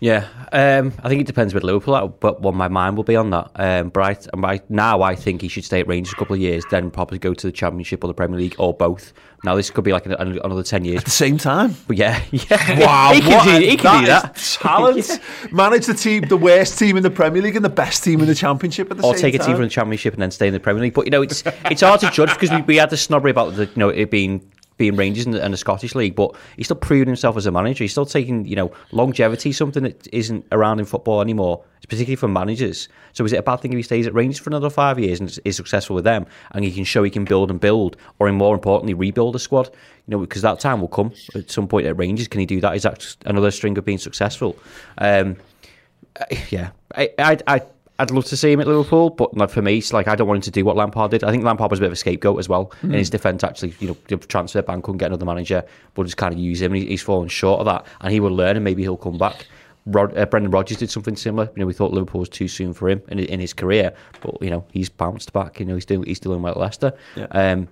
Yeah, 0.00 0.26
um, 0.52 0.94
I 1.04 1.10
think 1.10 1.20
it 1.20 1.26
depends 1.26 1.52
with 1.52 1.62
Liverpool, 1.62 2.08
but 2.20 2.40
what 2.40 2.54
my 2.54 2.68
mind 2.68 2.96
will 2.96 3.04
be 3.04 3.16
on 3.16 3.28
that. 3.30 3.50
Um, 3.54 3.90
but 3.90 4.02
I, 4.34 4.46
I, 4.46 4.60
now 4.70 5.02
I 5.02 5.14
think 5.14 5.42
he 5.42 5.48
should 5.48 5.64
stay 5.66 5.80
at 5.80 5.88
Rangers 5.88 6.14
a 6.14 6.16
couple 6.16 6.32
of 6.32 6.40
years, 6.40 6.64
then 6.70 6.90
probably 6.90 7.18
go 7.18 7.34
to 7.34 7.46
the 7.46 7.52
Championship 7.52 8.02
or 8.02 8.06
the 8.06 8.14
Premier 8.14 8.38
League 8.38 8.54
or 8.58 8.72
both. 8.72 9.12
Now 9.44 9.56
this 9.56 9.68
could 9.68 9.84
be 9.84 9.92
like 9.92 10.06
an, 10.06 10.12
another 10.12 10.62
ten 10.62 10.86
years 10.86 11.00
at 11.00 11.04
the 11.04 11.10
same 11.10 11.36
time. 11.36 11.76
But 11.86 11.98
yeah, 11.98 12.22
yeah. 12.30 12.80
Wow, 12.80 13.12
he 13.12 13.20
can 13.20 13.44
do, 13.44 13.66
he 13.66 13.76
can 13.76 13.84
that 13.84 14.00
do 14.00 14.06
that. 14.06 14.36
Talent. 14.36 15.06
yeah. 15.06 15.48
Manage 15.52 15.84
the 15.84 15.94
team, 15.94 16.22
the 16.22 16.36
worst 16.36 16.78
team 16.78 16.96
in 16.96 17.02
the 17.02 17.10
Premier 17.10 17.42
League 17.42 17.56
and 17.56 17.64
the 17.64 17.68
best 17.68 18.02
team 18.02 18.20
in 18.20 18.26
the 18.26 18.34
Championship 18.34 18.90
at 18.90 18.96
the 18.96 19.02
or 19.02 19.14
same 19.14 19.20
time. 19.20 19.28
Or 19.28 19.32
take 19.32 19.42
a 19.42 19.44
team 19.44 19.56
from 19.56 19.64
the 19.64 19.70
Championship 19.70 20.14
and 20.14 20.22
then 20.22 20.30
stay 20.30 20.46
in 20.46 20.54
the 20.54 20.60
Premier 20.60 20.82
League. 20.82 20.94
But 20.94 21.04
you 21.04 21.10
know, 21.10 21.20
it's 21.20 21.42
it's 21.66 21.82
hard 21.82 22.00
to 22.00 22.10
judge 22.10 22.32
because 22.32 22.50
we, 22.50 22.62
we 22.62 22.76
had 22.76 22.88
the 22.88 22.96
snobbery 22.96 23.32
about 23.32 23.54
the 23.54 23.66
you 23.66 23.72
know 23.76 23.90
it 23.90 24.10
being 24.10 24.50
being 24.80 24.96
Rangers 24.96 25.26
and, 25.26 25.34
and 25.34 25.52
the 25.52 25.58
Scottish 25.58 25.94
League, 25.94 26.14
but 26.14 26.34
he's 26.56 26.66
still 26.66 26.74
proving 26.74 27.06
himself 27.06 27.36
as 27.36 27.44
a 27.44 27.50
manager. 27.50 27.84
He's 27.84 27.92
still 27.92 28.06
taking, 28.06 28.46
you 28.46 28.56
know, 28.56 28.72
longevity, 28.92 29.52
something 29.52 29.82
that 29.82 30.08
isn't 30.10 30.46
around 30.52 30.78
in 30.78 30.86
football 30.86 31.20
anymore, 31.20 31.62
particularly 31.82 32.16
for 32.16 32.28
managers. 32.28 32.88
So 33.12 33.22
is 33.26 33.34
it 33.34 33.36
a 33.36 33.42
bad 33.42 33.60
thing 33.60 33.74
if 33.74 33.76
he 33.76 33.82
stays 33.82 34.06
at 34.06 34.14
Rangers 34.14 34.38
for 34.38 34.48
another 34.48 34.70
five 34.70 34.98
years 34.98 35.20
and 35.20 35.38
is 35.44 35.54
successful 35.54 35.94
with 35.94 36.04
them, 36.04 36.24
and 36.52 36.64
he 36.64 36.72
can 36.72 36.84
show 36.84 37.02
he 37.02 37.10
can 37.10 37.26
build 37.26 37.50
and 37.50 37.60
build, 37.60 37.98
or 38.18 38.32
more 38.32 38.54
importantly, 38.54 38.94
rebuild 38.94 39.36
a 39.36 39.38
squad? 39.38 39.68
You 40.06 40.12
know, 40.12 40.18
because 40.18 40.40
that 40.40 40.60
time 40.60 40.80
will 40.80 40.88
come 40.88 41.12
at 41.34 41.50
some 41.50 41.68
point 41.68 41.86
at 41.86 41.98
Rangers. 41.98 42.26
Can 42.26 42.40
he 42.40 42.46
do 42.46 42.62
that? 42.62 42.74
Is 42.74 42.84
that 42.84 43.16
another 43.26 43.50
string 43.50 43.76
of 43.76 43.84
being 43.84 43.98
successful? 43.98 44.56
Um, 44.96 45.36
yeah, 46.48 46.70
I, 46.96 47.10
I, 47.18 47.38
I 47.46 47.62
I'd 48.00 48.10
love 48.10 48.24
to 48.26 48.36
see 48.36 48.52
him 48.52 48.60
at 48.60 48.66
Liverpool, 48.66 49.10
but 49.10 49.36
like 49.36 49.50
for 49.50 49.60
me, 49.60 49.76
it's 49.76 49.92
like 49.92 50.08
I 50.08 50.16
don't 50.16 50.26
want 50.26 50.38
him 50.38 50.42
to 50.42 50.50
do 50.50 50.64
what 50.64 50.74
Lampard 50.74 51.10
did. 51.10 51.22
I 51.22 51.30
think 51.30 51.44
Lampard 51.44 51.70
was 51.70 51.80
a 51.80 51.82
bit 51.82 51.88
of 51.88 51.92
a 51.92 51.96
scapegoat 51.96 52.38
as 52.38 52.48
well 52.48 52.72
mm. 52.82 52.84
in 52.84 52.92
his 52.92 53.10
defence. 53.10 53.44
Actually, 53.44 53.74
you 53.78 53.88
know, 53.88 53.96
the 54.08 54.16
transfer 54.16 54.62
ban 54.62 54.80
couldn't 54.80 54.98
get 54.98 55.08
another 55.08 55.26
manager, 55.26 55.62
but 55.94 56.04
just 56.04 56.16
kind 56.16 56.32
of 56.32 56.40
use 56.40 56.62
him, 56.62 56.72
and 56.72 56.82
he's 56.82 57.02
fallen 57.02 57.28
short 57.28 57.60
of 57.60 57.66
that. 57.66 57.84
And 58.00 58.10
he 58.10 58.18
will 58.18 58.34
learn, 58.34 58.56
and 58.56 58.64
maybe 58.64 58.82
he'll 58.82 58.96
come 58.96 59.18
back. 59.18 59.46
Rod, 59.86 60.16
uh, 60.16 60.24
Brendan 60.24 60.50
Rodgers 60.50 60.78
did 60.78 60.90
something 60.90 61.14
similar. 61.14 61.50
You 61.54 61.60
know, 61.60 61.66
we 61.66 61.74
thought 61.74 61.92
Liverpool 61.92 62.20
was 62.20 62.30
too 62.30 62.48
soon 62.48 62.72
for 62.72 62.88
him 62.88 63.02
in, 63.08 63.18
in 63.18 63.38
his 63.38 63.52
career, 63.52 63.92
but 64.22 64.40
you 64.40 64.50
know, 64.50 64.64
he's 64.72 64.88
bounced 64.88 65.34
back. 65.34 65.60
You 65.60 65.66
know, 65.66 65.74
he's 65.74 65.84
doing 65.84 66.04
he's 66.04 66.20
doing 66.20 66.40
well 66.40 66.52
at 66.52 66.58
Leicester. 66.58 66.94
Yeah. 67.16 67.26
Um, 67.26 67.68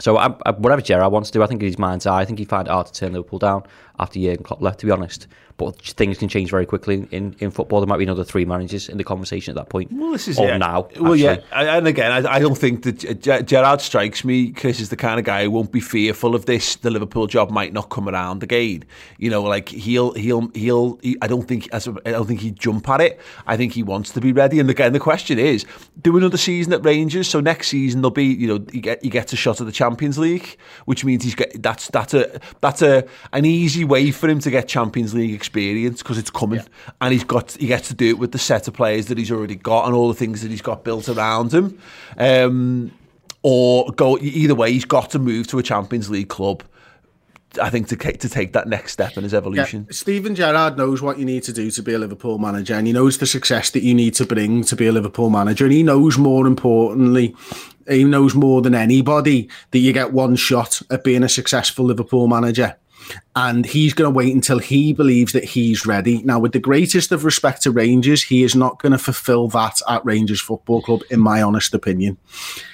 so 0.00 0.16
I, 0.16 0.34
I, 0.44 0.50
whatever 0.52 0.82
Gerrard 0.82 1.12
wants 1.12 1.30
to 1.30 1.38
do, 1.38 1.42
I 1.42 1.46
think 1.46 1.60
in 1.60 1.66
his 1.66 1.78
mind's 1.78 2.06
eye, 2.06 2.20
I 2.20 2.24
think 2.24 2.38
he 2.38 2.44
find 2.44 2.66
it 2.66 2.70
hard 2.70 2.86
to 2.86 2.92
turn 2.92 3.12
Liverpool 3.12 3.38
down 3.38 3.62
after 3.98 4.18
Jurgen 4.18 4.44
Klopp 4.44 4.60
left. 4.60 4.80
To 4.80 4.86
be 4.86 4.92
honest, 4.92 5.26
but 5.56 5.80
things 5.80 6.18
can 6.18 6.28
change 6.28 6.50
very 6.50 6.66
quickly 6.66 7.06
in, 7.10 7.36
in 7.38 7.50
football. 7.50 7.80
There 7.80 7.86
might 7.86 7.98
be 7.98 8.04
another 8.04 8.24
three 8.24 8.44
managers 8.44 8.88
in 8.88 8.98
the 8.98 9.04
conversation 9.04 9.52
at 9.52 9.56
that 9.56 9.68
point. 9.68 9.92
Well, 9.92 10.10
this 10.10 10.26
is 10.26 10.38
or 10.38 10.48
yeah. 10.48 10.56
now. 10.56 10.88
Well, 10.98 11.12
actually. 11.12 11.18
yeah, 11.18 11.76
and 11.76 11.86
again, 11.86 12.10
I, 12.10 12.34
I 12.34 12.38
don't 12.38 12.56
think 12.56 12.82
that 12.82 13.46
Gerrard 13.46 13.80
strikes 13.80 14.24
me. 14.24 14.50
Chris 14.50 14.80
is 14.80 14.88
the 14.88 14.96
kind 14.96 15.20
of 15.20 15.24
guy 15.24 15.44
who 15.44 15.50
won't 15.50 15.70
be 15.70 15.80
fearful 15.80 16.34
of 16.34 16.46
this. 16.46 16.76
The 16.76 16.90
Liverpool 16.90 17.26
job 17.26 17.50
might 17.50 17.72
not 17.72 17.90
come 17.90 18.08
around 18.08 18.42
again. 18.42 18.84
You 19.18 19.30
know, 19.30 19.42
like 19.42 19.68
he'll 19.68 20.12
he'll 20.14 20.48
he'll. 20.54 20.98
He, 21.02 21.16
I 21.22 21.28
don't 21.28 21.46
think 21.46 21.68
as 21.72 21.86
a, 21.86 21.94
I 22.04 22.10
don't 22.10 22.26
think 22.26 22.40
he'd 22.40 22.58
jump 22.58 22.88
at 22.88 23.00
it. 23.00 23.20
I 23.46 23.56
think 23.56 23.72
he 23.72 23.82
wants 23.82 24.10
to 24.12 24.20
be 24.20 24.32
ready. 24.32 24.58
And 24.58 24.68
again, 24.68 24.92
the 24.92 25.00
question 25.00 25.38
is, 25.38 25.64
do 26.00 26.16
another 26.16 26.38
season 26.38 26.72
at 26.72 26.84
Rangers. 26.84 27.28
So 27.28 27.40
next 27.40 27.68
season 27.68 28.00
there'll 28.00 28.10
be 28.10 28.24
you 28.24 28.48
know 28.48 28.64
he, 28.72 28.80
get, 28.80 29.02
he 29.02 29.10
gets 29.10 29.32
a 29.32 29.36
shot 29.36 29.60
at 29.60 29.66
the 29.66 29.72
Champions 29.72 30.18
League, 30.18 30.56
which 30.86 31.04
means 31.04 31.22
he's 31.22 31.34
get 31.34 31.62
that's 31.62 31.88
that's 31.88 32.14
a 32.14 32.40
that's 32.60 32.82
a 32.82 33.06
an 33.32 33.44
easy 33.44 33.84
way 33.92 34.10
for 34.10 34.28
him 34.28 34.38
to 34.40 34.50
get 34.50 34.68
Champions 34.68 35.12
League 35.12 35.34
experience 35.34 36.02
because 36.02 36.16
it's 36.16 36.30
coming, 36.30 36.60
yeah. 36.60 36.92
and 37.02 37.12
he's 37.12 37.24
got 37.24 37.52
he 37.52 37.66
gets 37.66 37.88
to 37.88 37.94
do 37.94 38.08
it 38.08 38.18
with 38.18 38.32
the 38.32 38.38
set 38.38 38.66
of 38.66 38.74
players 38.74 39.06
that 39.06 39.18
he's 39.18 39.30
already 39.30 39.54
got 39.54 39.86
and 39.86 39.94
all 39.94 40.08
the 40.08 40.14
things 40.14 40.40
that 40.40 40.50
he's 40.50 40.62
got 40.62 40.82
built 40.82 41.08
around 41.08 41.52
him. 41.52 41.78
Um, 42.16 42.92
or 43.42 43.90
go 43.92 44.18
either 44.18 44.54
way, 44.54 44.72
he's 44.72 44.84
got 44.84 45.10
to 45.10 45.18
move 45.18 45.46
to 45.48 45.58
a 45.58 45.62
Champions 45.62 46.08
League 46.08 46.28
club. 46.28 46.62
I 47.60 47.68
think 47.68 47.88
to 47.88 47.96
to 47.96 48.28
take 48.30 48.54
that 48.54 48.66
next 48.66 48.92
step 48.92 49.18
in 49.18 49.24
his 49.24 49.34
evolution. 49.34 49.84
Yeah, 49.86 49.92
Steven 49.92 50.34
Gerrard 50.34 50.78
knows 50.78 51.02
what 51.02 51.18
you 51.18 51.26
need 51.26 51.42
to 51.42 51.52
do 51.52 51.70
to 51.72 51.82
be 51.82 51.92
a 51.92 51.98
Liverpool 51.98 52.38
manager, 52.38 52.74
and 52.74 52.86
he 52.86 52.94
knows 52.94 53.18
the 53.18 53.26
success 53.26 53.68
that 53.70 53.82
you 53.82 53.94
need 53.94 54.14
to 54.14 54.24
bring 54.24 54.64
to 54.64 54.74
be 54.74 54.86
a 54.86 54.92
Liverpool 54.92 55.28
manager, 55.28 55.64
and 55.64 55.74
he 55.74 55.82
knows 55.82 56.16
more 56.16 56.46
importantly, 56.46 57.36
he 57.86 58.04
knows 58.04 58.34
more 58.34 58.62
than 58.62 58.74
anybody 58.74 59.50
that 59.70 59.80
you 59.80 59.92
get 59.92 60.14
one 60.14 60.34
shot 60.34 60.80
at 60.90 61.04
being 61.04 61.22
a 61.22 61.28
successful 61.28 61.84
Liverpool 61.84 62.26
manager 62.26 62.76
and 63.34 63.64
he's 63.64 63.94
going 63.94 64.12
to 64.12 64.16
wait 64.16 64.34
until 64.34 64.58
he 64.58 64.92
believes 64.92 65.32
that 65.32 65.44
he's 65.44 65.86
ready. 65.86 66.22
Now, 66.22 66.38
with 66.38 66.52
the 66.52 66.58
greatest 66.58 67.12
of 67.12 67.24
respect 67.24 67.62
to 67.62 67.70
Rangers, 67.70 68.22
he 68.22 68.42
is 68.42 68.54
not 68.54 68.80
going 68.82 68.92
to 68.92 68.98
fulfill 68.98 69.48
that 69.48 69.80
at 69.88 70.04
Rangers 70.04 70.40
Football 70.40 70.82
Club, 70.82 71.00
in 71.10 71.18
my 71.18 71.40
honest 71.40 71.74
opinion, 71.74 72.18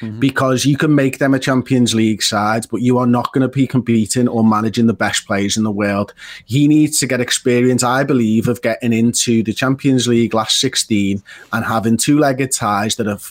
mm-hmm. 0.00 0.18
because 0.18 0.66
you 0.66 0.76
can 0.76 0.94
make 0.94 1.18
them 1.18 1.32
a 1.32 1.38
Champions 1.38 1.94
League 1.94 2.22
side, 2.22 2.66
but 2.70 2.82
you 2.82 2.98
are 2.98 3.06
not 3.06 3.32
going 3.32 3.42
to 3.42 3.48
be 3.48 3.66
competing 3.66 4.26
or 4.26 4.42
managing 4.42 4.86
the 4.86 4.94
best 4.94 5.26
players 5.26 5.56
in 5.56 5.62
the 5.62 5.70
world. 5.70 6.12
He 6.44 6.66
needs 6.66 6.98
to 6.98 7.06
get 7.06 7.20
experience, 7.20 7.84
I 7.84 8.02
believe, 8.02 8.48
of 8.48 8.62
getting 8.62 8.92
into 8.92 9.44
the 9.44 9.52
Champions 9.52 10.08
League 10.08 10.34
last 10.34 10.60
16 10.60 11.22
and 11.52 11.64
having 11.64 11.96
two 11.96 12.18
legged 12.18 12.52
ties 12.52 12.96
that 12.96 13.06
have 13.06 13.30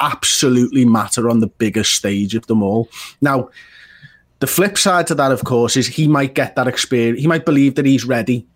absolutely 0.00 0.86
matter 0.86 1.28
on 1.28 1.40
the 1.40 1.46
biggest 1.46 1.92
stage 1.94 2.34
of 2.34 2.46
them 2.46 2.62
all. 2.62 2.88
Now, 3.20 3.50
the 4.44 4.48
flip 4.48 4.76
side 4.76 5.06
to 5.06 5.14
that, 5.14 5.32
of 5.32 5.42
course, 5.42 5.74
is 5.74 5.86
he 5.86 6.06
might 6.06 6.34
get 6.34 6.54
that 6.56 6.68
experience. 6.68 7.18
He 7.18 7.26
might 7.26 7.46
believe 7.46 7.76
that 7.76 7.86
he's 7.86 8.04
ready 8.04 8.46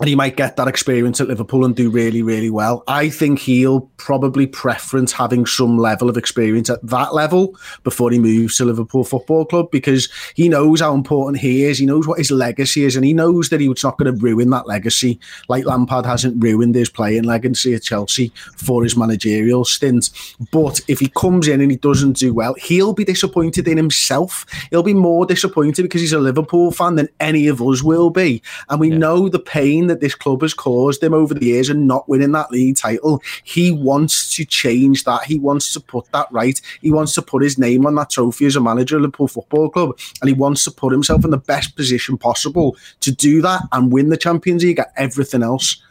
and 0.00 0.08
he 0.08 0.16
might 0.16 0.36
get 0.36 0.56
that 0.56 0.66
experience 0.66 1.20
at 1.20 1.28
Liverpool 1.28 1.64
and 1.64 1.76
do 1.76 1.88
really, 1.88 2.20
really 2.20 2.50
well. 2.50 2.82
I 2.88 3.08
think 3.08 3.38
he'll 3.38 3.82
probably 3.96 4.46
preference 4.46 5.12
having 5.12 5.46
some 5.46 5.78
level 5.78 6.08
of 6.08 6.16
experience 6.16 6.68
at 6.68 6.84
that 6.84 7.14
level 7.14 7.56
before 7.84 8.10
he 8.10 8.18
moves 8.18 8.56
to 8.56 8.64
Liverpool 8.64 9.04
Football 9.04 9.44
Club 9.44 9.70
because 9.70 10.08
he 10.34 10.48
knows 10.48 10.80
how 10.80 10.94
important 10.94 11.40
he 11.40 11.64
is. 11.64 11.78
He 11.78 11.86
knows 11.86 12.08
what 12.08 12.18
his 12.18 12.32
legacy 12.32 12.84
is, 12.84 12.96
and 12.96 13.04
he 13.04 13.12
knows 13.12 13.50
that 13.50 13.60
he's 13.60 13.84
not 13.84 13.96
going 13.96 14.12
to 14.12 14.20
ruin 14.20 14.50
that 14.50 14.66
legacy 14.66 15.20
like 15.48 15.64
Lampard 15.64 16.06
hasn't 16.06 16.42
ruined 16.42 16.74
his 16.74 16.90
playing 16.90 17.22
legacy 17.22 17.74
at 17.74 17.84
Chelsea 17.84 18.32
for 18.56 18.82
his 18.82 18.96
managerial 18.96 19.64
stint. 19.64 20.10
But 20.50 20.80
if 20.88 20.98
he 20.98 21.08
comes 21.08 21.46
in 21.46 21.60
and 21.60 21.70
he 21.70 21.76
doesn't 21.76 22.16
do 22.16 22.34
well, 22.34 22.54
he'll 22.54 22.94
be 22.94 23.04
disappointed 23.04 23.68
in 23.68 23.76
himself. 23.76 24.44
He'll 24.70 24.82
be 24.82 24.94
more 24.94 25.24
disappointed 25.24 25.82
because 25.82 26.00
he's 26.00 26.12
a 26.12 26.18
Liverpool 26.18 26.72
fan 26.72 26.96
than 26.96 27.08
any 27.20 27.46
of 27.46 27.62
us 27.62 27.82
will 27.82 28.10
be, 28.10 28.42
and 28.68 28.80
we 28.80 28.90
yeah. 28.90 28.98
know 28.98 29.28
the 29.28 29.38
pain 29.38 29.83
pain 29.84 29.88
that 29.88 30.00
this 30.00 30.14
club 30.14 30.42
has 30.42 30.54
caused 30.54 31.02
him 31.02 31.14
over 31.14 31.34
the 31.34 31.44
years 31.44 31.68
and 31.68 31.86
not 31.86 32.08
winning 32.08 32.32
that 32.32 32.50
league 32.50 32.76
title. 32.76 33.22
He 33.44 33.70
wants 33.70 34.34
to 34.36 34.44
change 34.44 35.04
that. 35.04 35.24
He 35.24 35.38
wants 35.38 35.72
to 35.72 35.80
put 35.80 36.10
that 36.12 36.26
right. 36.30 36.60
He 36.80 36.90
wants 36.90 37.14
to 37.14 37.22
put 37.22 37.42
his 37.42 37.58
name 37.58 37.86
on 37.86 37.94
that 37.96 38.10
trophy 38.10 38.46
as 38.46 38.56
a 38.56 38.60
manager 38.60 38.96
of 38.96 39.02
Liverpool 39.02 39.28
Football 39.28 39.70
Club. 39.70 39.98
And 40.20 40.28
he 40.28 40.34
wants 40.34 40.64
to 40.64 40.70
put 40.70 40.92
himself 40.92 41.24
in 41.24 41.30
the 41.30 41.38
best 41.38 41.76
position 41.76 42.18
possible 42.18 42.76
to 43.00 43.12
do 43.12 43.42
that 43.42 43.62
and 43.72 43.92
win 43.92 44.08
the 44.08 44.16
Champions 44.16 44.62
League 44.62 44.78
at 44.78 44.92
everything 44.96 45.42
else. 45.42 45.82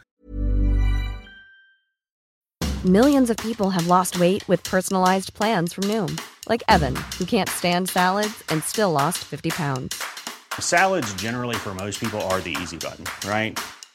Millions 2.84 3.30
of 3.30 3.38
people 3.38 3.70
have 3.70 3.86
lost 3.86 4.20
weight 4.20 4.46
with 4.46 4.62
personalized 4.62 5.32
plans 5.32 5.72
from 5.72 5.84
Noom, 5.84 6.20
like 6.50 6.62
Evan, 6.68 6.94
who 7.18 7.24
can't 7.24 7.48
stand 7.48 7.88
salads 7.88 8.44
and 8.50 8.62
still 8.62 8.90
lost 8.90 9.24
50 9.24 9.50
pounds. 9.50 10.02
Salads, 10.60 11.12
generally, 11.14 11.56
for 11.56 11.74
most 11.74 11.98
people, 11.98 12.20
are 12.22 12.40
the 12.40 12.54
easy 12.60 12.76
button, 12.76 13.06
right? 13.26 13.58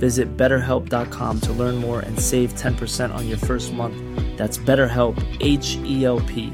Visit 0.00 0.36
betterhelp.com 0.36 1.40
to 1.42 1.52
learn 1.52 1.76
more 1.76 2.00
and 2.00 2.18
save 2.18 2.54
10% 2.54 3.14
on 3.14 3.28
your 3.28 3.36
first 3.36 3.72
month. 3.74 3.96
That's 4.38 4.56
BetterHelp, 4.56 5.14
H 5.40 5.76
E 5.84 6.06
L 6.06 6.20
P. 6.20 6.52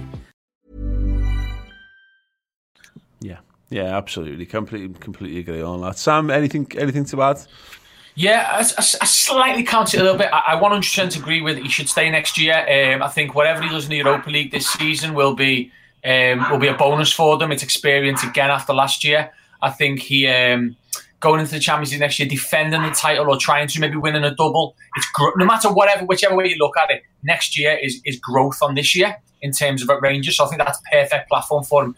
Yeah, 3.21 3.39
yeah, 3.71 3.97
absolutely, 3.97 4.47
completely, 4.47 4.93
completely 4.99 5.39
agree 5.39 5.63
on 5.63 5.81
that. 5.83 5.97
Sam, 5.97 6.29
anything, 6.29 6.67
anything 6.77 7.05
to 7.05 7.23
add? 7.23 7.39
Yeah, 8.17 8.49
I, 8.51 8.59
I, 8.59 8.85
I 9.03 9.07
slightly 9.07 9.63
counter 9.63 9.99
it 9.99 10.01
a 10.01 10.03
little 10.03 10.19
bit. 10.19 10.31
I, 10.33 10.55
I 10.55 10.61
100% 10.61 11.17
agree 11.17 11.41
with 11.41 11.59
he 11.59 11.69
should 11.69 11.89
stay 11.89 12.11
next 12.11 12.37
year. 12.39 12.57
Um, 12.57 13.03
I 13.03 13.09
think 13.09 13.37
whatever 13.37 13.63
he 13.63 13.69
does 13.69 13.85
in 13.85 13.91
the 13.91 13.99
Europa 13.99 14.29
League 14.29 14.51
this 14.51 14.69
season 14.69 15.15
will 15.15 15.35
be 15.35 15.71
um, 16.05 16.51
will 16.51 16.59
be 16.59 16.69
a 16.69 16.75
bonus 16.75 17.13
for 17.13 17.39
them. 17.39 17.53
It's 17.53 17.63
experience 17.63 18.25
again 18.25 18.51
after 18.51 18.73
last 18.73 19.05
year. 19.05 19.33
I 19.63 19.71
think 19.71 20.01
he 20.01 20.27
um, 20.27 20.77
going 21.21 21.41
into 21.41 21.53
the 21.53 21.61
Champions 21.61 21.93
League 21.93 22.01
next 22.01 22.19
year, 22.19 22.29
defending 22.29 22.83
the 22.83 22.91
title 22.91 23.29
or 23.29 23.37
trying 23.39 23.69
to 23.69 23.81
maybe 23.81 23.97
winning 23.97 24.25
a 24.25 24.35
double. 24.35 24.77
It's 24.97 25.09
gr- 25.13 25.37
no 25.37 25.47
matter 25.47 25.69
whatever, 25.73 26.05
whichever 26.05 26.37
way 26.37 26.49
you 26.49 26.57
look 26.59 26.77
at 26.77 26.91
it. 26.91 27.03
Next 27.23 27.59
year 27.59 27.79
is 27.83 28.01
is 28.05 28.19
growth 28.19 28.59
on 28.63 28.75
this 28.75 28.95
year 28.95 29.17
in 29.43 29.53
terms 29.53 29.83
of 29.83 29.91
at 29.91 30.01
Rangers. 30.03 30.37
So 30.37 30.45
I 30.45 30.49
think 30.49 30.63
that's 30.63 30.79
a 30.79 30.91
perfect 30.93 31.29
platform 31.29 31.65
for 31.65 31.85
him. 31.85 31.95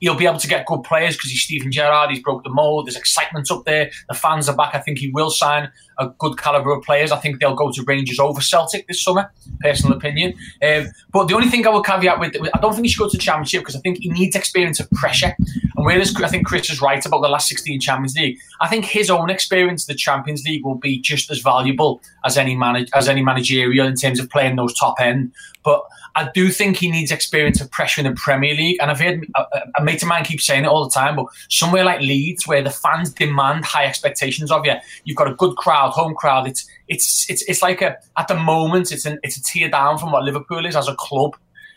He'll 0.00 0.14
be 0.14 0.26
able 0.26 0.38
to 0.38 0.48
get 0.48 0.66
good 0.66 0.82
players 0.82 1.16
because 1.16 1.30
he's 1.30 1.42
Steven 1.42 1.72
Gerrard. 1.72 2.10
He's 2.10 2.22
broke 2.22 2.44
the 2.44 2.50
mold. 2.50 2.86
There's 2.86 2.96
excitement 2.96 3.50
up 3.50 3.64
there. 3.64 3.90
The 4.08 4.14
fans 4.14 4.48
are 4.48 4.56
back. 4.56 4.74
I 4.74 4.80
think 4.80 4.98
he 4.98 5.10
will 5.10 5.30
sign 5.30 5.70
a 5.98 6.08
good 6.18 6.36
caliber 6.36 6.72
of 6.72 6.82
players. 6.82 7.12
I 7.12 7.16
think 7.16 7.40
they'll 7.40 7.54
go 7.54 7.70
to 7.70 7.82
Rangers 7.86 8.18
over 8.18 8.40
Celtic 8.40 8.86
this 8.86 9.02
summer. 9.02 9.32
Personal 9.60 9.96
opinion. 9.96 10.34
Um, 10.62 10.86
but 11.12 11.28
the 11.28 11.34
only 11.34 11.48
thing 11.48 11.66
I 11.66 11.70
would 11.70 11.84
caveat 11.84 12.20
with, 12.20 12.36
I 12.54 12.60
don't 12.60 12.72
think 12.72 12.86
he 12.86 12.88
should 12.88 13.00
go 13.00 13.08
to 13.08 13.16
the 13.16 13.22
Championship 13.22 13.62
because 13.62 13.76
I 13.76 13.80
think 13.80 13.98
he 13.98 14.10
needs 14.10 14.36
experience 14.36 14.80
of 14.80 14.90
pressure. 14.90 15.34
And 15.38 15.84
whereas 15.84 16.14
I 16.22 16.28
think 16.28 16.46
Chris 16.46 16.70
is 16.70 16.80
right 16.80 17.04
about 17.04 17.22
the 17.22 17.28
last 17.28 17.48
16 17.48 17.80
Champions 17.80 18.16
League, 18.16 18.38
I 18.60 18.68
think 18.68 18.84
his 18.84 19.10
own 19.10 19.30
experience 19.30 19.84
of 19.84 19.88
the 19.88 19.98
Champions 19.98 20.44
League 20.44 20.64
will 20.64 20.76
be 20.76 21.00
just 21.00 21.30
as 21.30 21.40
valuable 21.40 22.00
as 22.24 22.36
any 22.36 22.56
manage, 22.56 22.88
as 22.94 23.08
any 23.08 23.22
managerial 23.22 23.86
in 23.86 23.94
terms 23.94 24.20
of 24.20 24.28
playing 24.30 24.56
those 24.56 24.74
top 24.74 25.00
end. 25.00 25.32
But 25.64 25.82
I 26.16 26.30
do 26.32 26.48
think 26.48 26.78
he 26.78 26.90
needs 26.90 27.12
experience 27.12 27.60
of 27.60 27.70
pressure 27.70 28.00
in 28.00 28.06
the 28.06 28.14
Premier 28.14 28.54
League. 28.54 28.78
And 28.80 28.90
I've 28.90 28.98
heard 28.98 29.26
a, 29.36 29.44
a 29.78 29.84
mate 29.84 30.02
of 30.02 30.08
mine 30.08 30.24
keep 30.24 30.40
saying 30.40 30.64
it 30.64 30.68
all 30.68 30.84
the 30.84 30.90
time, 30.90 31.14
but 31.14 31.26
somewhere 31.50 31.84
like 31.84 32.00
Leeds, 32.00 32.46
where 32.46 32.62
the 32.62 32.70
fans 32.70 33.12
demand 33.12 33.66
high 33.66 33.84
expectations 33.84 34.50
of 34.50 34.64
you, 34.64 34.74
you've 35.04 35.16
got 35.16 35.30
a 35.30 35.34
good 35.34 35.56
crowd, 35.56 35.85
home 35.90 36.14
crowd. 36.14 36.46
It's 36.46 36.66
it's 36.88 37.28
it's 37.28 37.42
it's 37.42 37.62
like 37.62 37.82
a 37.82 37.96
at 38.16 38.28
the 38.28 38.36
moment 38.36 38.92
it's 38.92 39.06
an 39.06 39.18
it's 39.22 39.36
a 39.36 39.42
tear 39.42 39.68
down 39.68 39.98
from 39.98 40.12
what 40.12 40.24
Liverpool 40.24 40.66
is 40.66 40.76
as 40.76 40.88
a 40.88 40.94
club. 40.94 41.36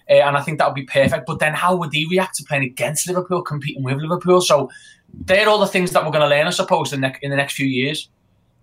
Uh, 0.10 0.14
and 0.14 0.36
I 0.36 0.42
think 0.42 0.58
that 0.58 0.68
would 0.68 0.76
be 0.76 0.86
perfect. 0.86 1.28
But 1.28 1.38
then, 1.38 1.54
how 1.54 1.76
would 1.76 1.94
he 1.94 2.08
react 2.10 2.36
to 2.38 2.44
playing 2.44 2.64
against 2.64 3.08
Liverpool, 3.08 3.44
competing 3.44 3.84
with 3.84 3.98
Liverpool? 3.98 4.42
So, 4.42 4.72
they're 5.14 5.48
all 5.48 5.60
the 5.60 5.68
things 5.68 5.92
that 5.92 6.04
we're 6.04 6.12
going 6.12 6.28
to 6.28 6.28
learn, 6.28 6.48
I 6.48 6.50
suppose, 6.50 6.94
in 6.94 7.02
the, 7.02 7.14
in 7.22 7.30
the 7.30 7.38
next 7.38 7.54
few 7.54 7.68
years. 7.68 8.10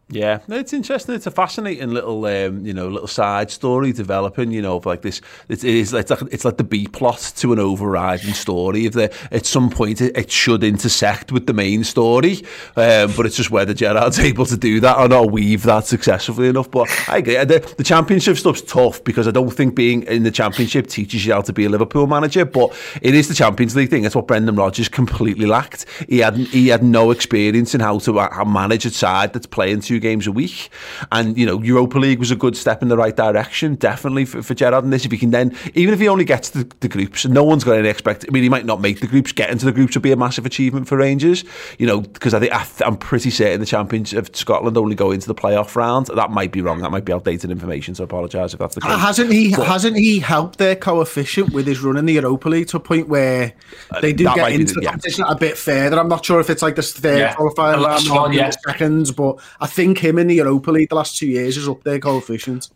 Yeah, 0.09 0.39
it's 0.47 0.73
interesting. 0.73 1.17
It's 1.17 1.27
a 1.27 1.33
fascinating 1.33 1.91
little, 1.91 2.25
um, 2.27 2.65
you 2.65 2.73
know, 2.73 2.87
little 2.87 3.09
side 3.09 3.51
story 3.51 3.91
developing. 3.93 4.53
You 4.53 4.63
know, 4.63 4.77
of 4.77 4.87
like 4.87 5.03
this. 5.03 5.21
It 5.49 5.65
is. 5.65 5.93
It's 5.93 6.11
like 6.11 6.23
it's 6.31 6.45
like 6.45 6.59
the 6.59 6.65
B 6.65 6.87
plot 6.87 7.33
to 7.39 7.53
an 7.53 7.59
overriding 7.59 8.33
story. 8.33 8.87
If 8.87 8.93
the 8.93 9.13
at 9.33 9.47
some 9.47 9.69
point 9.69 10.01
it, 10.01 10.17
it 10.17 10.31
should 10.31 10.63
intersect 10.63 11.33
with 11.33 11.49
the 11.49 11.53
main 11.53 11.83
story, 11.83 12.45
um, 12.77 13.15
but 13.17 13.27
it's 13.27 13.35
just 13.35 13.51
whether 13.51 13.75
Gerrard's 13.75 14.19
able 14.21 14.47
to 14.47 14.57
do 14.57 14.79
that 14.79 14.97
or 14.97 15.09
not 15.09 15.33
weave 15.33 15.65
that 15.65 15.87
successfully 15.87 16.51
enough. 16.51 16.71
But 16.71 16.89
I 17.09 17.19
agree. 17.19 17.35
The, 17.45 17.75
the 17.77 17.85
championship 17.85 18.37
stuff's 18.37 18.63
tough 18.63 19.03
because 19.03 19.27
I 19.27 19.33
don't 19.33 19.51
think 19.51 19.75
being 19.75 20.05
in 20.05 20.23
the 20.23 20.31
championship 20.31 20.87
teaches 20.87 21.27
you 21.27 21.33
how 21.33 21.41
to 21.41 21.53
be 21.53 21.65
a 21.65 21.69
Liverpool 21.69 22.07
manager. 22.07 22.45
But 22.45 22.79
it 23.03 23.17
is 23.17 23.27
the 23.27 23.35
Champions 23.35 23.75
League 23.75 23.91
thing. 23.91 24.05
That's 24.05 24.15
what 24.15 24.29
Brendan 24.29 24.55
Rodgers 24.55 24.89
completely 24.89 25.47
lacked. 25.47 25.85
He 26.09 26.19
had 26.19 26.37
he 26.37 26.69
had 26.69 26.85
no 26.85 27.11
experience 27.11 27.75
in 27.75 27.81
how 27.81 27.99
to 27.99 28.21
how 28.21 28.45
manage 28.45 28.87
a 28.87 28.91
side 28.91 29.33
that's 29.33 29.47
playing 29.47 29.81
two 29.97 30.01
games 30.01 30.27
a 30.27 30.33
week. 30.33 30.71
And, 31.13 31.37
you 31.37 31.47
know, 31.47 31.63
Europa 31.63 31.99
League 31.99 32.19
was 32.19 32.31
a 32.31 32.37
good 32.37 32.57
step 32.57 32.83
in 32.83 32.89
the 32.89 32.97
right 32.97 33.17
direction, 33.17 33.75
definitely 33.77 34.25
for, 34.25 34.43
for 34.43 34.55
Gerrard 34.55 34.85
in 34.85 34.91
this. 34.91 35.05
If 35.05 35.13
he 35.13 35.19
can 35.19 35.31
then, 35.31 35.57
even 35.75 35.95
if 35.95 36.01
he 36.01 36.09
only 36.09 36.25
gets 36.25 36.51
the, 36.51 36.71
the 36.81 36.89
groups, 36.89 37.25
no 37.27 37.45
one's 37.45 37.65
got 37.65 37.79
any 37.79 37.89
expect. 37.89 38.25
I 38.29 38.33
mean, 38.33 38.43
he 38.43 38.49
might 38.49 38.67
not 38.67 38.81
make 38.81 39.01
the 39.01 39.07
groups, 39.07 39.33
get 39.33 39.51
into 39.51 39.65
the 39.65 39.73
groups 39.73 39.95
would 39.95 40.03
be 40.03 40.13
a 40.13 40.17
massive 40.17 40.47
achievement 40.47 40.89
for 40.89 40.97
Rangers, 40.97 41.45
you 41.79 41.87
know, 41.87 42.01
because 42.01 42.35
I 42.35 42.41
think 42.41 42.53
I'm 42.87 42.97
pretty 42.97 43.31
certain 43.31 43.61
the 43.61 43.67
champions 43.67 44.13
of 44.13 44.35
Scotland 44.35 44.77
only 44.77 44.95
go 44.95 45.11
into 45.11 45.27
the 45.27 45.35
playoff 45.35 45.77
round. 45.77 46.07
That 46.15 46.31
might 46.31 46.53
be 46.53 46.61
wrong. 46.61 46.81
That 46.83 46.91
might 46.91 47.05
be 47.05 47.13
outdated 47.13 47.51
information. 47.51 47.95
So 47.95 48.05
I 48.05 48.07
apologise 48.07 48.53
if 48.53 48.61
that's 48.61 48.75
the 48.75 48.81
case. 48.81 48.91
Hasn't 48.91 49.33
he? 49.33 49.55
But, 49.55 49.67
hasn't 49.67 49.97
he 49.97 50.19
helped 50.19 50.59
their 50.59 50.77
coefficient 50.77 51.53
with 51.53 51.67
his 51.67 51.81
run 51.81 51.97
in 51.97 52.07
the 52.07 52.15
Europa 52.15 52.49
League 52.49 52.69
to 52.69 52.77
a 52.77 52.81
point 52.81 53.09
where 53.09 53.53
uh, 53.91 54.01
they 54.01 54.13
do 54.13 54.25
get 54.25 54.53
into 54.53 54.75
the, 54.75 54.81
the 54.81 54.85
yeah. 54.85 54.91
competition 54.91 55.25
a 55.27 55.37
bit 55.37 55.57
further? 55.57 55.99
I'm 55.99 56.09
not 56.09 56.25
sure 56.25 56.41
if 56.41 56.51
it's 56.51 56.63
like 56.63 56.77
the 56.77 56.83
third 56.83 57.19
yeah. 57.19 57.35
qualifier 57.35 57.83
round, 57.83 58.09
one, 58.09 58.33
yeah. 58.33 58.51
seconds, 58.51 59.13
but 59.13 59.39
I 59.61 59.67
think 59.67 59.86
him 59.95 60.19
in 60.19 60.27
the 60.27 60.37
Europa 60.37 60.71
League 60.71 60.89
the 60.89 60.95
last 60.95 61.17
two 61.17 61.27
years 61.27 61.57
is 61.57 61.69
up 61.69 61.83
there 61.85 61.99
coefficient. 61.99 62.71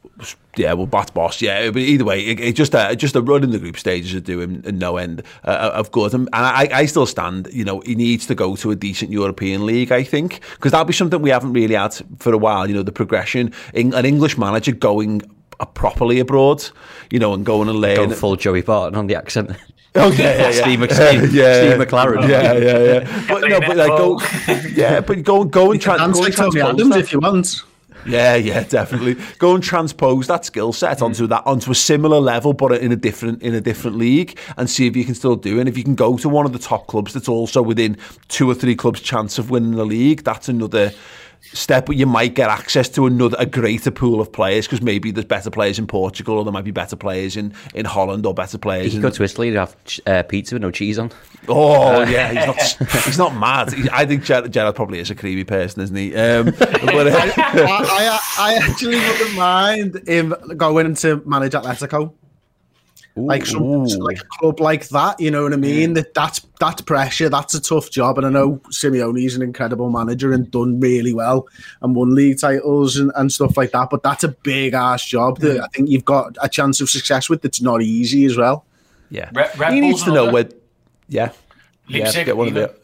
Yeah, 0.56 0.74
well, 0.74 0.86
bat 0.86 1.12
boss. 1.14 1.40
Yeah, 1.40 1.70
but 1.70 1.80
either 1.80 2.04
way, 2.04 2.20
it, 2.20 2.40
it 2.40 2.56
just 2.56 2.74
uh, 2.74 2.94
just 2.94 3.16
a 3.16 3.22
run 3.22 3.42
in 3.42 3.50
the 3.50 3.58
group 3.58 3.78
stages 3.78 4.14
of 4.14 4.24
doing 4.24 4.62
no 4.66 4.96
end 4.96 5.22
uh, 5.44 5.70
of 5.72 5.90
good. 5.90 6.12
And 6.12 6.28
I, 6.32 6.68
I 6.72 6.86
still 6.86 7.06
stand. 7.06 7.48
You 7.52 7.64
know, 7.64 7.80
he 7.80 7.94
needs 7.94 8.26
to 8.26 8.34
go 8.34 8.56
to 8.56 8.70
a 8.70 8.76
decent 8.76 9.10
European 9.10 9.66
league. 9.66 9.92
I 9.92 10.04
think 10.04 10.40
because 10.52 10.72
that'll 10.72 10.84
be 10.84 10.92
something 10.92 11.22
we 11.22 11.30
haven't 11.30 11.52
really 11.52 11.74
had 11.74 11.94
for 12.18 12.32
a 12.32 12.38
while. 12.38 12.68
You 12.68 12.74
know, 12.74 12.82
the 12.82 12.92
progression, 12.92 13.52
in, 13.74 13.94
an 13.94 14.04
English 14.04 14.36
manager 14.36 14.72
going 14.72 15.22
properly 15.74 16.18
abroad, 16.20 16.64
you 17.10 17.18
know, 17.18 17.34
and 17.34 17.44
going 17.44 17.68
and 17.68 17.78
learning. 17.78 18.10
Go 18.10 18.14
full 18.14 18.36
Joey 18.36 18.62
Barton 18.62 18.98
on 18.98 19.06
the 19.06 19.14
accent. 19.14 19.50
Oh 19.94 20.12
yeah, 20.12 20.16
yeah, 20.16 20.50
yeah. 20.50 20.62
Steve, 20.62 20.80
Mc, 20.80 20.90
Steve, 20.92 21.34
yeah, 21.34 21.54
Steve 21.54 21.88
McClaren. 21.88 22.28
Yeah, 22.28 22.52
yeah, 22.54 22.78
yeah. 22.78 23.24
But 23.28 23.48
no, 23.48 23.60
but 23.60 23.76
like 23.76 23.88
go, 23.88 24.20
yeah, 24.68 25.00
but 25.00 25.22
go, 25.24 25.44
go 25.44 25.72
and, 25.72 25.80
tra- 25.80 25.98
go 25.98 26.04
and 26.04 26.14
transpose 26.14 26.36
Tony 26.36 26.60
Adams 26.60 26.96
if 26.96 27.12
you 27.12 27.20
want. 27.20 27.64
Yeah, 28.06 28.36
yeah, 28.36 28.62
definitely. 28.64 29.16
Go 29.38 29.54
and 29.54 29.62
transpose 29.62 30.26
that 30.28 30.44
skill 30.44 30.72
set 30.72 30.96
mm-hmm. 30.96 31.06
onto 31.06 31.26
that 31.26 31.46
onto 31.46 31.70
a 31.70 31.74
similar 31.74 32.20
level, 32.20 32.52
but 32.52 32.72
in 32.72 32.92
a 32.92 32.96
different 32.96 33.42
in 33.42 33.54
a 33.54 33.60
different 33.60 33.96
league, 33.96 34.38
and 34.56 34.70
see 34.70 34.86
if 34.86 34.96
you 34.96 35.04
can 35.04 35.14
still 35.14 35.36
do 35.36 35.56
it. 35.56 35.60
And 35.60 35.68
if 35.68 35.76
you 35.76 35.84
can 35.84 35.96
go 35.96 36.16
to 36.16 36.28
one 36.28 36.46
of 36.46 36.52
the 36.52 36.58
top 36.58 36.86
clubs 36.86 37.12
that's 37.12 37.28
also 37.28 37.60
within 37.60 37.96
two 38.28 38.48
or 38.48 38.54
three 38.54 38.76
clubs' 38.76 39.00
chance 39.00 39.38
of 39.38 39.50
winning 39.50 39.72
the 39.72 39.84
league, 39.84 40.22
that's 40.24 40.48
another 40.48 40.92
step, 41.52 41.88
you 41.90 42.06
might 42.06 42.34
get 42.34 42.48
access 42.48 42.88
to 42.90 43.06
another 43.06 43.36
a 43.38 43.46
greater 43.46 43.90
pool 43.90 44.20
of 44.20 44.32
players 44.32 44.66
because 44.66 44.82
maybe 44.82 45.10
there's 45.10 45.24
better 45.24 45.50
players 45.50 45.78
in 45.78 45.86
Portugal 45.86 46.38
or 46.38 46.44
there 46.44 46.52
might 46.52 46.64
be 46.64 46.70
better 46.70 46.96
players 46.96 47.36
in, 47.36 47.52
in 47.74 47.84
Holland 47.84 48.26
or 48.26 48.34
better 48.34 48.58
players. 48.58 48.92
You 48.92 48.98
in... 48.98 49.02
go 49.02 49.10
to 49.10 49.22
Italy 49.22 49.48
and 49.48 49.56
have 49.56 49.76
uh, 50.06 50.22
pizza 50.24 50.54
with 50.54 50.62
no 50.62 50.70
cheese 50.70 50.98
on. 50.98 51.10
Oh 51.48 52.02
uh, 52.02 52.06
yeah, 52.06 52.28
he's 52.28 52.78
not 52.78 52.92
he's 53.04 53.18
not 53.18 53.34
mad. 53.34 53.72
He, 53.72 53.88
I 53.90 54.06
think 54.06 54.24
Gerrard, 54.24 54.52
Gerrard 54.52 54.76
probably 54.76 55.00
is 55.00 55.10
a 55.10 55.14
creamy 55.14 55.44
person, 55.44 55.82
isn't 55.82 55.96
he? 55.96 56.14
Um, 56.14 56.46
but, 56.46 57.06
uh... 57.06 57.32
I, 57.36 57.58
I, 57.58 58.18
I 58.38 58.54
actually 58.62 58.96
wouldn't 58.96 59.34
mind 59.34 60.08
him 60.08 60.34
going 60.56 60.94
to 60.96 61.22
manage 61.24 61.52
Atletico. 61.52 62.14
Ooh, 63.18 63.26
like 63.26 63.44
some 63.44 63.84
like 63.84 64.20
a 64.20 64.24
club 64.38 64.60
like 64.60 64.88
that, 64.88 65.18
you 65.18 65.30
know 65.30 65.42
what 65.42 65.52
I 65.52 65.56
mean? 65.56 65.94
That 65.94 66.14
that's 66.14 66.46
that's 66.60 66.80
pressure. 66.82 67.28
That's 67.28 67.54
a 67.54 67.60
tough 67.60 67.90
job, 67.90 68.18
and 68.18 68.26
I 68.26 68.30
know 68.30 68.60
Simeone 68.70 69.24
is 69.24 69.34
an 69.34 69.42
incredible 69.42 69.90
manager 69.90 70.32
and 70.32 70.48
done 70.50 70.78
really 70.78 71.12
well 71.12 71.48
and 71.82 71.96
won 71.96 72.14
league 72.14 72.38
titles 72.40 72.96
and, 72.96 73.10
and 73.16 73.32
stuff 73.32 73.56
like 73.56 73.72
that. 73.72 73.90
But 73.90 74.04
that's 74.04 74.22
a 74.22 74.28
big 74.28 74.74
ass 74.74 75.04
job 75.04 75.40
that 75.40 75.58
mm. 75.58 75.64
I 75.64 75.66
think 75.68 75.88
you've 75.88 76.04
got 76.04 76.36
a 76.40 76.48
chance 76.48 76.80
of 76.80 76.88
success 76.88 77.28
with. 77.28 77.42
That's 77.42 77.60
not 77.60 77.82
easy 77.82 78.26
as 78.26 78.36
well. 78.36 78.64
Yeah, 79.10 79.30
Red, 79.32 79.58
Red 79.58 79.72
he 79.72 79.80
needs 79.80 80.04
to 80.04 80.12
know 80.12 80.30
where. 80.30 80.48
Yeah, 81.08 81.32
Leipzig, 81.88 82.14
yeah, 82.14 82.24
get 82.24 82.36
one 82.36 82.48
of 82.48 82.54
the. 82.54 82.79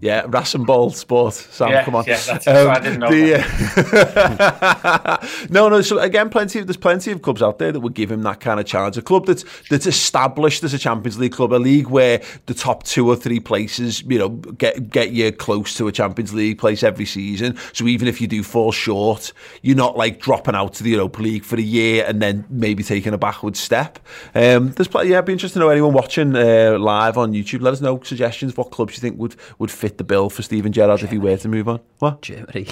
Yeah, 0.00 0.22
RasenBallsport. 0.24 1.32
Sam, 1.32 1.70
yeah, 1.70 1.84
come 1.84 1.94
on. 1.94 2.04
Yeah, 2.06 2.20
that's 2.26 2.46
um, 2.46 2.68
I 2.68 2.80
didn't 2.80 2.98
know. 2.98 3.10
The, 3.10 3.40
uh, 5.12 5.26
no, 5.50 5.68
no. 5.68 5.82
So 5.82 5.98
again, 5.98 6.30
plenty. 6.30 6.58
Of, 6.58 6.66
there's 6.66 6.76
plenty 6.76 7.12
of 7.12 7.22
clubs 7.22 7.42
out 7.42 7.58
there 7.58 7.70
that 7.70 7.80
would 7.80 7.94
give 7.94 8.10
him 8.10 8.22
that 8.22 8.40
kind 8.40 8.58
of 8.58 8.66
challenge. 8.66 8.96
A 8.96 9.02
club 9.02 9.26
that's 9.26 9.44
that's 9.68 9.86
established 9.86 10.64
as 10.64 10.74
a 10.74 10.78
Champions 10.78 11.18
League 11.18 11.32
club, 11.32 11.52
a 11.52 11.56
league 11.56 11.86
where 11.88 12.20
the 12.46 12.54
top 12.54 12.82
two 12.82 13.08
or 13.08 13.16
three 13.16 13.40
places, 13.40 14.02
you 14.02 14.18
know, 14.18 14.30
get 14.30 14.90
get 14.90 15.12
you 15.12 15.30
close 15.30 15.76
to 15.76 15.86
a 15.86 15.92
Champions 15.92 16.34
League 16.34 16.58
place 16.58 16.82
every 16.82 17.06
season. 17.06 17.56
So 17.72 17.86
even 17.86 18.08
if 18.08 18.20
you 18.20 18.26
do 18.26 18.42
fall 18.42 18.72
short, 18.72 19.32
you're 19.62 19.76
not 19.76 19.96
like 19.96 20.20
dropping 20.20 20.54
out 20.54 20.74
to 20.74 20.82
the 20.82 20.90
Europa 20.90 21.22
League 21.22 21.44
for 21.44 21.56
a 21.56 21.62
year 21.62 22.04
and 22.06 22.20
then 22.20 22.44
maybe 22.50 22.82
taking 22.82 23.14
a 23.14 23.18
backward 23.18 23.56
step. 23.56 23.98
Um, 24.34 24.72
there's 24.72 24.88
plenty. 24.88 25.10
Yeah, 25.10 25.16
it'd 25.16 25.26
be 25.26 25.32
interesting 25.32 25.60
to 25.60 25.66
know 25.66 25.70
anyone 25.70 25.92
watching 25.92 26.34
uh, 26.34 26.78
live 26.80 27.16
on 27.16 27.32
YouTube. 27.32 27.62
Let 27.62 27.74
us 27.74 27.80
know 27.80 28.00
suggestions. 28.02 28.56
What 28.56 28.70
clubs 28.70 28.94
you 28.94 29.00
think 29.00 29.18
would 29.18 29.36
would 29.58 29.70
fit 29.70 29.83
the 29.92 30.04
bill 30.04 30.30
for 30.30 30.42
Steven 30.42 30.72
Gerrard 30.72 31.02
if 31.02 31.10
he 31.10 31.18
were 31.18 31.36
to 31.36 31.48
move 31.48 31.68
on? 31.68 31.80
What? 31.98 32.22
Germany. 32.22 32.68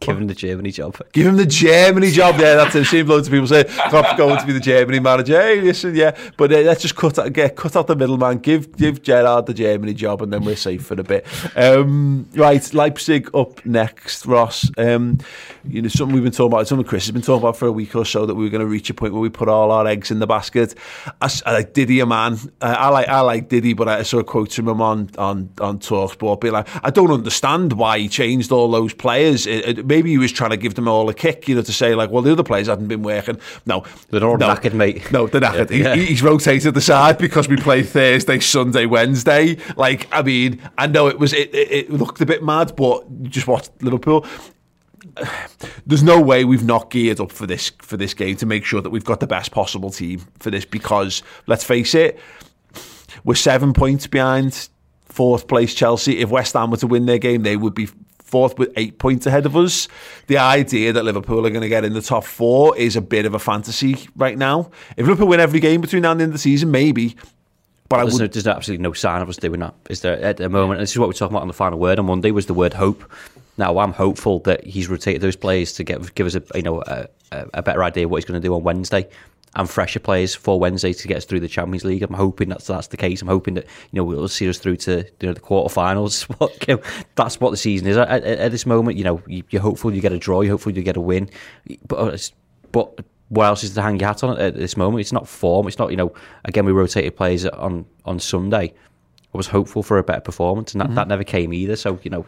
Give 0.00 0.16
him 0.16 0.28
the 0.28 0.34
Germany 0.34 0.70
job. 0.70 0.96
Give 1.12 1.26
him 1.26 1.36
the 1.36 1.46
Germany 1.46 2.10
job. 2.10 2.36
Yeah, 2.38 2.54
that's 2.54 2.74
it. 2.76 2.84
Seen 2.84 3.06
loads 3.08 3.26
of 3.26 3.32
people 3.32 3.48
say 3.48 3.64
Klopp's 3.64 4.16
going 4.16 4.38
to 4.38 4.46
be 4.46 4.52
the 4.52 4.60
Germany 4.60 5.00
manager. 5.00 5.40
Hey, 5.40 5.60
listen, 5.60 5.94
yeah, 5.94 6.16
but 6.36 6.52
uh, 6.52 6.58
let's 6.58 6.82
just 6.82 6.94
cut 6.94 7.18
out, 7.18 7.32
get 7.32 7.56
cut 7.56 7.74
out 7.74 7.88
the 7.88 7.96
middleman. 7.96 8.38
Give 8.38 8.74
give 8.76 9.02
Gerrard 9.02 9.46
the 9.46 9.54
Germany 9.54 9.94
job, 9.94 10.22
and 10.22 10.32
then 10.32 10.44
we're 10.44 10.56
safe 10.56 10.86
for 10.86 10.94
a 10.94 11.02
bit. 11.02 11.26
Um, 11.56 12.28
right, 12.34 12.72
Leipzig 12.72 13.34
up 13.34 13.64
next. 13.66 14.24
Ross, 14.24 14.70
um, 14.78 15.18
you 15.68 15.82
know 15.82 15.88
something 15.88 16.14
we've 16.14 16.22
been 16.22 16.32
talking 16.32 16.52
about. 16.52 16.68
Something 16.68 16.86
Chris 16.86 17.06
has 17.06 17.12
been 17.12 17.22
talking 17.22 17.42
about 17.42 17.56
for 17.56 17.66
a 17.66 17.72
week 17.72 17.96
or 17.96 18.04
so 18.04 18.24
that 18.24 18.36
we 18.36 18.44
were 18.44 18.50
going 18.50 18.60
to 18.60 18.66
reach 18.66 18.90
a 18.90 18.94
point 18.94 19.12
where 19.12 19.22
we 19.22 19.30
put 19.30 19.48
all 19.48 19.72
our 19.72 19.86
eggs 19.86 20.12
in 20.12 20.20
the 20.20 20.26
basket. 20.28 20.76
I, 21.20 21.30
I 21.44 21.52
like 21.52 21.72
Didi 21.72 21.98
Hamann. 21.98 22.38
I 22.60 22.88
like 22.90 23.08
I 23.08 23.20
like 23.20 23.48
Didi, 23.48 23.72
but 23.72 23.88
I 23.88 24.04
saw 24.04 24.18
a 24.18 24.24
quote 24.24 24.52
from 24.52 24.68
him 24.68 24.80
on 24.80 25.10
on 25.18 25.50
on 25.60 25.80
Talksport, 25.80 26.40
being 26.40 26.54
like, 26.54 26.68
I 26.84 26.90
don't 26.90 27.10
understand 27.10 27.72
why 27.72 27.98
he 27.98 28.08
changed 28.08 28.52
all 28.52 28.70
those 28.70 28.94
players. 28.94 29.46
It, 29.46 29.78
it, 29.78 29.87
maybe 29.88 30.10
he 30.10 30.18
was 30.18 30.30
trying 30.30 30.50
to 30.50 30.56
give 30.56 30.74
them 30.74 30.86
all 30.86 31.08
a 31.08 31.14
kick, 31.14 31.48
you 31.48 31.54
know, 31.54 31.62
to 31.62 31.72
say 31.72 31.94
like, 31.94 32.10
well, 32.10 32.22
the 32.22 32.30
other 32.30 32.42
players 32.42 32.68
hadn't 32.68 32.88
been 32.88 33.02
working. 33.02 33.38
No, 33.66 33.84
they're 34.10 34.24
all 34.24 34.36
no, 34.36 34.48
knackered, 34.48 34.74
mate. 34.74 35.10
No, 35.10 35.26
they're 35.26 35.40
knackered. 35.40 35.70
Yeah. 35.70 35.94
He, 35.94 36.06
he's 36.06 36.22
rotated 36.22 36.74
the 36.74 36.80
side 36.80 37.18
because 37.18 37.48
we 37.48 37.56
play 37.56 37.82
Thursday, 37.82 38.38
Sunday, 38.38 38.86
Wednesday. 38.86 39.56
Like, 39.76 40.06
I 40.12 40.22
mean, 40.22 40.60
I 40.76 40.86
know 40.86 41.08
it 41.08 41.18
was 41.18 41.32
it, 41.32 41.52
it, 41.54 41.72
it 41.72 41.90
looked 41.90 42.20
a 42.20 42.26
bit 42.26 42.44
mad, 42.44 42.76
but 42.76 43.24
just 43.24 43.48
watch 43.48 43.68
Liverpool. 43.80 44.26
There's 45.86 46.02
no 46.02 46.20
way 46.20 46.44
we've 46.44 46.64
not 46.64 46.90
geared 46.90 47.20
up 47.20 47.32
for 47.32 47.46
this 47.46 47.70
for 47.80 47.96
this 47.96 48.14
game 48.14 48.36
to 48.36 48.46
make 48.46 48.64
sure 48.64 48.80
that 48.80 48.90
we've 48.90 49.04
got 49.04 49.20
the 49.20 49.26
best 49.26 49.50
possible 49.50 49.90
team 49.90 50.22
for 50.38 50.50
this 50.50 50.64
because 50.64 51.22
let's 51.46 51.64
face 51.64 51.94
it, 51.94 52.18
we're 53.24 53.34
seven 53.34 53.72
points 53.72 54.06
behind 54.06 54.68
fourth 55.06 55.48
place 55.48 55.74
Chelsea. 55.74 56.18
If 56.18 56.30
West 56.30 56.52
Ham 56.52 56.70
were 56.70 56.76
to 56.78 56.86
win 56.86 57.06
their 57.06 57.18
game, 57.18 57.42
they 57.42 57.56
would 57.56 57.74
be 57.74 57.88
fourth 58.28 58.58
with 58.58 58.72
eight 58.76 58.98
points 58.98 59.26
ahead 59.26 59.46
of 59.46 59.56
us. 59.56 59.88
The 60.26 60.38
idea 60.38 60.92
that 60.92 61.04
Liverpool 61.04 61.46
are 61.46 61.50
going 61.50 61.62
to 61.62 61.68
get 61.68 61.84
in 61.84 61.94
the 61.94 62.02
top 62.02 62.24
four 62.24 62.76
is 62.76 62.94
a 62.96 63.00
bit 63.00 63.26
of 63.26 63.34
a 63.34 63.38
fantasy 63.38 64.08
right 64.16 64.36
now. 64.36 64.70
If 64.96 65.06
Liverpool 65.06 65.28
win 65.28 65.40
every 65.40 65.60
game 65.60 65.80
between 65.80 66.02
now 66.02 66.12
and 66.12 66.20
the 66.20 66.24
end 66.24 66.30
of 66.30 66.34
the 66.34 66.38
season, 66.38 66.70
maybe. 66.70 67.16
But 67.88 68.02
there's, 68.02 68.14
I 68.14 68.14
would, 68.14 68.20
no, 68.20 68.26
there's 68.26 68.46
absolutely 68.46 68.82
no 68.82 68.92
sign 68.92 69.22
of 69.22 69.28
us 69.28 69.38
doing 69.38 69.60
that. 69.60 69.74
Is 69.88 70.02
there 70.02 70.20
at 70.20 70.36
the 70.36 70.48
moment? 70.48 70.78
And 70.78 70.82
this 70.82 70.92
is 70.92 70.98
what 70.98 71.08
we're 71.08 71.14
talking 71.14 71.34
about 71.34 71.42
on 71.42 71.48
the 71.48 71.54
final 71.54 71.78
word 71.78 71.98
on 71.98 72.06
Monday. 72.06 72.30
Was 72.30 72.46
the 72.46 72.54
word 72.54 72.74
hope? 72.74 73.10
Now 73.56 73.78
I'm 73.78 73.92
hopeful 73.92 74.40
that 74.40 74.64
he's 74.64 74.88
rotated 74.88 75.22
those 75.22 75.36
players 75.36 75.72
to 75.74 75.84
get 75.84 76.14
give 76.14 76.26
us 76.26 76.34
a 76.34 76.42
you 76.54 76.62
know 76.62 76.82
a, 76.86 77.08
a 77.32 77.62
better 77.62 77.82
idea 77.82 78.04
of 78.04 78.10
what 78.10 78.18
he's 78.18 78.24
going 78.24 78.40
to 78.40 78.46
do 78.46 78.54
on 78.54 78.62
Wednesday 78.62 79.08
and 79.58 79.68
fresher 79.68 79.98
players 79.98 80.36
for 80.36 80.58
Wednesday 80.58 80.92
to 80.92 81.08
get 81.08 81.16
us 81.18 81.24
through 81.24 81.40
the 81.40 81.48
Champions 81.48 81.84
League. 81.84 82.02
I'm 82.04 82.14
hoping 82.14 82.48
that's 82.48 82.68
that's 82.68 82.86
the 82.86 82.96
case. 82.96 83.20
I'm 83.20 83.28
hoping 83.28 83.54
that 83.54 83.64
you 83.90 83.96
know 83.96 84.04
we'll 84.04 84.28
see 84.28 84.48
us 84.48 84.58
through 84.58 84.76
to 84.76 85.04
you 85.20 85.26
know 85.26 85.32
the 85.34 85.40
quarterfinals. 85.40 86.26
What 86.38 86.68
you 86.68 86.76
know, 86.76 86.82
that's 87.16 87.40
what 87.40 87.50
the 87.50 87.56
season 87.56 87.88
is 87.88 87.96
at, 87.96 88.08
at, 88.08 88.22
at, 88.24 88.52
this 88.52 88.64
moment. 88.64 88.96
You 88.96 89.04
know 89.04 89.22
you, 89.26 89.42
you're 89.50 89.60
hopeful 89.60 89.92
you 89.92 90.00
get 90.00 90.12
a 90.12 90.18
draw. 90.18 90.42
You're 90.42 90.52
hopeful 90.52 90.72
you 90.72 90.82
get 90.82 90.96
a 90.96 91.00
win. 91.00 91.28
But 91.88 92.30
but 92.70 93.00
what 93.30 93.46
else 93.46 93.64
is 93.64 93.74
to 93.74 93.82
hang 93.82 93.98
your 93.98 94.06
hat 94.06 94.22
on 94.22 94.38
at 94.38 94.54
this 94.54 94.76
moment? 94.76 95.00
It's 95.00 95.12
not 95.12 95.26
form. 95.26 95.66
It's 95.66 95.78
not 95.78 95.90
you 95.90 95.96
know. 95.96 96.14
Again, 96.44 96.64
we 96.64 96.72
rotated 96.72 97.16
players 97.16 97.44
on 97.44 97.84
on 98.04 98.20
Sunday. 98.20 98.72
I 99.34 99.36
was 99.36 99.48
hopeful 99.48 99.82
for 99.82 99.98
a 99.98 100.04
better 100.04 100.20
performance, 100.20 100.72
and 100.72 100.80
that, 100.80 100.86
mm-hmm. 100.86 100.94
that 100.94 101.08
never 101.08 101.24
came 101.24 101.52
either. 101.52 101.74
So 101.74 101.98
you 102.04 102.10
know, 102.10 102.24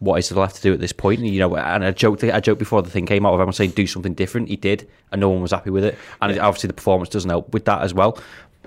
what 0.00 0.18
is 0.18 0.28
there 0.28 0.38
left 0.38 0.56
to 0.56 0.62
do 0.62 0.72
at 0.72 0.80
this 0.80 0.92
point? 0.92 1.20
And, 1.20 1.28
you 1.28 1.38
know, 1.38 1.56
and 1.56 1.84
I 1.84 1.90
joked, 1.92 2.24
I 2.24 2.40
joked 2.40 2.58
before 2.58 2.82
the 2.82 2.90
thing 2.90 3.06
came 3.06 3.24
out 3.24 3.34
of 3.34 3.34
everyone 3.34 3.52
saying 3.52 3.70
do 3.70 3.86
something 3.86 4.14
different. 4.14 4.48
He 4.48 4.56
did, 4.56 4.88
and 5.12 5.20
no 5.20 5.28
one 5.28 5.42
was 5.42 5.52
happy 5.52 5.70
with 5.70 5.84
it. 5.84 5.96
And 6.20 6.34
yeah. 6.34 6.46
obviously 6.46 6.68
the 6.68 6.74
performance 6.74 7.10
doesn't 7.10 7.30
help 7.30 7.52
with 7.52 7.66
that 7.66 7.82
as 7.82 7.94
well. 7.94 8.18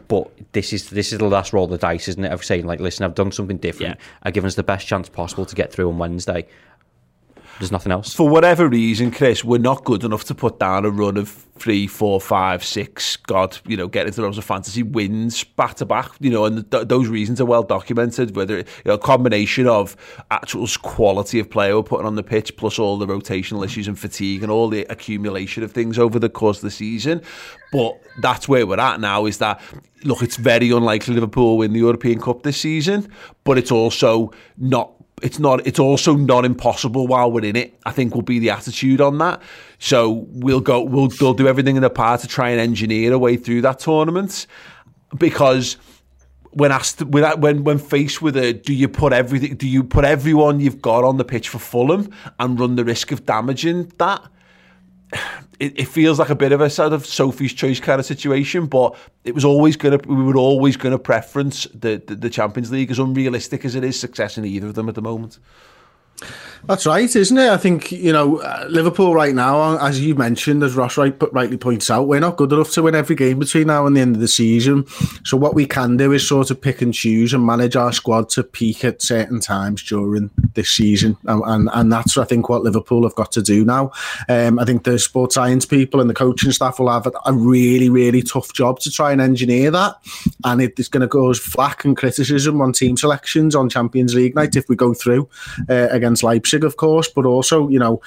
But 0.07 0.31
this 0.51 0.73
is 0.73 0.89
this 0.89 1.11
is 1.11 1.19
the 1.19 1.25
last 1.25 1.53
roll 1.53 1.65
of 1.65 1.71
the 1.71 1.77
dice, 1.77 2.07
isn't 2.07 2.23
it? 2.23 2.31
Of 2.31 2.43
saying 2.43 2.65
like, 2.65 2.79
listen, 2.79 3.03
I've 3.03 3.15
done 3.15 3.31
something 3.31 3.57
different. 3.57 3.97
Yeah. 3.97 4.05
I've 4.21 4.33
given 4.33 4.47
us 4.47 4.55
the 4.55 4.63
best 4.63 4.85
chance 4.85 5.09
possible 5.09 5.45
to 5.45 5.55
get 5.55 5.71
through 5.71 5.89
on 5.89 5.97
Wednesday. 5.97 6.45
There's 7.59 7.71
nothing 7.71 7.91
else. 7.91 8.13
For 8.13 8.27
whatever 8.27 8.67
reason, 8.67 9.11
Chris, 9.11 9.43
we're 9.43 9.59
not 9.59 9.83
good 9.83 10.03
enough 10.03 10.23
to 10.25 10.35
put 10.35 10.59
down 10.59 10.85
a 10.85 10.89
run 10.89 11.17
of 11.17 11.29
three, 11.29 11.85
four, 11.85 12.19
five, 12.19 12.63
six. 12.63 13.15
God, 13.15 13.57
you 13.67 13.77
know, 13.77 13.87
get 13.87 14.07
into 14.07 14.21
those 14.21 14.37
of 14.39 14.43
fantasy 14.43 14.81
wins 14.81 15.43
back 15.43 15.75
to 15.75 15.85
back. 15.85 16.09
You 16.19 16.31
know, 16.31 16.45
and 16.45 16.69
th- 16.71 16.87
those 16.87 17.07
reasons 17.07 17.39
are 17.39 17.45
well 17.45 17.61
documented. 17.61 18.35
Whether 18.35 18.57
you 18.57 18.65
know, 18.85 18.93
a 18.93 18.99
combination 18.99 19.67
of 19.67 19.95
actual 20.31 20.67
quality 20.81 21.39
of 21.39 21.49
player 21.49 21.75
we're 21.75 21.83
putting 21.83 22.07
on 22.07 22.15
the 22.15 22.23
pitch, 22.23 22.55
plus 22.57 22.79
all 22.79 22.97
the 22.97 23.07
rotational 23.07 23.63
issues 23.63 23.87
and 23.87 23.99
fatigue 23.99 24.41
and 24.41 24.51
all 24.51 24.67
the 24.67 24.85
accumulation 24.89 25.63
of 25.63 25.71
things 25.71 25.99
over 25.99 26.17
the 26.17 26.29
course 26.29 26.57
of 26.57 26.63
the 26.63 26.71
season. 26.71 27.21
But 27.71 28.01
that's 28.19 28.49
where 28.49 28.65
we're 28.65 28.79
at 28.79 28.99
now. 28.99 29.25
Is 29.25 29.37
that 29.37 29.61
look? 30.03 30.23
It's 30.23 30.37
very 30.37 30.71
unlikely 30.71 31.13
Liverpool 31.13 31.57
win 31.57 31.73
the 31.73 31.79
European 31.79 32.19
Cup 32.19 32.41
this 32.41 32.57
season, 32.57 33.11
but 33.43 33.59
it's 33.59 33.71
also 33.71 34.31
not 34.57 34.91
it's 35.21 35.39
not 35.39 35.65
it's 35.65 35.79
also 35.79 36.15
not 36.15 36.45
impossible 36.45 37.07
while 37.07 37.31
we're 37.31 37.45
in 37.45 37.55
it. 37.55 37.79
I 37.85 37.91
think 37.91 38.15
will 38.15 38.23
be 38.23 38.39
the 38.39 38.49
attitude 38.49 39.01
on 39.01 39.19
that. 39.19 39.41
So 39.79 40.25
we'll 40.29 40.61
go 40.61 40.81
we'll, 40.81 41.07
they'll 41.07 41.33
do 41.33 41.47
everything 41.47 41.75
in 41.75 41.81
their 41.81 41.89
power 41.89 42.17
to 42.17 42.27
try 42.27 42.49
and 42.49 42.59
engineer 42.59 43.13
a 43.13 43.19
way 43.19 43.37
through 43.37 43.61
that 43.61 43.79
tournament. 43.79 44.47
Because 45.17 45.77
when 46.51 46.71
asked 46.71 47.01
when 47.03 47.63
when 47.63 47.77
faced 47.77 48.21
with 48.21 48.37
a 48.37 48.53
do 48.53 48.73
you 48.73 48.87
put 48.87 49.13
everything 49.13 49.55
do 49.55 49.67
you 49.67 49.83
put 49.83 50.05
everyone 50.05 50.59
you've 50.59 50.81
got 50.81 51.03
on 51.03 51.17
the 51.17 51.25
pitch 51.25 51.49
for 51.49 51.59
Fulham 51.59 52.09
and 52.39 52.59
run 52.59 52.75
the 52.75 52.85
risk 52.85 53.11
of 53.11 53.25
damaging 53.25 53.91
that 53.97 54.21
it, 55.59 55.79
it, 55.79 55.87
feels 55.87 56.19
like 56.19 56.29
a 56.29 56.35
bit 56.35 56.51
of 56.51 56.61
a 56.61 56.69
sort 56.69 56.93
of 56.93 57.05
Sophie's 57.05 57.53
choice 57.53 57.79
kind 57.79 57.99
of 57.99 58.05
situation, 58.05 58.65
but 58.65 58.95
it 59.23 59.33
was 59.33 59.45
always 59.45 59.77
to, 59.91 59.97
we 60.07 60.23
were 60.23 60.35
always 60.35 60.77
to 60.91 60.99
preference 60.99 61.65
the, 61.73 62.01
the, 62.07 62.15
the 62.15 62.29
Champions 62.29 62.71
League 62.71 62.91
as 62.91 62.99
unrealistic 62.99 63.65
as 63.65 63.75
it 63.75 63.83
is 63.83 63.99
success 63.99 64.37
in 64.37 64.45
either 64.45 64.67
of 64.67 64.75
them 64.75 64.89
at 64.89 64.95
the 64.95 65.01
moment. 65.01 65.39
That's 66.65 66.85
right, 66.85 67.13
isn't 67.13 67.37
it? 67.37 67.49
I 67.49 67.57
think 67.57 67.91
you 67.91 68.13
know 68.13 68.37
uh, 68.37 68.65
Liverpool 68.69 69.13
right 69.13 69.35
now, 69.35 69.77
as 69.85 69.99
you 69.99 70.15
mentioned, 70.15 70.63
as 70.63 70.75
Ross 70.75 70.95
right, 70.95 71.13
rightly 71.33 71.57
points 71.57 71.91
out, 71.91 72.07
we're 72.07 72.21
not 72.21 72.37
good 72.37 72.53
enough 72.53 72.71
to 72.71 72.83
win 72.83 72.95
every 72.95 73.17
game 73.17 73.39
between 73.39 73.67
now 73.67 73.85
and 73.85 73.97
the 73.97 74.01
end 74.01 74.15
of 74.15 74.21
the 74.21 74.29
season. 74.29 74.85
So 75.25 75.35
what 75.35 75.55
we 75.55 75.65
can 75.65 75.97
do 75.97 76.13
is 76.13 76.25
sort 76.25 76.51
of 76.51 76.61
pick 76.61 76.81
and 76.81 76.93
choose 76.93 77.33
and 77.33 77.45
manage 77.45 77.75
our 77.75 77.91
squad 77.91 78.29
to 78.29 78.43
peak 78.43 78.85
at 78.85 79.01
certain 79.01 79.41
times 79.41 79.83
during 79.83 80.29
this 80.53 80.69
season, 80.69 81.17
and 81.25 81.43
and, 81.45 81.69
and 81.73 81.91
that's 81.91 82.17
I 82.17 82.23
think 82.23 82.47
what 82.47 82.63
Liverpool 82.63 83.03
have 83.03 83.15
got 83.15 83.33
to 83.33 83.41
do 83.41 83.65
now. 83.65 83.91
Um, 84.29 84.57
I 84.57 84.63
think 84.63 84.85
the 84.85 84.97
sports 84.99 85.35
science 85.35 85.65
people 85.65 85.99
and 85.99 86.09
the 86.09 86.13
coaching 86.13 86.51
staff 86.51 86.79
will 86.79 86.89
have 86.89 87.07
a 87.25 87.33
really 87.33 87.89
really 87.89 88.21
tough 88.21 88.53
job 88.53 88.79
to 88.79 88.91
try 88.91 89.11
and 89.11 89.19
engineer 89.19 89.69
that, 89.71 89.95
and 90.45 90.61
it's 90.61 90.87
going 90.87 91.01
to 91.01 91.09
cause 91.09 91.39
flack 91.39 91.83
and 91.83 91.97
criticism 91.97 92.61
on 92.61 92.71
team 92.71 92.95
selections 92.95 93.53
on 93.53 93.67
Champions 93.67 94.15
League 94.15 94.33
night 94.33 94.55
if 94.55 94.69
we 94.69 94.77
go 94.77 94.93
through 94.93 95.27
uh, 95.67 95.89
against 95.91 96.12
Leipzig 96.21 96.43
Leipzig, 96.43 96.63
of 96.63 96.77
course, 96.77 97.09
but 97.09 97.25
also 97.25 97.69
you 97.69 97.79
know, 97.79 98.01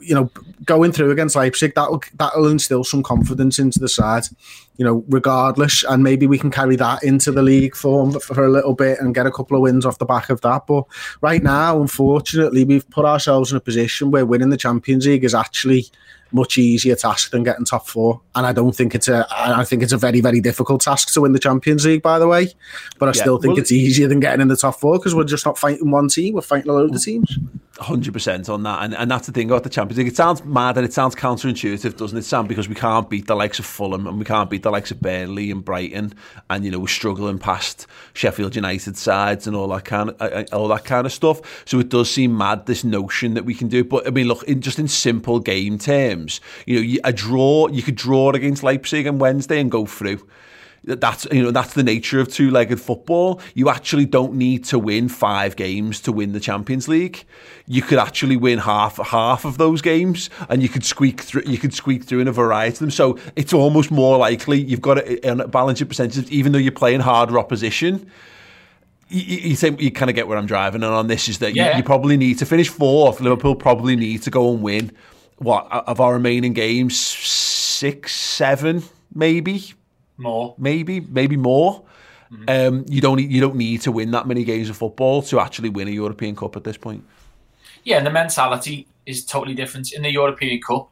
you 0.00 0.14
know, 0.14 0.30
going 0.64 0.92
through 0.92 1.10
against 1.10 1.36
Leipzig 1.36 1.74
that'll 1.74 2.02
that'll 2.16 2.48
instill 2.48 2.84
some 2.84 3.02
confidence 3.02 3.58
into 3.58 3.78
the 3.78 3.88
side, 3.88 4.24
you 4.76 4.84
know, 4.84 5.04
regardless, 5.08 5.84
and 5.88 6.02
maybe 6.02 6.26
we 6.26 6.38
can 6.38 6.50
carry 6.50 6.76
that 6.76 7.02
into 7.02 7.32
the 7.32 7.42
league 7.42 7.74
form 7.74 8.18
for 8.20 8.44
a 8.44 8.50
little 8.50 8.74
bit 8.74 9.00
and 9.00 9.14
get 9.14 9.26
a 9.26 9.30
couple 9.30 9.56
of 9.56 9.62
wins 9.62 9.86
off 9.86 9.98
the 9.98 10.04
back 10.04 10.30
of 10.30 10.40
that. 10.42 10.66
But 10.66 10.84
right 11.20 11.42
now, 11.42 11.80
unfortunately, 11.80 12.64
we've 12.64 12.88
put 12.90 13.04
ourselves 13.04 13.50
in 13.50 13.56
a 13.56 13.60
position 13.60 14.10
where 14.10 14.26
winning 14.26 14.50
the 14.50 14.56
Champions 14.56 15.06
League 15.06 15.24
is 15.24 15.34
actually 15.34 15.86
much 16.32 16.58
easier 16.58 16.94
task 16.94 17.30
than 17.30 17.42
getting 17.42 17.64
top 17.64 17.86
four. 17.86 18.20
And 18.34 18.46
I 18.46 18.52
don't 18.52 18.74
think 18.74 18.94
it's 18.94 19.08
a. 19.08 19.26
I 19.30 19.64
think 19.64 19.82
it's 19.82 19.92
a 19.92 19.96
very 19.96 20.20
very 20.20 20.40
difficult 20.40 20.80
task 20.82 21.12
to 21.14 21.20
win 21.20 21.32
the 21.32 21.38
Champions 21.38 21.84
League. 21.84 22.02
By 22.02 22.18
the 22.18 22.28
way, 22.28 22.48
but 22.98 23.08
I 23.08 23.12
yeah, 23.12 23.22
still 23.22 23.38
think 23.38 23.52
well, 23.52 23.60
it's 23.60 23.72
easier 23.72 24.08
than 24.08 24.20
getting 24.20 24.40
in 24.40 24.48
the 24.48 24.56
top 24.56 24.78
four 24.80 24.98
because 24.98 25.14
we're 25.14 25.24
just 25.24 25.46
not 25.46 25.58
fighting 25.58 25.90
one 25.90 26.08
team. 26.08 26.34
We're 26.34 26.42
fighting 26.42 26.70
a 26.70 26.74
load 26.74 26.94
of 26.94 27.02
teams. 27.02 27.38
Hundred 27.78 28.12
percent 28.12 28.50
on 28.50 28.64
that, 28.64 28.82
and 28.82 28.94
and 28.94 29.10
that's 29.10 29.26
the 29.26 29.32
thing 29.32 29.50
about 29.50 29.62
the 29.62 29.70
Champions 29.70 29.96
League. 29.96 30.06
It 30.08 30.14
sounds 30.14 30.44
mad 30.44 30.76
and 30.76 30.84
it 30.84 30.92
sounds 30.92 31.14
counterintuitive, 31.14 31.96
doesn't 31.96 32.18
it, 32.18 32.22
Sam? 32.22 32.46
Because 32.46 32.68
we 32.68 32.74
can't 32.74 33.08
beat 33.08 33.26
the 33.26 33.34
likes 33.34 33.58
of 33.58 33.64
Fulham 33.64 34.06
and 34.06 34.18
we 34.18 34.26
can't 34.26 34.50
beat 34.50 34.62
the 34.62 34.70
likes 34.70 34.90
of 34.90 35.00
Burnley 35.00 35.50
and 35.50 35.64
Brighton, 35.64 36.12
and 36.50 36.66
you 36.66 36.70
know 36.70 36.78
we're 36.78 36.88
struggling 36.88 37.38
past 37.38 37.86
Sheffield 38.12 38.54
United 38.56 38.98
sides 38.98 39.46
and 39.46 39.56
all 39.56 39.68
that 39.68 39.86
kind 39.86 40.10
of 40.10 40.20
uh, 40.20 40.24
uh, 40.24 40.44
all 40.52 40.68
that 40.68 40.84
kind 40.84 41.06
of 41.06 41.14
stuff. 41.14 41.64
So 41.64 41.78
it 41.80 41.88
does 41.88 42.10
seem 42.10 42.36
mad 42.36 42.66
this 42.66 42.84
notion 42.84 43.32
that 43.34 43.46
we 43.46 43.54
can 43.54 43.68
do. 43.68 43.78
It. 43.78 43.88
But 43.88 44.06
I 44.06 44.10
mean, 44.10 44.28
look, 44.28 44.42
in 44.42 44.60
just 44.60 44.78
in 44.78 44.86
simple 44.86 45.40
game 45.40 45.78
terms, 45.78 46.42
you 46.66 46.78
know, 46.78 47.00
a 47.04 47.12
draw 47.12 47.68
you 47.68 47.82
could 47.82 47.96
draw 47.96 48.32
against 48.32 48.62
Leipzig 48.62 49.06
on 49.06 49.18
Wednesday 49.18 49.58
and 49.58 49.70
go 49.70 49.86
through 49.86 50.20
that's 50.84 51.26
you 51.30 51.42
know 51.42 51.52
that's 51.52 51.74
the 51.74 51.82
nature 51.82 52.18
of 52.18 52.28
two-legged 52.28 52.80
football. 52.80 53.40
You 53.54 53.68
actually 53.68 54.04
don't 54.04 54.34
need 54.34 54.64
to 54.64 54.78
win 54.78 55.08
five 55.08 55.54
games 55.54 56.00
to 56.02 56.12
win 56.12 56.32
the 56.32 56.40
Champions 56.40 56.88
League. 56.88 57.24
You 57.66 57.82
could 57.82 57.98
actually 57.98 58.36
win 58.36 58.58
half 58.58 58.96
half 58.96 59.44
of 59.44 59.58
those 59.58 59.80
games, 59.80 60.28
and 60.48 60.62
you 60.62 60.68
could 60.68 60.84
squeak 60.84 61.20
through. 61.20 61.42
You 61.46 61.58
could 61.58 61.72
squeak 61.72 62.04
through 62.04 62.20
in 62.20 62.28
a 62.28 62.32
variety 62.32 62.74
of 62.74 62.78
them. 62.80 62.90
So 62.90 63.18
it's 63.36 63.52
almost 63.52 63.90
more 63.90 64.18
likely 64.18 64.60
you've 64.60 64.80
got 64.80 64.98
a, 64.98 65.44
a 65.44 65.48
balance 65.48 65.78
your 65.78 65.86
percentages, 65.86 66.30
even 66.32 66.52
though 66.52 66.58
you're 66.58 66.72
playing 66.72 67.00
harder 67.00 67.38
opposition. 67.38 68.10
You, 69.08 69.50
you, 69.50 69.56
think 69.56 69.80
you 69.80 69.90
kind 69.90 70.08
of 70.10 70.16
get 70.16 70.26
where 70.26 70.38
I'm 70.38 70.46
driving, 70.46 70.82
and 70.82 70.92
on 70.92 71.06
this 71.06 71.28
is 71.28 71.38
that 71.38 71.54
yeah. 71.54 71.72
you, 71.72 71.78
you 71.78 71.82
probably 71.84 72.16
need 72.16 72.38
to 72.38 72.46
finish 72.46 72.68
fourth. 72.68 73.20
Liverpool 73.20 73.54
probably 73.54 73.94
need 73.94 74.22
to 74.22 74.30
go 74.30 74.52
and 74.52 74.62
win 74.62 74.90
what 75.36 75.70
of 75.70 76.00
our 76.00 76.14
remaining 76.14 76.54
games, 76.54 76.98
six, 76.98 78.14
seven, 78.14 78.82
maybe 79.14 79.74
more, 80.22 80.54
maybe, 80.58 81.00
maybe 81.00 81.36
more. 81.36 81.82
Mm-hmm. 82.32 82.74
Um, 82.74 82.84
you 82.88 83.00
don't 83.00 83.18
you 83.18 83.40
don't 83.40 83.56
need 83.56 83.82
to 83.82 83.92
win 83.92 84.10
that 84.12 84.26
many 84.26 84.44
games 84.44 84.70
of 84.70 84.76
football 84.76 85.20
to 85.22 85.38
actually 85.38 85.68
win 85.68 85.88
a 85.88 85.90
European 85.90 86.34
Cup 86.34 86.56
at 86.56 86.64
this 86.64 86.78
point. 86.78 87.04
Yeah, 87.84 87.98
and 87.98 88.06
the 88.06 88.10
mentality 88.10 88.86
is 89.04 89.24
totally 89.24 89.54
different 89.54 89.92
in 89.92 90.02
the 90.02 90.10
European 90.10 90.60
Cup. 90.60 90.88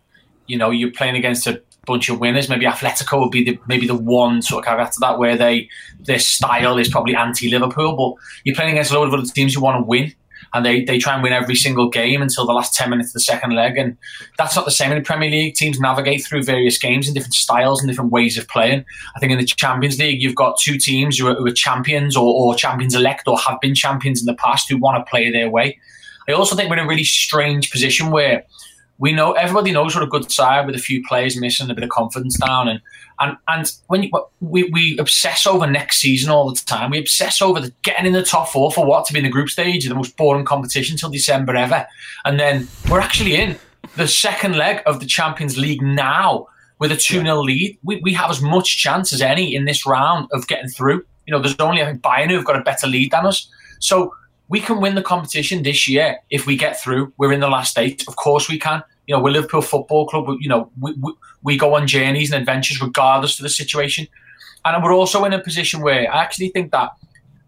You 0.47 0.59
know, 0.59 0.71
you're 0.71 0.91
playing 0.91 1.17
against 1.17 1.47
a 1.47 1.63
bunch 1.87 2.11
of 2.11 2.21
winners. 2.21 2.49
Maybe 2.49 2.67
Atletico 2.67 3.21
would 3.21 3.31
be 3.31 3.45
the 3.45 3.59
maybe 3.67 3.87
the 3.87 3.95
one 3.95 4.43
sort 4.43 4.65
of 4.65 4.69
caveat 4.69 4.93
to 4.93 5.01
that, 5.01 5.19
where 5.19 5.37
they 5.37 5.71
their 6.01 6.19
style 6.19 6.77
is 6.77 6.89
probably 6.89 7.15
anti-Liverpool, 7.15 7.97
but 7.97 8.23
you're 8.45 8.57
playing 8.57 8.73
against 8.73 8.91
a 8.91 8.99
load 8.99 9.09
of 9.09 9.15
other 9.15 9.27
teams 9.27 9.55
who 9.55 9.63
want 9.63 9.81
to 9.81 9.87
win 9.87 10.15
and 10.53 10.65
they, 10.65 10.85
they 10.85 10.99
try 10.99 11.15
and 11.15 11.23
win 11.23 11.33
every 11.33 11.55
single 11.55 11.89
game 11.89 12.23
until 12.23 12.47
the 12.47 12.53
last 12.53 12.75
10 12.75 12.91
minutes 12.91 13.11
of 13.11 13.15
the 13.15 13.21
second 13.21 13.55
leg. 13.55 13.77
And 13.77 13.97
that's 14.37 14.57
not 14.57 14.65
the 14.65 14.71
same 14.71 14.91
in 14.91 14.99
the 14.99 15.05
Premier 15.05 15.31
League. 15.31 15.55
Teams 15.55 15.79
navigate 15.79 16.25
through 16.25 16.43
various 16.43 16.79
games 16.79 17.07
in 17.07 17.15
different 17.15 17.35
styles 17.35 17.81
and 17.81 17.89
different 17.89 18.11
ways 18.11 18.37
of 18.37 18.49
playing. 18.49 18.85
I 19.15 19.21
think 19.21 19.33
in 19.33 19.39
the 19.39 19.45
Champions 19.45 19.99
League, 19.99 20.21
you've 20.21 20.35
got 20.35 20.59
two 20.59 20.77
teams 20.77 21.19
who 21.19 21.29
are, 21.29 21.35
who 21.35 21.47
are 21.47 21.53
champions 21.53 22.17
or, 22.17 22.35
or 22.35 22.55
champions 22.55 22.95
elect 22.95 23.29
or 23.29 23.39
have 23.39 23.61
been 23.61 23.75
champions 23.75 24.21
in 24.21 24.27
the 24.27 24.35
past 24.35 24.69
who 24.69 24.77
want 24.77 25.05
to 25.05 25.09
play 25.09 25.31
their 25.31 25.49
way. 25.49 25.79
I 26.29 26.33
also 26.33 26.55
think 26.55 26.71
we're 26.71 26.79
in 26.79 26.85
a 26.85 26.89
really 26.89 27.05
strange 27.05 27.71
position 27.71 28.11
where 28.11 28.45
we 29.01 29.13
know 29.13 29.33
everybody 29.33 29.73
knows 29.73 29.97
we're 29.97 30.03
a 30.03 30.07
good 30.07 30.31
side 30.31 30.67
with 30.67 30.75
a 30.75 30.79
few 30.79 31.03
players 31.09 31.41
missing, 31.41 31.71
a 31.71 31.75
bit 31.75 31.83
of 31.83 31.91
confidence 31.91 32.39
down, 32.39 32.69
and 32.69 32.81
and 33.19 33.37
and 33.49 33.73
when 33.89 34.03
you, 34.05 34.11
we 34.41 34.65
we 34.65 34.99
obsess 34.99 35.47
over 35.47 35.67
next 35.67 36.01
season 36.01 36.31
all 36.31 36.51
the 36.51 36.61
time, 36.67 36.91
we 36.91 36.99
obsess 36.99 37.41
over 37.41 37.61
the, 37.61 37.73
getting 37.83 38.07
in 38.07 38.13
the 38.13 38.23
top 38.23 38.49
four 38.49 38.71
for 38.71 38.85
what 38.85 39.07
to 39.07 39.13
be 39.15 39.19
in 39.19 39.25
the 39.25 39.31
group 39.31 39.49
stage, 39.49 39.89
the 39.89 39.95
most 39.95 40.17
boring 40.19 40.45
competition 40.45 40.99
till 40.99 41.11
December 41.11 41.57
ever, 41.57 41.87
and 42.27 42.39
then 42.39 42.69
we're 42.91 43.01
actually 43.01 43.37
in 43.37 43.57
the 43.97 44.07
second 44.07 44.57
leg 44.57 44.83
of 44.85 45.01
the 45.01 45.07
Champions 45.07 45.57
League 45.57 45.83
now 45.83 46.47
with 46.79 46.93
a 46.93 46.97
2 46.97 47.23
0 47.23 47.41
lead. 47.41 47.79
We, 47.83 48.01
we 48.03 48.13
have 48.15 48.31
as 48.31 48.43
much 48.43 48.79
chance 48.79 49.13
as 49.13 49.23
any 49.23 49.55
in 49.55 49.65
this 49.65 49.87
round 49.87 50.29
of 50.33 50.47
getting 50.47 50.69
through. 50.69 51.05
You 51.27 51.33
know, 51.33 51.39
there's 51.39 51.57
only, 51.59 51.83
I 51.83 51.87
think, 51.87 52.03
Bayern 52.03 52.31
who've 52.31 52.45
got 52.45 52.57
a 52.57 52.63
better 52.63 52.87
lead 52.87 53.13
than 53.13 53.27
us. 53.27 53.49
So 53.79 54.15
we 54.51 54.61
can 54.61 54.81
win 54.81 54.97
the 54.97 55.03
competition 55.03 55.63
this 55.63 55.89
year 55.89 56.19
if 56.29 56.45
we 56.45 56.57
get 56.57 56.79
through. 56.79 57.13
We're 57.17 57.33
in 57.33 57.39
the 57.39 57.49
last 57.49 57.79
eight. 57.79 58.05
Of 58.09 58.17
course 58.17 58.49
we 58.49 58.59
can. 58.59 58.83
You 59.07 59.15
know, 59.15 59.23
we're 59.23 59.31
Liverpool 59.31 59.63
Football 59.63 60.09
Club. 60.09 60.27
You 60.41 60.49
know, 60.49 60.71
we, 60.81 60.93
we, 61.01 61.13
we 61.43 61.57
go 61.57 61.75
on 61.75 61.87
journeys 61.87 62.33
and 62.33 62.41
adventures 62.41 62.83
regardless 62.83 63.39
of 63.39 63.45
the 63.45 63.49
situation. 63.49 64.09
And 64.65 64.83
we're 64.83 64.93
also 64.93 65.25
in 65.25 65.33
a 65.33 65.39
position 65.39 65.83
where 65.83 66.13
I 66.13 66.21
actually 66.21 66.49
think 66.49 66.73
that 66.73 66.91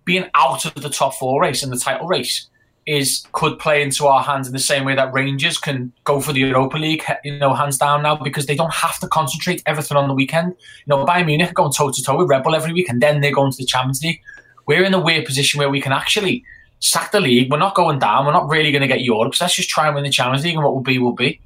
being 0.05 0.30
out 0.34 0.64
of 0.64 0.74
the 0.74 0.88
top 0.88 1.14
four 1.14 1.42
race 1.42 1.64
and 1.64 1.72
the 1.72 1.76
title 1.76 2.07
race 2.07 2.48
is 2.86 3.26
could 3.32 3.59
play 3.59 3.82
into 3.82 4.07
our 4.07 4.22
hands 4.22 4.46
in 4.46 4.53
the 4.53 4.61
same 4.61 4.84
way 4.84 4.94
that 4.94 5.12
Rangers 5.12 5.59
can 5.59 5.92
go 6.05 6.20
for 6.20 6.32
the 6.32 6.40
Europa 6.40 6.78
League, 6.78 7.03
you 7.24 7.36
know, 7.36 7.53
hands 7.53 7.78
down 7.78 8.03
now 8.03 8.14
because 8.14 8.46
they 8.46 8.57
don't 8.57 8.72
have 8.72 9.00
to 9.00 9.09
concentrate 9.09 9.61
everything 9.66 9.96
on 9.96 10.07
the 10.07 10.14
weekend. 10.14 10.55
You 10.86 10.96
know, 10.96 11.05
Bayern 11.05 11.26
Munich 11.26 11.50
are 11.50 11.55
going 11.55 11.72
toe 11.72 11.90
to 11.90 12.03
toe 12.03 12.16
with 12.16 12.28
Red 12.28 12.44
Bull 12.44 12.55
every 12.55 12.72
week, 12.72 12.88
and 12.88 13.03
then 13.03 13.20
they're 13.20 13.34
going 13.34 13.50
to 13.50 13.59
the 13.59 13.66
Champions 13.66 14.03
League. 14.03 14.20
We're 14.66 14.84
in 14.84 14.94
a 14.94 15.00
weird 15.00 15.24
position 15.24 15.59
where 15.59 15.68
we 15.68 15.80
can 15.80 15.92
actually 15.92 16.44
sack 16.82 17.12
the 17.12 17.20
league. 17.20 17.50
We're 17.50 17.58
not 17.58 17.74
going 17.74 17.98
down. 17.98 18.26
We're 18.26 18.32
not 18.32 18.48
really 18.48 18.70
going 18.70 18.82
to 18.82 18.88
get 18.88 19.00
Europe. 19.00 19.34
So 19.34 19.44
let's 19.44 19.54
just 19.54 19.70
try 19.70 19.86
and 19.86 19.94
win 19.94 20.04
the 20.04 20.10
Champions 20.10 20.44
League, 20.44 20.54
and 20.54 20.62
what 20.62 20.74
will 20.74 20.82
be 20.82 20.98
will 20.98 21.14
be. 21.14 21.40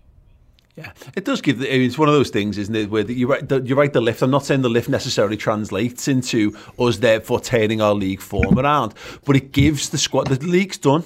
Yeah, 0.74 0.92
it 1.14 1.24
does 1.24 1.40
give. 1.40 1.62
It's 1.62 1.96
one 1.96 2.08
of 2.08 2.14
those 2.14 2.28
things, 2.28 2.58
isn't 2.58 2.74
it? 2.74 2.90
Where 2.90 3.10
you 3.10 3.26
write, 3.26 3.48
the, 3.48 3.62
you 3.62 3.74
write 3.74 3.94
the 3.94 4.00
lift. 4.00 4.20
I'm 4.20 4.30
not 4.30 4.44
saying 4.44 4.60
the 4.60 4.68
lift 4.68 4.90
necessarily 4.90 5.36
translates 5.36 6.06
into 6.06 6.54
us 6.78 6.98
therefore 6.98 7.40
turning 7.40 7.80
our 7.80 7.94
league 7.94 8.20
form 8.20 8.58
around, 8.58 8.92
but 9.24 9.36
it 9.36 9.52
gives 9.52 9.88
the 9.88 9.98
squad. 9.98 10.26
The 10.26 10.44
league's 10.46 10.76
done. 10.76 11.04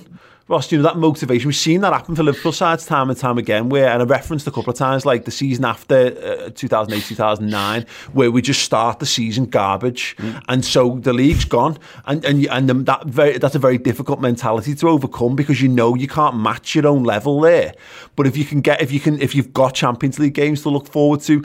Ross, 0.51 0.73
you 0.73 0.79
know, 0.79 0.83
that 0.83 0.97
motivation, 0.97 1.47
we've 1.47 1.55
seen 1.55 1.81
that 1.83 1.93
happen 1.93 2.17
for 2.17 2.25
Liverpool 2.25 2.51
sides 2.51 2.85
time 2.85 3.09
and 3.09 3.17
time 3.17 3.39
again, 3.39 3.69
where, 3.69 3.89
and 3.89 4.03
I 4.03 4.05
referenced 4.05 4.49
a 4.49 4.51
couple 4.51 4.73
of 4.73 4.77
times, 4.77 5.07
like 5.07 5.25
the 5.25 5.31
season 5.31 5.65
after 5.65 6.49
uh, 6.49 6.51
2008, 6.51 7.05
2009, 7.05 7.87
where 8.15 8.33
we 8.33 8.43
just 8.43 8.63
start 8.63 8.99
the 8.99 9.07
season 9.07 9.47
garbage. 9.47 10.17
Mm. 10.19 10.43
And 10.49 10.65
so 10.65 10.99
the 10.99 11.13
league's 11.13 11.45
gone. 11.45 11.79
And, 12.05 12.25
and, 12.25 12.45
and 12.49 12.69
that 12.87 13.07
very, 13.07 13.39
that's 13.39 13.55
a 13.55 13.61
very 13.61 13.79
difficult 13.79 14.21
mentality 14.21 14.75
to 14.75 14.89
overcome 14.89 15.37
because 15.37 15.63
you 15.63 15.69
know 15.69 15.95
you 15.95 16.09
can't 16.09 16.37
match 16.37 16.75
your 16.75 16.89
own 16.89 17.05
level 17.05 17.41
there. 17.41 17.73
But 18.17 18.27
if 18.27 18.37
you 18.37 18.45
can 18.45 18.61
get, 18.61 18.83
if 18.83 18.91
you 18.91 18.99
can, 18.99 19.23
if 19.23 19.37
you've 19.37 19.53
got 19.53 19.75
Champions 19.75 20.19
League 20.19 20.35
games 20.35 20.63
to 20.63 20.71
look 20.71 20.89
forward 20.89 21.21
to, 21.21 21.45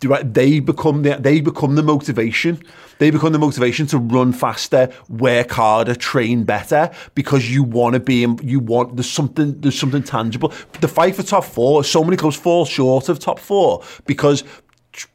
they 0.00 0.58
become 0.58 1.02
the, 1.02 1.18
they 1.20 1.40
become 1.40 1.76
the 1.76 1.84
motivation 1.84 2.60
they 2.98 3.10
become 3.10 3.32
the 3.32 3.38
motivation 3.38 3.86
to 3.88 3.98
run 3.98 4.32
faster, 4.32 4.92
work 5.08 5.50
harder, 5.50 5.94
train 5.94 6.44
better 6.44 6.90
because 7.14 7.52
you 7.52 7.62
want 7.62 7.94
to 7.94 8.00
be 8.00 8.22
you 8.42 8.60
want 8.60 8.96
there's 8.96 9.10
something 9.10 9.60
there's 9.60 9.78
something 9.78 10.02
tangible. 10.02 10.52
The 10.80 10.88
fight 10.88 11.16
for 11.16 11.22
top 11.22 11.44
four, 11.44 11.84
so 11.84 12.02
many 12.04 12.16
clubs 12.16 12.36
fall 12.36 12.64
short 12.64 13.08
of 13.08 13.18
top 13.18 13.38
four 13.38 13.82
because 14.06 14.44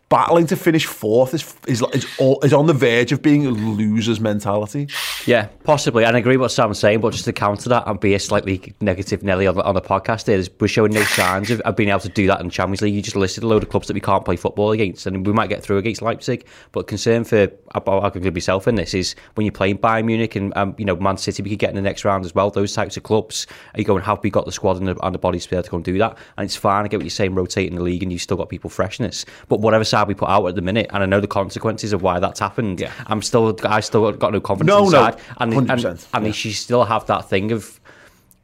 battling 0.10 0.48
to 0.48 0.56
finish 0.56 0.86
fourth 0.86 1.34
is 1.34 1.56
is 1.68 1.84
is, 1.94 2.06
is 2.44 2.54
on 2.54 2.66
the 2.66 2.74
verge 2.74 3.12
of 3.12 3.22
being 3.22 3.46
a 3.46 3.52
loser's 3.52 4.20
mentality. 4.20 4.88
Yeah, 5.26 5.48
possibly. 5.64 6.04
And 6.04 6.16
I 6.16 6.20
agree 6.20 6.36
with 6.36 6.42
what 6.42 6.52
Sam's 6.52 6.80
saying, 6.80 7.02
but 7.02 7.14
just 7.14 7.26
to 7.26 7.34
counter 7.34 7.70
that 7.70 7.88
and 7.88 8.00
be 8.00 8.16
a 8.16 8.20
slightly 8.20 8.74
negative 8.82 9.24
Nelly 9.24 9.48
on 9.48 9.56
the, 9.56 9.64
on 9.64 9.76
the 9.76 9.82
podcast, 9.82 10.28
is 10.28 10.50
we're 10.60 10.68
showing 10.68 10.92
no 10.92 11.04
signs 11.04 11.52
of, 11.52 11.62
of, 11.62 11.76
being 11.76 11.90
able 11.90 12.00
to 12.00 12.10
do 12.10 12.28
that 12.28 12.42
in 12.42 12.50
Champions 12.50 12.82
League. 12.82 12.96
You 12.96 13.02
just 13.02 13.16
listed 13.16 13.44
a 13.44 13.48
load 13.48 13.64
of 13.64 13.70
clubs 13.70 13.88
that 13.88 13.94
we 13.94 14.02
can't 14.02 14.26
play 14.26 14.36
football 14.36 14.72
against, 14.72 15.06
and 15.06 15.26
we 15.26 15.32
might 15.32 15.48
get 15.48 15.62
through 15.62 15.78
against 15.78 16.02
Leipzig. 16.02 16.46
But 16.72 16.88
concern 16.88 17.24
for 17.24 17.50
I'll 17.74 18.06
include 18.06 18.34
myself 18.34 18.68
in 18.68 18.76
this 18.76 18.94
is 18.94 19.16
when 19.36 19.46
you're 19.46 19.52
playing 19.52 19.78
Bayern 19.78 20.06
Munich 20.06 20.36
and 20.36 20.56
um, 20.58 20.74
you 20.78 20.86
know 20.86 20.96
Man 20.96 21.18
City, 21.18 21.44
we 21.44 21.52
could 21.52 21.60
get 21.60 21.70
in 21.70 21.76
the 21.76 21.82
next 21.82 22.04
round 22.04 22.26
as 22.26 22.34
well. 22.34 22.50
Those 22.50 22.74
types 22.74 22.98
of 22.98 23.04
clubs, 23.04 23.46
are 23.76 23.80
you 23.80 23.86
going? 23.86 24.04
Have 24.04 24.24
we 24.24 24.32
got 24.32 24.46
the 24.46 24.52
squad 24.52 24.78
and 24.78 24.88
the, 24.88 25.06
and 25.06 25.14
the 25.14 25.20
bodies 25.20 25.44
to 25.44 25.50
be 25.50 25.56
able 25.56 25.64
to 25.64 25.70
go 25.70 25.78
and 25.78 25.86
do 25.86 25.98
that? 26.00 26.18
And 26.38 26.46
it's 26.46 26.56
fine. 26.56 26.86
I 26.86 26.88
get 26.88 26.98
what 26.98 27.06
you're 27.06 27.12
saying, 27.12 27.36
rotating 27.36 27.76
the 27.76 27.84
league, 27.84 28.02
and 28.02 28.12
you've 28.12 28.22
still 28.22 28.38
got 28.38 28.50
people 28.50 28.70
freshness. 28.70 29.26
But 29.48 29.60
whatever 29.62 29.84
side 29.84 29.99
we 30.08 30.14
put 30.14 30.30
out 30.30 30.46
at 30.46 30.56
the 30.56 30.62
minute, 30.62 30.88
and 30.92 31.04
I 31.04 31.06
know 31.06 31.20
the 31.20 31.28
consequences 31.28 31.94
of 31.94 32.02
why 32.02 32.20
that's 32.20 32.40
happened. 32.40 32.80
Yeah. 32.80 32.92
I'm 33.08 33.22
still, 33.22 33.58
I 33.64 33.80
still 33.80 34.12
got 34.14 34.34
no 34.34 34.42
confidence 34.42 34.76
no, 34.76 34.86
inside. 34.86 35.16
No, 35.16 35.22
and, 35.40 35.54
100%, 35.54 35.70
and, 35.70 36.08
and 36.14 36.26
yeah. 36.26 36.28
you 36.28 36.54
still 36.54 36.84
have 36.84 37.06
that 37.08 37.30
thing 37.30 37.52
of, 37.52 37.80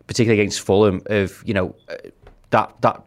particularly 0.08 0.42
against 0.42 0.62
Fulham, 0.62 1.02
of 1.08 1.44
you 1.46 1.54
know, 1.54 1.76
that 2.52 2.74
that 2.82 3.02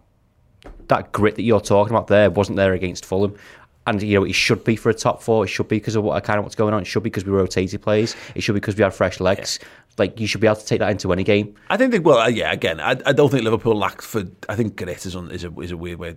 that 0.88 1.12
grit 1.12 1.36
that 1.36 1.42
you're 1.42 1.60
talking 1.60 1.94
about 1.94 2.06
there 2.06 2.30
wasn't 2.30 2.56
there 2.56 2.72
against 2.72 3.04
Fulham 3.04 3.36
and 3.88 4.02
you 4.02 4.18
know 4.18 4.24
it 4.24 4.34
should 4.34 4.64
be 4.64 4.76
for 4.76 4.90
a 4.90 4.94
top 4.94 5.22
four. 5.22 5.44
It 5.44 5.48
should 5.48 5.68
be 5.68 5.76
because 5.76 5.96
of 5.96 6.04
what 6.04 6.22
kind 6.22 6.38
of 6.38 6.44
what's 6.44 6.54
going 6.54 6.74
on. 6.74 6.82
It 6.82 6.86
should 6.86 7.02
be 7.02 7.10
because 7.10 7.24
we 7.24 7.32
rotated 7.32 7.82
players. 7.82 8.14
It 8.34 8.42
should 8.42 8.52
be 8.52 8.60
because 8.60 8.76
we 8.76 8.82
had 8.82 8.94
fresh 8.94 9.18
legs. 9.18 9.58
Yeah. 9.60 9.68
Like 9.98 10.20
you 10.20 10.26
should 10.26 10.40
be 10.40 10.46
able 10.46 10.56
to 10.56 10.66
take 10.66 10.80
that 10.80 10.90
into 10.90 11.12
any 11.12 11.24
game. 11.24 11.54
I 11.70 11.76
think 11.76 11.92
they 11.92 11.98
well, 11.98 12.18
uh, 12.18 12.28
yeah. 12.28 12.52
Again, 12.52 12.80
I, 12.80 12.96
I 13.06 13.12
don't 13.12 13.30
think 13.30 13.44
Liverpool 13.44 13.76
lack 13.76 14.02
for. 14.02 14.24
I 14.48 14.56
think 14.56 14.76
grit 14.76 15.06
is, 15.06 15.16
on, 15.16 15.30
is 15.30 15.44
a 15.44 15.52
is 15.60 15.70
a 15.70 15.76
weird 15.76 15.98
way 15.98 16.16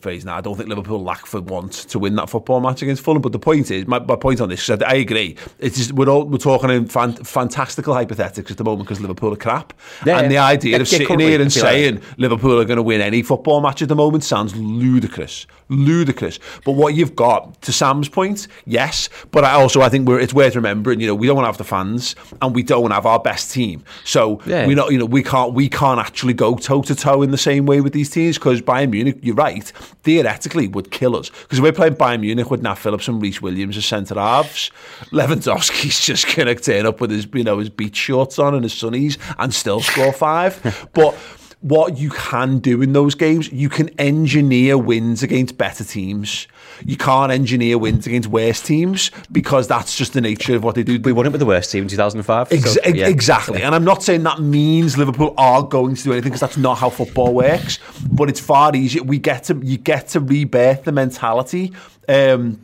phrase 0.00 0.24
now. 0.24 0.36
I 0.36 0.40
don't 0.40 0.56
think 0.56 0.68
Liverpool 0.68 1.02
lack 1.02 1.26
for 1.26 1.40
want 1.40 1.72
to 1.72 1.98
win 1.98 2.14
that 2.16 2.30
football 2.30 2.60
match 2.60 2.82
against 2.82 3.02
Fulham. 3.02 3.22
But 3.22 3.32
the 3.32 3.38
point 3.38 3.70
is, 3.70 3.86
my, 3.86 3.98
my 3.98 4.16
point 4.16 4.40
on 4.40 4.48
this, 4.48 4.68
I, 4.70 4.78
I 4.86 4.94
agree. 4.94 5.36
It's 5.58 5.76
just, 5.76 5.92
we're 5.92 6.08
all 6.08 6.24
we're 6.24 6.38
talking 6.38 6.70
in 6.70 6.86
fan, 6.86 7.14
fantastical 7.14 7.94
hypothetics 7.94 8.50
at 8.50 8.56
the 8.56 8.64
moment 8.64 8.88
because 8.88 9.00
Liverpool 9.00 9.32
are 9.32 9.36
crap. 9.36 9.72
Yeah, 10.06 10.20
and 10.20 10.30
the 10.30 10.38
idea 10.38 10.76
yeah, 10.76 10.82
of 10.82 10.88
sitting 10.88 11.18
here 11.18 11.40
and 11.40 11.52
saying 11.52 11.96
like. 11.96 12.18
Liverpool 12.18 12.60
are 12.60 12.64
going 12.64 12.76
to 12.76 12.82
win 12.82 13.00
any 13.00 13.22
football 13.22 13.60
match 13.60 13.82
at 13.82 13.88
the 13.88 13.96
moment 13.96 14.24
sounds 14.24 14.56
ludicrous, 14.56 15.46
ludicrous. 15.68 16.38
But 16.64 16.72
what 16.72 16.94
you've 16.94 17.16
got, 17.16 17.60
to 17.62 17.72
Sam's 17.72 18.08
point, 18.08 18.46
yes. 18.66 19.08
But 19.30 19.44
I 19.44 19.52
also 19.52 19.80
I 19.80 19.88
think 19.88 20.08
we're, 20.08 20.20
it's 20.20 20.34
worth 20.34 20.54
remembering. 20.54 21.00
You 21.00 21.08
know, 21.08 21.14
we 21.14 21.26
don't 21.26 21.36
want 21.36 21.44
to 21.44 21.48
have 21.48 21.58
the 21.58 21.64
fans 21.64 22.14
and 22.40 22.54
we 22.54 22.62
don't 22.62 22.89
have 22.92 23.06
our 23.06 23.18
best 23.18 23.52
team. 23.52 23.84
So 24.04 24.40
yeah. 24.46 24.66
we 24.66 24.74
not, 24.74 24.92
you 24.92 24.98
know, 24.98 25.04
we 25.04 25.22
can't 25.22 25.54
we 25.54 25.68
can't 25.68 26.00
actually 26.00 26.34
go 26.34 26.56
toe 26.56 26.82
to 26.82 26.94
toe 26.94 27.22
in 27.22 27.30
the 27.30 27.38
same 27.38 27.66
way 27.66 27.80
with 27.80 27.92
these 27.92 28.10
teams 28.10 28.38
because 28.38 28.60
Bayern 28.62 28.90
Munich, 28.90 29.18
you're 29.22 29.34
right 29.34 29.72
theoretically 30.02 30.68
would 30.68 30.90
kill 30.90 31.16
us. 31.16 31.30
Because 31.30 31.60
we're 31.60 31.72
playing 31.72 31.94
Bayern 31.94 32.20
Munich 32.20 32.50
with 32.50 32.62
Nat 32.62 32.76
Phillips 32.76 33.08
and 33.08 33.20
Rhys 33.20 33.42
Williams 33.42 33.76
as 33.76 33.86
centre 33.86 34.14
halves. 34.14 34.70
Lewandowski's 35.10 36.00
just 36.04 36.34
going 36.34 36.46
to 36.46 36.54
turn 36.54 36.86
up 36.86 37.00
with 37.00 37.10
his, 37.10 37.26
you 37.32 37.44
know, 37.44 37.58
his 37.58 37.70
beach 37.70 37.96
shorts 37.96 38.38
on 38.38 38.54
and 38.54 38.64
his 38.64 38.74
sunnies 38.74 39.18
and 39.38 39.52
still 39.52 39.80
score 39.80 40.12
five. 40.12 40.88
but 40.94 41.16
what 41.60 41.98
you 41.98 42.08
can 42.10 42.58
do 42.58 42.80
in 42.80 42.94
those 42.94 43.14
games, 43.14 43.52
you 43.52 43.68
can 43.68 43.90
engineer 43.98 44.78
wins 44.78 45.22
against 45.22 45.58
better 45.58 45.84
teams. 45.84 46.48
You 46.86 46.96
can't 46.96 47.30
engineer 47.30 47.76
wins 47.76 48.06
against 48.06 48.28
worse 48.28 48.62
teams 48.62 49.10
because 49.30 49.68
that's 49.68 49.94
just 49.94 50.14
the 50.14 50.22
nature 50.22 50.56
of 50.56 50.64
what 50.64 50.74
they 50.74 50.82
do. 50.82 50.98
We 50.98 51.12
won 51.12 51.26
it 51.26 51.32
with 51.32 51.40
the 51.40 51.46
worst 51.46 51.70
team 51.70 51.82
in 51.82 51.88
2005. 51.88 52.52
Ex- 52.52 52.74
so, 52.74 52.80
yeah. 52.86 53.08
Exactly. 53.08 53.62
And 53.62 53.74
I'm 53.74 53.84
not 53.84 54.02
saying 54.02 54.22
that 54.22 54.40
means 54.40 54.96
Liverpool 54.96 55.34
are 55.36 55.62
going 55.62 55.96
to 55.96 56.02
do 56.02 56.12
anything 56.12 56.30
because 56.30 56.40
that's 56.40 56.56
not 56.56 56.78
how 56.78 56.88
football 56.88 57.34
works. 57.34 57.78
But 58.10 58.30
it's 58.30 58.40
far 58.40 58.74
easier. 58.74 59.02
We 59.02 59.18
get 59.18 59.44
to 59.44 59.60
you 59.62 59.76
get 59.76 60.08
to 60.08 60.20
rebirth 60.20 60.84
the 60.84 60.92
mentality. 60.92 61.74
Um, 62.08 62.58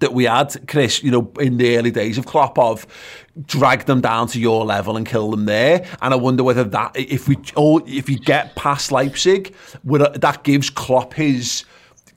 that 0.00 0.12
we 0.12 0.24
had, 0.24 0.66
Chris, 0.68 1.02
you 1.02 1.10
know, 1.10 1.32
in 1.40 1.56
the 1.56 1.76
early 1.76 1.90
days 1.90 2.18
of 2.18 2.26
Klopp 2.26 2.58
of 2.58 2.86
drag 3.46 3.84
them 3.84 4.00
down 4.00 4.26
to 4.28 4.40
your 4.40 4.64
level 4.64 4.96
and 4.96 5.06
kill 5.06 5.30
them 5.30 5.44
there. 5.44 5.86
And 6.02 6.12
I 6.12 6.16
wonder 6.16 6.42
whether 6.42 6.64
that, 6.64 6.92
if 6.96 7.28
we, 7.28 7.36
or 7.56 7.82
if 7.86 8.08
you 8.08 8.18
get 8.18 8.54
past 8.56 8.90
Leipzig, 8.92 9.54
would 9.84 10.02
uh, 10.02 10.10
that 10.16 10.42
gives 10.42 10.70
Klopp 10.70 11.14
his 11.14 11.64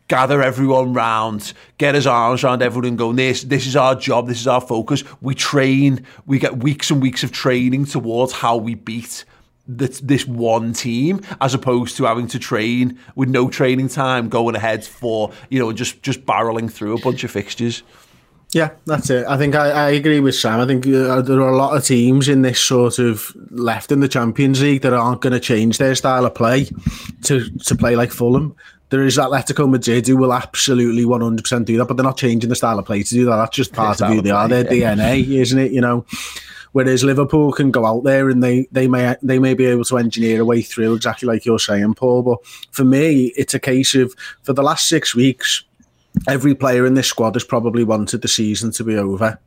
gather 0.08 0.42
everyone 0.42 0.94
round, 0.94 1.54
get 1.78 1.96
his 1.96 2.06
arms 2.06 2.44
around 2.44 2.62
everyone 2.62 2.90
and 2.90 2.98
go, 2.98 3.14
this, 3.14 3.44
this 3.44 3.66
is 3.66 3.78
our 3.78 3.96
job, 3.96 4.28
this 4.28 4.42
is 4.42 4.48
our 4.48 4.60
focus. 4.60 5.04
We 5.22 5.36
train, 5.36 6.06
we 6.26 6.38
get 6.38 6.58
weeks 6.58 6.92
and 6.92 7.02
weeks 7.02 7.24
of 7.24 7.32
training 7.32 7.86
towards 7.86 8.34
how 8.34 8.58
we 8.58 8.76
beat 8.76 9.24
this, 9.78 10.00
this 10.00 10.28
one 10.28 10.74
team 10.74 11.22
as 11.40 11.54
opposed 11.54 11.98
to 11.98 12.06
having 12.06 12.28
to 12.28 12.40
train 12.40 13.00
with 13.16 13.30
no 13.30 13.50
training 13.50 13.88
time 13.88 14.30
going 14.30 14.56
ahead 14.56 14.86
for, 14.86 15.32
you 15.50 15.60
know, 15.60 15.72
just, 15.74 16.02
just 16.04 16.26
barreling 16.26 16.72
through 16.72 16.96
a 16.96 17.02
bunch 17.02 17.24
of 17.24 17.32
fixtures. 17.32 17.84
Yeah, 18.54 18.72
that's 18.86 19.10
it. 19.10 19.26
I 19.28 19.38
think 19.38 19.56
I, 19.56 19.70
I 19.70 19.90
agree 19.92 20.20
with 20.20 20.36
Sam. 20.36 20.60
I 20.60 20.66
think 20.66 20.86
uh, 20.86 21.22
there 21.22 21.40
are 21.40 21.50
a 21.50 21.56
lot 21.56 21.76
of 21.76 21.86
teams 21.86 22.28
in 22.28 22.42
this 22.42 22.60
sort 22.60 23.00
of 23.00 23.34
left 23.50 23.94
in 23.94 24.02
the 24.02 24.10
Champions 24.10 24.62
League 24.62 24.82
that 24.82 24.94
aren't 24.94 25.22
going 25.22 25.32
to 25.32 25.40
change 25.40 25.78
their 25.78 25.96
style 25.96 26.26
of 26.26 26.36
play 26.36 26.68
to 27.24 27.50
to 27.50 27.76
play 27.76 27.96
like 27.96 28.12
Fulham. 28.12 28.56
There 28.90 29.04
is 29.04 29.18
Atletico 29.18 29.70
Madrid 29.70 30.06
who 30.06 30.18
will 30.18 30.34
absolutely 30.34 31.06
100% 31.06 31.64
do 31.64 31.78
that, 31.78 31.86
but 31.86 31.96
they're 31.96 32.04
not 32.04 32.18
changing 32.18 32.50
the 32.50 32.58
style 32.58 32.78
of 32.78 32.86
play 32.86 33.04
to 33.04 33.10
do 33.10 33.24
that. 33.24 33.38
That's 33.38 33.56
just 33.56 33.72
part 33.72 34.02
of 34.02 34.10
who 34.10 34.22
they 34.22 34.32
are, 34.32 34.50
their 34.50 34.74
yeah. 34.74 34.96
DNA, 34.96 35.26
isn't 35.40 35.58
it? 35.58 35.72
You 35.72 35.80
know, 35.80 36.06
whereas 36.72 37.04
Liverpool 37.04 37.52
can 37.52 37.72
go 37.72 37.86
out 37.86 38.04
there 38.04 38.30
and 38.30 38.44
they 38.44 38.68
they 38.72 38.88
may 38.88 39.16
they 39.22 39.40
may 39.40 39.54
be 39.54 39.66
able 39.66 39.86
to 39.86 39.98
engineer 39.98 40.42
a 40.42 40.46
way 40.46 40.62
through 40.62 40.94
exactly 40.94 41.28
like 41.28 41.46
you're 41.46 41.60
saying, 41.60 41.94
Paul. 41.96 42.24
But 42.24 42.46
for 42.72 42.84
me, 42.84 43.34
it's 43.38 43.54
a 43.54 43.60
case 43.60 43.96
of 43.96 44.14
for 44.44 44.54
the 44.54 44.64
last 44.64 44.88
six 44.88 45.16
weeks 45.16 45.64
every 46.28 46.56
player 46.56 46.86
in 46.86 46.94
this 46.94 47.08
squad 47.08 47.36
has 47.36 47.44
probably 47.44 47.84
wanted 47.84 48.22
the 48.22 48.28
season 48.28 48.72
to 48.72 48.84
be 48.84 48.96
over. 48.98 49.40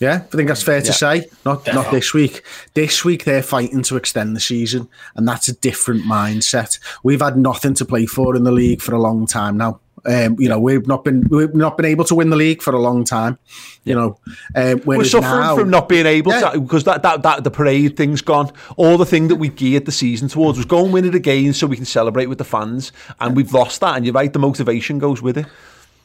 Yeah, 0.00 0.14
I 0.16 0.36
think 0.36 0.48
that's 0.48 0.62
fair 0.62 0.80
to 0.80 0.88
yeah. 0.88 0.92
say. 0.92 1.26
Not 1.44 1.64
Definitely. 1.64 1.82
not 1.82 1.92
this 1.92 2.12
week. 2.12 2.42
This 2.74 3.04
week 3.04 3.24
they're 3.24 3.42
fighting 3.42 3.82
to 3.84 3.96
extend 3.96 4.34
the 4.34 4.40
season, 4.40 4.88
and 5.14 5.26
that's 5.26 5.48
a 5.48 5.54
different 5.54 6.02
mindset. 6.02 6.78
We've 7.04 7.20
had 7.20 7.36
nothing 7.36 7.74
to 7.74 7.84
play 7.84 8.06
for 8.06 8.34
in 8.34 8.42
the 8.42 8.52
league 8.52 8.82
for 8.82 8.94
a 8.94 9.00
long 9.00 9.26
time 9.26 9.56
now. 9.56 9.80
Um, 10.06 10.36
you 10.38 10.48
know, 10.48 10.58
we've 10.58 10.86
not 10.86 11.04
been 11.04 11.26
we've 11.30 11.54
not 11.54 11.76
been 11.76 11.86
able 11.86 12.04
to 12.04 12.14
win 12.14 12.30
the 12.30 12.36
league 12.36 12.62
for 12.62 12.74
a 12.74 12.80
long 12.80 13.04
time. 13.04 13.38
You 13.84 13.94
know, 13.94 14.18
um, 14.54 14.82
we're 14.84 15.04
suffering 15.04 15.40
now, 15.40 15.56
from 15.56 15.70
not 15.70 15.88
being 15.88 16.06
able 16.06 16.32
yeah. 16.32 16.50
to 16.50 16.60
because 16.60 16.84
that, 16.84 17.02
that 17.02 17.22
that 17.22 17.44
the 17.44 17.50
parade 17.50 17.96
thing's 17.96 18.22
gone. 18.22 18.50
All 18.76 18.98
the 18.98 19.06
thing 19.06 19.28
that 19.28 19.36
we 19.36 19.48
geared 19.48 19.86
the 19.86 19.92
season 19.92 20.28
towards 20.28 20.58
was 20.58 20.66
go 20.66 20.84
and 20.84 20.92
win 20.92 21.04
it 21.04 21.14
again 21.14 21.52
so 21.52 21.66
we 21.66 21.76
can 21.76 21.84
celebrate 21.84 22.26
with 22.26 22.38
the 22.38 22.44
fans, 22.44 22.92
and 23.20 23.36
we've 23.36 23.52
lost 23.52 23.80
that. 23.80 23.96
And 23.96 24.04
you're 24.04 24.14
right, 24.14 24.32
the 24.32 24.38
motivation 24.38 24.98
goes 24.98 25.22
with 25.22 25.38
it. 25.38 25.46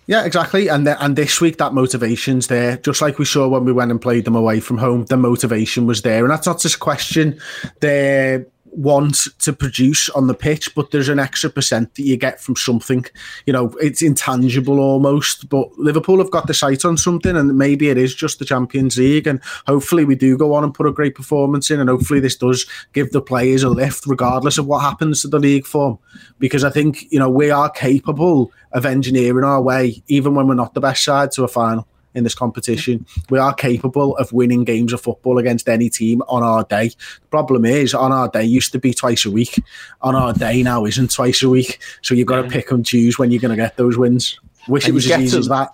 Yeah, 0.10 0.26
exactly. 0.26 0.70
And 0.70 0.88
the, 0.88 1.04
and 1.04 1.16
this 1.16 1.40
week 1.40 1.58
that 1.60 1.72
motivation's 1.72 2.48
there, 2.48 2.78
just 2.78 3.00
like 3.00 3.20
we 3.20 3.26
saw 3.26 3.48
when 3.48 3.64
we 3.64 3.72
went 3.72 3.92
and 3.92 4.02
played 4.02 4.26
them 4.26 4.36
away 4.36 4.60
from 4.60 4.80
home. 4.80 5.06
The 5.06 5.18
motivation 5.18 5.86
was 5.86 6.02
there, 6.02 6.24
and 6.24 6.32
that's 6.32 6.48
not 6.48 6.60
just 6.60 6.78
a 6.78 6.80
question 6.80 7.40
their 7.80 8.48
want 8.72 9.28
to 9.40 9.54
produce 9.54 10.10
on 10.10 10.28
the 10.28 10.34
pitch, 10.34 10.74
but 10.76 10.92
there's 10.92 11.10
an 11.10 11.20
extra 11.20 11.50
percent 11.50 11.96
that 11.96 12.04
you 12.04 12.18
get 12.18 12.40
from 12.40 12.56
something. 12.56 13.06
You 13.46 13.54
know, 13.54 13.76
it's 13.80 14.02
intangible 14.02 14.80
almost. 14.80 15.50
But 15.50 15.78
Liverpool 15.78 16.20
have 16.20 16.32
got 16.32 16.48
the 16.48 16.54
sight 16.54 16.86
on 16.86 16.98
something, 16.98 17.36
and 17.36 17.58
maybe 17.58 17.90
it 17.90 17.98
is 17.98 18.16
just 18.16 18.40
the 18.40 18.46
Champions 18.46 18.98
League. 18.98 19.28
And 19.28 19.42
hopefully, 19.68 20.06
we 20.06 20.16
do 20.16 20.38
go 20.38 20.54
on 20.54 20.64
and 20.64 20.74
put 20.74 20.88
a 20.88 20.92
great 20.92 21.16
performance 21.16 21.70
in, 21.72 21.80
and 21.80 21.90
hopefully, 21.90 22.20
this 22.20 22.36
does 22.36 22.66
give 22.94 23.12
the 23.12 23.22
players 23.22 23.64
a 23.64 23.70
lift, 23.70 24.06
regardless 24.06 24.58
of 24.58 24.66
what 24.66 24.82
happens 24.82 25.22
to 25.22 25.28
the 25.28 25.40
league 25.40 25.66
form. 25.66 25.98
Because 26.40 26.64
I 26.64 26.70
think 26.70 27.06
you 27.12 27.20
know 27.20 27.30
we 27.30 27.52
are 27.52 27.70
capable 27.70 28.52
of 28.72 28.86
engineering 28.86 29.46
our 29.46 29.62
way, 29.62 30.04
even 30.08 30.36
when 30.36 30.48
we're 30.48 30.54
not 30.54 30.74
the 30.74 30.82
best 30.82 31.04
side, 31.04 31.32
to 31.32 31.44
a 31.44 31.48
final 31.48 31.88
in 32.16 32.24
this 32.24 32.36
competition. 32.36 33.06
We 33.30 33.40
are 33.40 33.54
capable 33.54 34.18
of 34.18 34.32
winning 34.34 34.64
games 34.64 34.94
of 34.94 35.02
football 35.02 35.38
against 35.38 35.70
any 35.70 35.90
team 35.90 36.22
on 36.28 36.44
our 36.44 36.64
day. 36.64 36.90
The 36.90 37.28
problem 37.30 37.66
is, 37.66 37.94
on 37.94 38.12
our 38.12 38.28
day 38.28 38.44
used 38.44 38.72
to 38.74 38.80
be 38.80 38.94
twice 38.94 39.26
a 39.26 39.32
week. 39.32 39.62
On 40.02 40.16
our 40.16 40.34
day 40.34 40.64
now 40.64 40.86
isn't 40.86 41.12
twice 41.12 41.44
a 41.44 41.50
week. 41.50 41.80
So 42.02 42.16
you've 42.16 42.28
got 42.28 42.42
to 42.42 42.50
pick 42.50 42.72
and 42.72 42.86
choose 42.86 43.20
when 43.20 43.32
you're 43.32 43.42
going 43.42 43.58
to 43.58 43.62
get 43.62 43.78
those 43.78 43.98
wins. 43.98 44.40
Wish 44.68 44.86
and 44.86 44.92
it 44.92 44.94
was 44.94 45.10
as 45.10 45.20
easy 45.20 45.32
to, 45.32 45.40
as 45.40 45.48
that. 45.48 45.72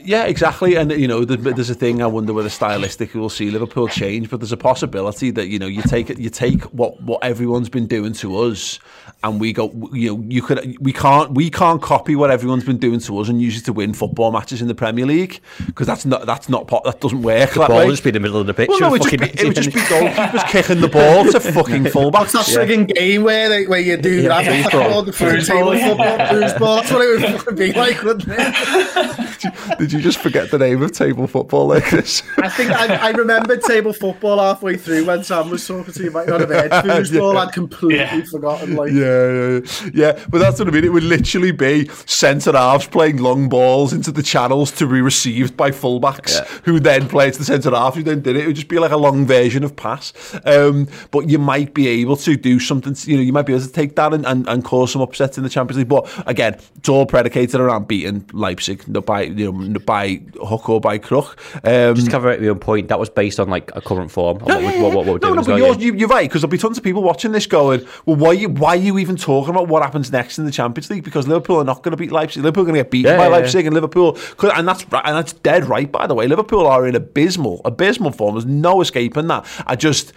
Yeah, 0.00 0.24
exactly. 0.24 0.76
And 0.76 0.92
you 0.92 1.08
know, 1.08 1.24
there's 1.24 1.70
a 1.70 1.74
thing. 1.74 2.02
I 2.02 2.06
wonder 2.06 2.32
whether 2.32 2.48
stylistically 2.48 3.16
we'll 3.16 3.28
see 3.28 3.50
Liverpool 3.50 3.88
change, 3.88 4.30
but 4.30 4.40
there's 4.40 4.52
a 4.52 4.56
possibility 4.56 5.30
that 5.32 5.48
you 5.48 5.58
know 5.58 5.66
you 5.66 5.82
take 5.82 6.08
it, 6.08 6.18
you 6.18 6.30
take 6.30 6.62
what 6.66 7.00
what 7.02 7.22
everyone's 7.24 7.68
been 7.68 7.86
doing 7.86 8.12
to 8.14 8.36
us, 8.38 8.78
and 9.24 9.40
we 9.40 9.52
go, 9.52 9.72
you 9.92 10.14
know, 10.14 10.24
you 10.28 10.42
could, 10.42 10.76
we 10.80 10.92
can't, 10.92 11.32
we 11.32 11.50
can't 11.50 11.82
copy 11.82 12.14
what 12.14 12.30
everyone's 12.30 12.62
been 12.62 12.78
doing 12.78 13.00
to 13.00 13.18
us 13.18 13.28
and 13.28 13.42
use 13.42 13.58
it 13.58 13.64
to 13.64 13.72
win 13.72 13.92
football 13.92 14.30
matches 14.30 14.62
in 14.62 14.68
the 14.68 14.76
Premier 14.76 15.06
League 15.06 15.40
because 15.66 15.88
that's 15.88 16.06
not, 16.06 16.24
that's 16.24 16.48
not, 16.48 16.68
that 16.84 17.00
doesn't 17.00 17.22
work. 17.22 17.50
The 17.50 17.66
ball 17.66 17.86
would 17.86 17.90
just 17.90 18.04
be 18.04 18.10
in 18.10 18.14
the 18.14 18.20
middle 18.20 18.40
of 18.40 18.46
the 18.46 18.54
pitch. 18.54 18.68
Well, 18.68 18.78
no, 18.78 18.94
it, 18.94 19.02
just 19.02 19.18
be, 19.18 19.24
it 19.24 19.44
would 19.44 19.56
just 19.56 19.74
be 19.74 19.80
goalkeepers 19.80 20.48
kicking 20.48 20.80
the 20.80 20.88
ball 20.88 21.24
to 21.32 21.40
fucking 21.40 21.84
fullbacks. 21.86 22.32
That's 22.32 22.54
that 22.54 22.68
frigging 22.68 22.94
game 22.94 23.24
where 23.24 23.48
they, 23.48 23.66
where 23.66 23.80
you 23.80 23.96
do 23.96 24.22
yeah, 24.22 24.40
that. 24.40 24.70
Football, 24.70 25.02
the 25.02 25.12
table 25.12 25.72
football, 25.72 26.18
foosball. 26.18 26.76
That's 26.76 26.92
what 26.92 27.02
it 27.02 27.46
would 27.46 27.56
be 27.56 27.72
like, 27.72 28.02
wouldn't 28.04 28.28
it? 28.28 29.78
Did 29.88 29.96
you 29.96 30.02
just 30.02 30.18
forget 30.18 30.50
the 30.50 30.58
name 30.58 30.82
of 30.82 30.92
table 30.92 31.26
football 31.26 31.68
like 31.68 31.84
Chris? 31.84 32.22
I 32.36 32.50
think 32.50 32.72
I, 32.72 33.08
I 33.08 33.10
remembered 33.12 33.62
table 33.62 33.94
football 33.94 34.38
halfway 34.38 34.76
through 34.76 35.06
when 35.06 35.24
Sam 35.24 35.48
was 35.48 35.66
talking 35.66 35.94
to 35.94 36.02
you 36.02 36.10
about 36.10 36.28
your 36.28 36.40
head. 36.40 36.70
Foosball, 36.70 37.32
yeah. 37.32 37.40
I'd 37.40 37.52
completely 37.54 37.96
yeah. 37.96 38.22
forgotten. 38.24 38.76
Like, 38.76 38.92
yeah, 38.92 39.00
yeah, 39.00 39.48
yeah. 39.48 39.90
Yeah, 39.94 40.24
but 40.28 40.40
that's 40.40 40.58
what 40.58 40.68
I 40.68 40.72
mean. 40.72 40.84
It 40.84 40.92
would 40.92 41.04
literally 41.04 41.52
be 41.52 41.88
centre 42.04 42.52
halves 42.52 42.86
playing 42.86 43.16
long 43.16 43.48
balls 43.48 43.94
into 43.94 44.12
the 44.12 44.22
channels 44.22 44.70
to 44.72 44.86
be 44.86 45.00
received 45.00 45.56
by 45.56 45.70
fullbacks, 45.70 46.34
yeah. 46.34 46.44
who 46.64 46.80
then 46.80 47.08
play 47.08 47.30
to 47.30 47.38
the 47.38 47.46
centre 47.46 47.70
half, 47.70 47.94
who 47.94 48.02
then 48.02 48.20
did 48.20 48.36
it. 48.36 48.44
It 48.44 48.46
would 48.48 48.56
just 48.56 48.68
be 48.68 48.78
like 48.78 48.92
a 48.92 48.98
long 48.98 49.24
version 49.24 49.64
of 49.64 49.74
pass. 49.74 50.12
Um, 50.44 50.86
but 51.10 51.30
you 51.30 51.38
might 51.38 51.72
be 51.72 51.88
able 51.88 52.18
to 52.18 52.36
do 52.36 52.60
something. 52.60 52.94
You 53.10 53.16
know, 53.16 53.22
you 53.22 53.32
might 53.32 53.46
be 53.46 53.54
able 53.54 53.64
to 53.64 53.72
take 53.72 53.96
that 53.96 54.12
and, 54.12 54.26
and, 54.26 54.46
and 54.50 54.62
cause 54.62 54.92
some 54.92 55.00
upsets 55.00 55.38
in 55.38 55.44
the 55.44 55.50
Champions 55.50 55.78
League. 55.78 55.88
But 55.88 56.12
again, 56.26 56.58
it's 56.76 56.90
all 56.90 57.06
predicated 57.06 57.58
around 57.58 57.88
beating 57.88 58.28
Leipzig, 58.34 58.84
by 59.06 59.22
you 59.22 59.50
know 59.50 59.77
by 59.84 60.20
hook 60.42 60.68
or 60.68 60.80
by 60.80 60.98
crook. 60.98 61.38
Um, 61.64 61.94
just 61.94 62.06
to 62.06 62.10
cover 62.10 62.42
your 62.42 62.54
point, 62.54 62.88
that 62.88 62.98
was 62.98 63.10
based 63.10 63.40
on 63.40 63.48
like 63.48 63.70
a 63.74 63.80
current 63.80 64.10
form. 64.10 64.38
No, 64.46 64.60
what, 64.60 64.78
what, 64.78 64.94
what, 64.94 65.06
we're 65.06 65.18
doing. 65.18 65.34
No, 65.34 65.40
no, 65.40 65.44
but 65.44 65.80
you're, 65.80 65.94
you're, 65.94 66.08
right 66.08 66.28
because 66.28 66.42
there'll 66.42 66.50
be 66.50 66.58
tons 66.58 66.78
of 66.78 66.84
people 66.84 67.02
watching 67.02 67.32
this 67.32 67.46
going, 67.46 67.86
well, 68.06 68.16
why 68.16 68.28
are 68.28 68.34
you 68.34 68.48
why 68.48 68.70
are 68.70 68.76
you 68.76 68.98
even 68.98 69.16
talking 69.16 69.50
about 69.50 69.68
what 69.68 69.82
happens 69.82 70.10
next 70.10 70.38
in 70.38 70.44
the 70.44 70.50
Champions 70.50 70.90
League 70.90 71.04
because 71.04 71.28
Liverpool 71.28 71.56
are 71.56 71.64
not 71.64 71.82
going 71.82 71.92
to 71.92 71.96
beat 71.96 72.12
Leipzig. 72.12 72.42
Liverpool 72.42 72.62
are 72.62 72.66
going 72.66 72.76
to 72.76 72.82
get 72.84 72.90
beaten 72.90 73.12
yeah, 73.12 73.18
by 73.18 73.24
yeah, 73.24 73.30
Leipzig, 73.30 73.66
and 73.66 73.74
Liverpool, 73.74 74.18
and 74.42 74.66
that's 74.66 74.82
and 74.82 75.16
that's 75.16 75.32
dead 75.32 75.66
right. 75.66 75.90
By 75.90 76.06
the 76.06 76.14
way, 76.14 76.26
Liverpool 76.26 76.66
are 76.66 76.86
in 76.86 76.94
abysmal, 76.94 77.60
abysmal 77.64 78.12
form. 78.12 78.34
There's 78.34 78.46
no 78.46 78.80
escaping 78.80 79.26
that. 79.28 79.46
I 79.66 79.76
just 79.76 80.12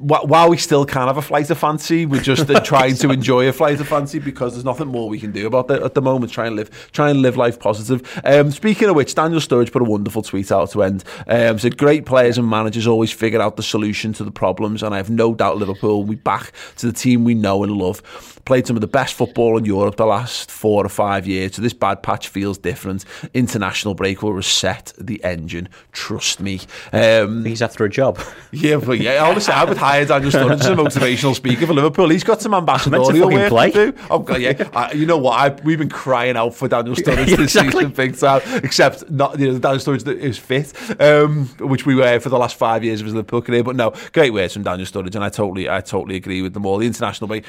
while 0.00 0.48
we 0.48 0.56
still 0.56 0.86
can 0.86 1.08
have 1.08 1.18
a 1.18 1.22
flight 1.22 1.50
of 1.50 1.58
fancy, 1.58 2.06
we're 2.06 2.22
just 2.22 2.48
trying 2.64 2.94
to 2.96 3.10
enjoy 3.10 3.48
a 3.48 3.52
flight 3.52 3.80
of 3.80 3.88
fancy 3.88 4.18
because 4.18 4.54
there's 4.54 4.64
nothing 4.64 4.88
more 4.88 5.08
we 5.08 5.20
can 5.20 5.30
do 5.30 5.46
about 5.46 5.68
that 5.68 5.82
at 5.82 5.92
the 5.94 6.00
moment. 6.00 6.32
Try 6.32 6.46
and 6.46 6.56
live, 6.56 6.90
try 6.92 7.10
and 7.10 7.20
live 7.20 7.36
life 7.36 7.60
positive. 7.60 8.20
Um, 8.24 8.50
speaking 8.50 8.88
of 8.88 8.96
which, 8.96 9.14
Daniel 9.14 9.40
Sturridge 9.40 9.70
put 9.70 9.82
a 9.82 9.84
wonderful 9.84 10.22
tweet 10.22 10.50
out 10.50 10.70
to 10.70 10.82
end. 10.82 11.04
Um, 11.26 11.58
said, 11.58 11.76
"Great 11.76 12.06
players 12.06 12.38
and 12.38 12.48
managers 12.48 12.86
always 12.86 13.12
figure 13.12 13.42
out 13.42 13.56
the 13.56 13.62
solution 13.62 14.14
to 14.14 14.24
the 14.24 14.30
problems, 14.30 14.82
and 14.82 14.94
I 14.94 14.96
have 14.96 15.10
no 15.10 15.34
doubt 15.34 15.58
Liverpool 15.58 15.98
will 15.98 16.10
be 16.10 16.14
back 16.14 16.52
to 16.76 16.86
the 16.86 16.92
team 16.92 17.24
we 17.24 17.34
know 17.34 17.62
and 17.62 17.72
love." 17.72 18.02
Played 18.44 18.66
some 18.66 18.76
of 18.76 18.80
the 18.80 18.88
best 18.88 19.14
football 19.14 19.56
in 19.58 19.64
Europe 19.64 19.96
the 19.96 20.06
last 20.06 20.50
four 20.50 20.84
or 20.84 20.88
five 20.88 21.26
years, 21.26 21.54
so 21.56 21.62
this 21.62 21.72
bad 21.72 22.02
patch 22.02 22.28
feels 22.28 22.58
different. 22.58 23.04
International 23.34 23.94
break 23.94 24.22
will 24.22 24.32
reset 24.32 24.92
the 24.98 25.22
engine. 25.22 25.68
Trust 25.92 26.40
me. 26.40 26.60
Um, 26.92 27.44
He's 27.44 27.62
after 27.62 27.84
a 27.84 27.90
job. 27.90 28.18
Yeah, 28.52 28.76
but 28.76 28.98
yeah, 28.98 29.22
obviously 29.22 29.54
I 29.54 29.64
would 29.64 29.76
hire 29.76 30.04
Daniel 30.04 30.30
Sturridge 30.32 30.60
as 30.60 30.66
a 30.66 30.74
motivational 30.74 31.36
speaker 31.36 31.68
for 31.68 31.72
Liverpool. 31.72 32.08
He's 32.08 32.24
got 32.24 32.42
some 32.42 32.52
ambassadorial 32.52 33.30
work 33.30 33.48
play. 33.48 33.70
to 33.70 33.92
do. 33.92 33.98
Oh, 34.10 34.36
yeah. 34.36 34.68
I, 34.74 34.92
you 34.92 35.06
know 35.06 35.18
what? 35.18 35.38
I, 35.38 35.62
we've 35.62 35.78
been 35.78 35.88
crying 35.88 36.36
out 36.36 36.54
for 36.54 36.66
Daniel 36.66 36.96
Sturridge 36.96 37.28
yeah, 37.28 37.36
this 37.36 37.56
exactly. 37.56 37.84
season, 37.84 37.92
big 37.92 38.18
time. 38.18 38.40
Except 38.64 39.08
not 39.08 39.38
you 39.38 39.52
know 39.52 39.58
Daniel 39.60 39.80
Sturridge 39.80 40.04
that 40.04 40.18
is 40.18 40.36
fit, 40.36 40.72
um, 41.00 41.46
which 41.60 41.86
we 41.86 41.94
were 41.94 42.18
for 42.18 42.28
the 42.28 42.38
last 42.38 42.56
five 42.56 42.82
years 42.82 43.00
of 43.00 43.06
his 43.06 43.14
Liverpool 43.14 43.42
career. 43.42 43.62
But 43.62 43.76
no, 43.76 43.94
great 44.12 44.32
words 44.32 44.52
from 44.52 44.64
Daniel 44.64 44.86
Sturridge, 44.86 45.14
and 45.14 45.22
I 45.22 45.28
totally, 45.28 45.68
I 45.68 45.80
totally 45.80 46.16
agree 46.16 46.42
with 46.42 46.54
them 46.54 46.66
all. 46.66 46.78
The 46.78 46.86
international 46.86 47.28
break 47.28 47.44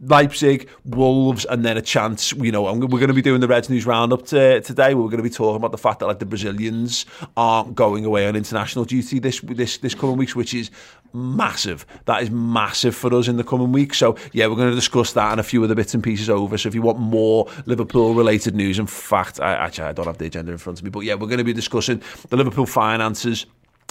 Leipzig, 0.00 0.68
Wolves, 0.84 1.44
and 1.44 1.64
then 1.64 1.76
a 1.76 1.82
chance. 1.82 2.32
You 2.32 2.52
know, 2.52 2.62
we're 2.62 2.86
going 2.86 3.08
to 3.08 3.14
be 3.14 3.22
doing 3.22 3.40
the 3.40 3.48
Reds 3.48 3.68
News 3.68 3.86
Roundup 3.86 4.26
to, 4.26 4.60
today. 4.60 4.94
We're 4.94 5.04
going 5.04 5.18
to 5.18 5.22
be 5.22 5.30
talking 5.30 5.56
about 5.56 5.72
the 5.72 5.78
fact 5.78 6.00
that 6.00 6.06
like 6.06 6.18
the 6.18 6.26
Brazilians 6.26 7.06
aren't 7.36 7.74
going 7.74 8.04
away 8.04 8.26
on 8.26 8.36
international 8.36 8.84
duty 8.84 9.18
this 9.18 9.40
this 9.40 9.78
this 9.78 9.94
coming 9.94 10.16
weeks, 10.16 10.34
which 10.34 10.54
is 10.54 10.70
massive. 11.12 11.84
That 12.06 12.22
is 12.22 12.30
massive 12.30 12.94
for 12.94 13.12
us 13.14 13.28
in 13.28 13.36
the 13.36 13.44
coming 13.44 13.72
weeks. 13.72 13.98
So 13.98 14.16
yeah, 14.32 14.46
we're 14.46 14.56
going 14.56 14.70
to 14.70 14.74
discuss 14.74 15.12
that 15.14 15.32
and 15.32 15.40
a 15.40 15.44
few 15.44 15.62
other 15.64 15.74
bits 15.74 15.94
and 15.94 16.02
pieces 16.02 16.30
over. 16.30 16.56
So 16.56 16.68
if 16.68 16.74
you 16.74 16.82
want 16.82 16.98
more 16.98 17.48
Liverpool 17.66 18.14
related 18.14 18.54
news, 18.54 18.78
in 18.78 18.86
fact, 18.86 19.40
I 19.40 19.52
actually 19.52 19.88
I 19.88 19.92
don't 19.92 20.06
have 20.06 20.18
the 20.18 20.26
agenda 20.26 20.52
in 20.52 20.58
front 20.58 20.78
of 20.78 20.84
me, 20.84 20.90
but 20.90 21.00
yeah, 21.00 21.14
we're 21.14 21.26
going 21.28 21.38
to 21.38 21.44
be 21.44 21.52
discussing 21.52 22.02
the 22.28 22.36
Liverpool 22.36 22.66
finances 22.66 23.46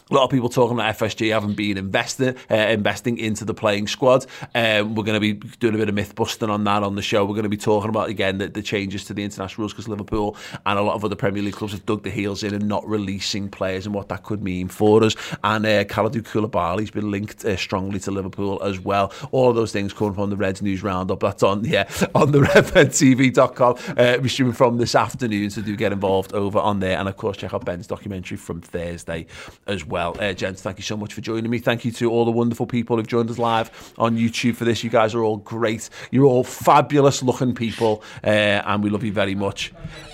a 0.09 0.15
lot 0.15 0.23
of 0.23 0.31
people 0.31 0.49
talking 0.49 0.75
about 0.75 0.95
FSG 0.95 1.31
having 1.31 1.53
been 1.53 1.77
invested, 1.77 2.35
uh, 2.49 2.55
investing 2.55 3.17
into 3.19 3.45
the 3.45 3.53
playing 3.53 3.87
squad. 3.87 4.25
Um, 4.55 4.95
we're 4.95 5.03
going 5.03 5.15
to 5.15 5.19
be 5.19 5.33
doing 5.33 5.75
a 5.75 5.77
bit 5.77 5.87
of 5.87 5.93
myth 5.93 6.15
busting 6.15 6.49
on 6.49 6.63
that 6.63 6.81
on 6.81 6.95
the 6.95 7.01
show. 7.03 7.23
We're 7.25 7.35
going 7.35 7.43
to 7.43 7.49
be 7.49 7.57
talking 7.57 7.89
about 7.89 8.09
again 8.09 8.39
the, 8.39 8.47
the 8.47 8.63
changes 8.63 9.05
to 9.05 9.13
the 9.13 9.23
international 9.23 9.63
rules 9.63 9.73
because 9.73 9.87
Liverpool 9.87 10.35
and 10.65 10.79
a 10.79 10.81
lot 10.81 10.95
of 10.95 11.05
other 11.05 11.15
Premier 11.15 11.43
League 11.43 11.53
clubs 11.53 11.73
have 11.73 11.85
dug 11.85 12.01
the 12.03 12.09
heels 12.09 12.41
in 12.41 12.55
and 12.55 12.67
not 12.67 12.87
releasing 12.87 13.49
players 13.49 13.85
and 13.85 13.93
what 13.93 14.09
that 14.09 14.23
could 14.23 14.41
mean 14.41 14.67
for 14.67 15.03
us. 15.03 15.15
And 15.43 15.65
uh, 15.65 15.83
Kalidou 15.83 16.23
Koulibaly's 16.23 16.89
been 16.89 17.11
linked 17.11 17.45
uh, 17.45 17.55
strongly 17.55 17.99
to 17.99 18.11
Liverpool 18.11 18.61
as 18.63 18.79
well. 18.79 19.13
All 19.31 19.49
of 19.49 19.55
those 19.55 19.71
things 19.71 19.93
coming 19.93 20.15
from 20.15 20.31
the 20.31 20.37
Reds 20.37 20.63
News 20.63 20.81
Roundup. 20.81 21.19
That's 21.19 21.43
on 21.43 21.63
yeah 21.65 21.87
on 22.15 22.31
the 22.31 22.39
redmentv.com. 22.39 23.75
Uh, 23.95 24.17
we're 24.19 24.27
streaming 24.27 24.53
from 24.53 24.77
this 24.77 24.95
afternoon, 24.95 25.51
so 25.51 25.61
do 25.61 25.75
get 25.75 25.93
involved 25.93 26.33
over 26.33 26.57
on 26.57 26.79
there. 26.79 26.97
And 26.97 27.07
of 27.07 27.15
course, 27.15 27.37
check 27.37 27.53
out 27.53 27.63
Ben's 27.63 27.85
documentary 27.85 28.37
from 28.37 28.61
Thursday 28.61 29.27
as 29.67 29.85
well 29.85 29.98
well. 29.99 30.15
Uh, 30.17 30.31
gents, 30.31 30.61
thank 30.61 30.77
you 30.77 30.83
so 30.83 30.95
much 30.95 31.13
for 31.13 31.19
joining 31.19 31.51
me. 31.51 31.59
Thank 31.59 31.83
you 31.83 31.91
to 31.91 32.09
all 32.09 32.23
the 32.23 32.31
wonderful 32.31 32.65
people 32.65 32.95
who've 32.95 33.07
joined 33.07 33.29
us 33.29 33.37
live 33.37 33.93
on 33.97 34.17
YouTube 34.17 34.55
for 34.55 34.63
this. 34.63 34.81
You 34.81 34.89
guys 34.89 35.13
are 35.13 35.21
all 35.21 35.37
great. 35.37 35.89
You're 36.09 36.25
all 36.25 36.45
fabulous 36.45 37.21
looking 37.21 37.53
people, 37.53 38.01
uh, 38.23 38.63
and 38.65 38.81
we 38.81 38.89
love 38.89 39.03
you 39.03 39.11
very 39.11 39.35
much. 39.35 39.73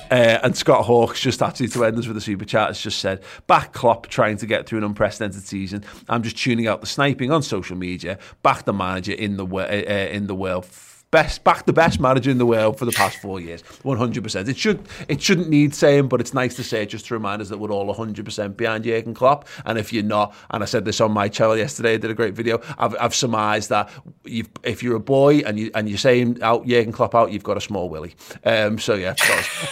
Uh, 0.10 0.40
and 0.44 0.58
Scott 0.58 0.86
Hawks, 0.86 1.22
just 1.22 1.42
actually 1.44 1.68
to 1.68 1.86
end 1.86 2.00
us 2.00 2.08
with 2.08 2.18
a 2.18 2.22
super 2.22 2.46
chat, 2.46 2.70
has 2.70 2.82
just 2.82 2.98
said, 2.98 3.22
back 3.46 3.74
Klopp 3.74 4.08
trying 4.08 4.38
to 4.38 4.48
get 4.48 4.66
through 4.66 4.80
an 4.80 4.86
unprecedented 4.86 5.44
season. 5.44 5.84
I'm 6.10 6.24
just 6.24 6.38
tuning 6.38 6.68
out 6.68 6.82
the 6.82 6.88
sniping 6.88 7.32
on 7.32 7.44
social 7.44 7.78
media. 7.78 8.18
Back 8.42 8.66
the 8.66 8.74
manager 8.74 9.14
in 9.14 9.38
the, 9.38 9.46
uh, 9.46 9.60
uh, 9.60 10.10
in 10.12 10.26
the 10.26 10.36
world 10.36 10.66
best 11.12 11.44
back 11.44 11.66
the 11.66 11.74
best 11.74 12.00
manager 12.00 12.30
in 12.30 12.38
the 12.38 12.46
world 12.46 12.78
for 12.78 12.86
the 12.86 12.92
past 12.92 13.18
four 13.18 13.40
years, 13.40 13.62
one 13.84 13.98
hundred 13.98 14.24
percent. 14.24 14.50
It 14.50 14.58
should 14.58 14.88
it 15.08 15.22
shouldn't 15.22 15.50
need 15.50 15.74
saying, 15.74 16.08
but 16.08 16.20
it's 16.22 16.34
nice 16.34 16.56
to 16.56 16.64
say 16.64 16.86
just 16.86 17.06
to 17.08 17.14
remind 17.14 17.42
us 17.42 17.50
that 17.50 17.58
we're 17.58 17.72
all 17.72 17.86
one 17.86 17.96
hundred 17.96 18.26
percent 18.26 18.58
behind 18.58 18.84
Jurgen 18.84 19.14
Klopp. 19.14 19.48
And 19.66 19.78
if 19.78 19.94
you're 19.94 20.04
not, 20.04 20.36
and 20.52 20.64
I 20.64 20.66
said 20.66 20.86
this 20.86 21.02
on 21.02 21.12
my 21.12 21.28
channel 21.28 21.58
yesterday, 21.58 21.94
I 21.94 21.98
did 21.98 22.12
a 22.12 22.14
great 22.14 22.34
video. 22.34 22.62
I've, 22.78 22.96
I've 23.00 23.16
surmised 23.16 23.70
that 23.70 23.90
if 24.26 24.84
you're 24.84 24.96
a 24.96 25.00
boy 25.00 25.40
and 25.40 25.60
you 25.60 25.72
and 25.74 25.88
you're 25.88 25.98
saying 25.98 26.42
out 26.42 26.66
Jurgen 26.66 26.92
Klopp 26.92 27.16
out, 27.16 27.32
you've 27.32 27.44
got 27.44 27.58
a 27.58 27.62
small 27.62 27.90
willy. 27.90 28.16
Um, 28.44 28.80
so 28.80 28.96
yeah, 28.96 29.16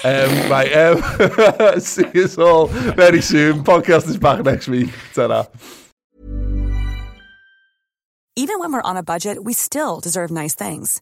um, 0.04 0.50
right. 0.50 0.72
Um, 0.74 1.80
see 1.80 2.24
us 2.24 2.38
all 2.38 2.68
very 2.68 3.22
soon. 3.22 3.64
Podcast 3.64 4.08
is 4.08 4.18
back 4.18 4.44
next 4.44 4.68
week. 4.68 4.92
Ta-da. 5.14 5.46
Even 8.36 8.58
when 8.60 8.72
we're 8.72 8.82
on 8.82 8.98
a 8.98 9.04
budget, 9.04 9.44
we 9.44 9.54
still 9.54 10.00
deserve 10.00 10.32
nice 10.32 10.56
things. 10.56 11.02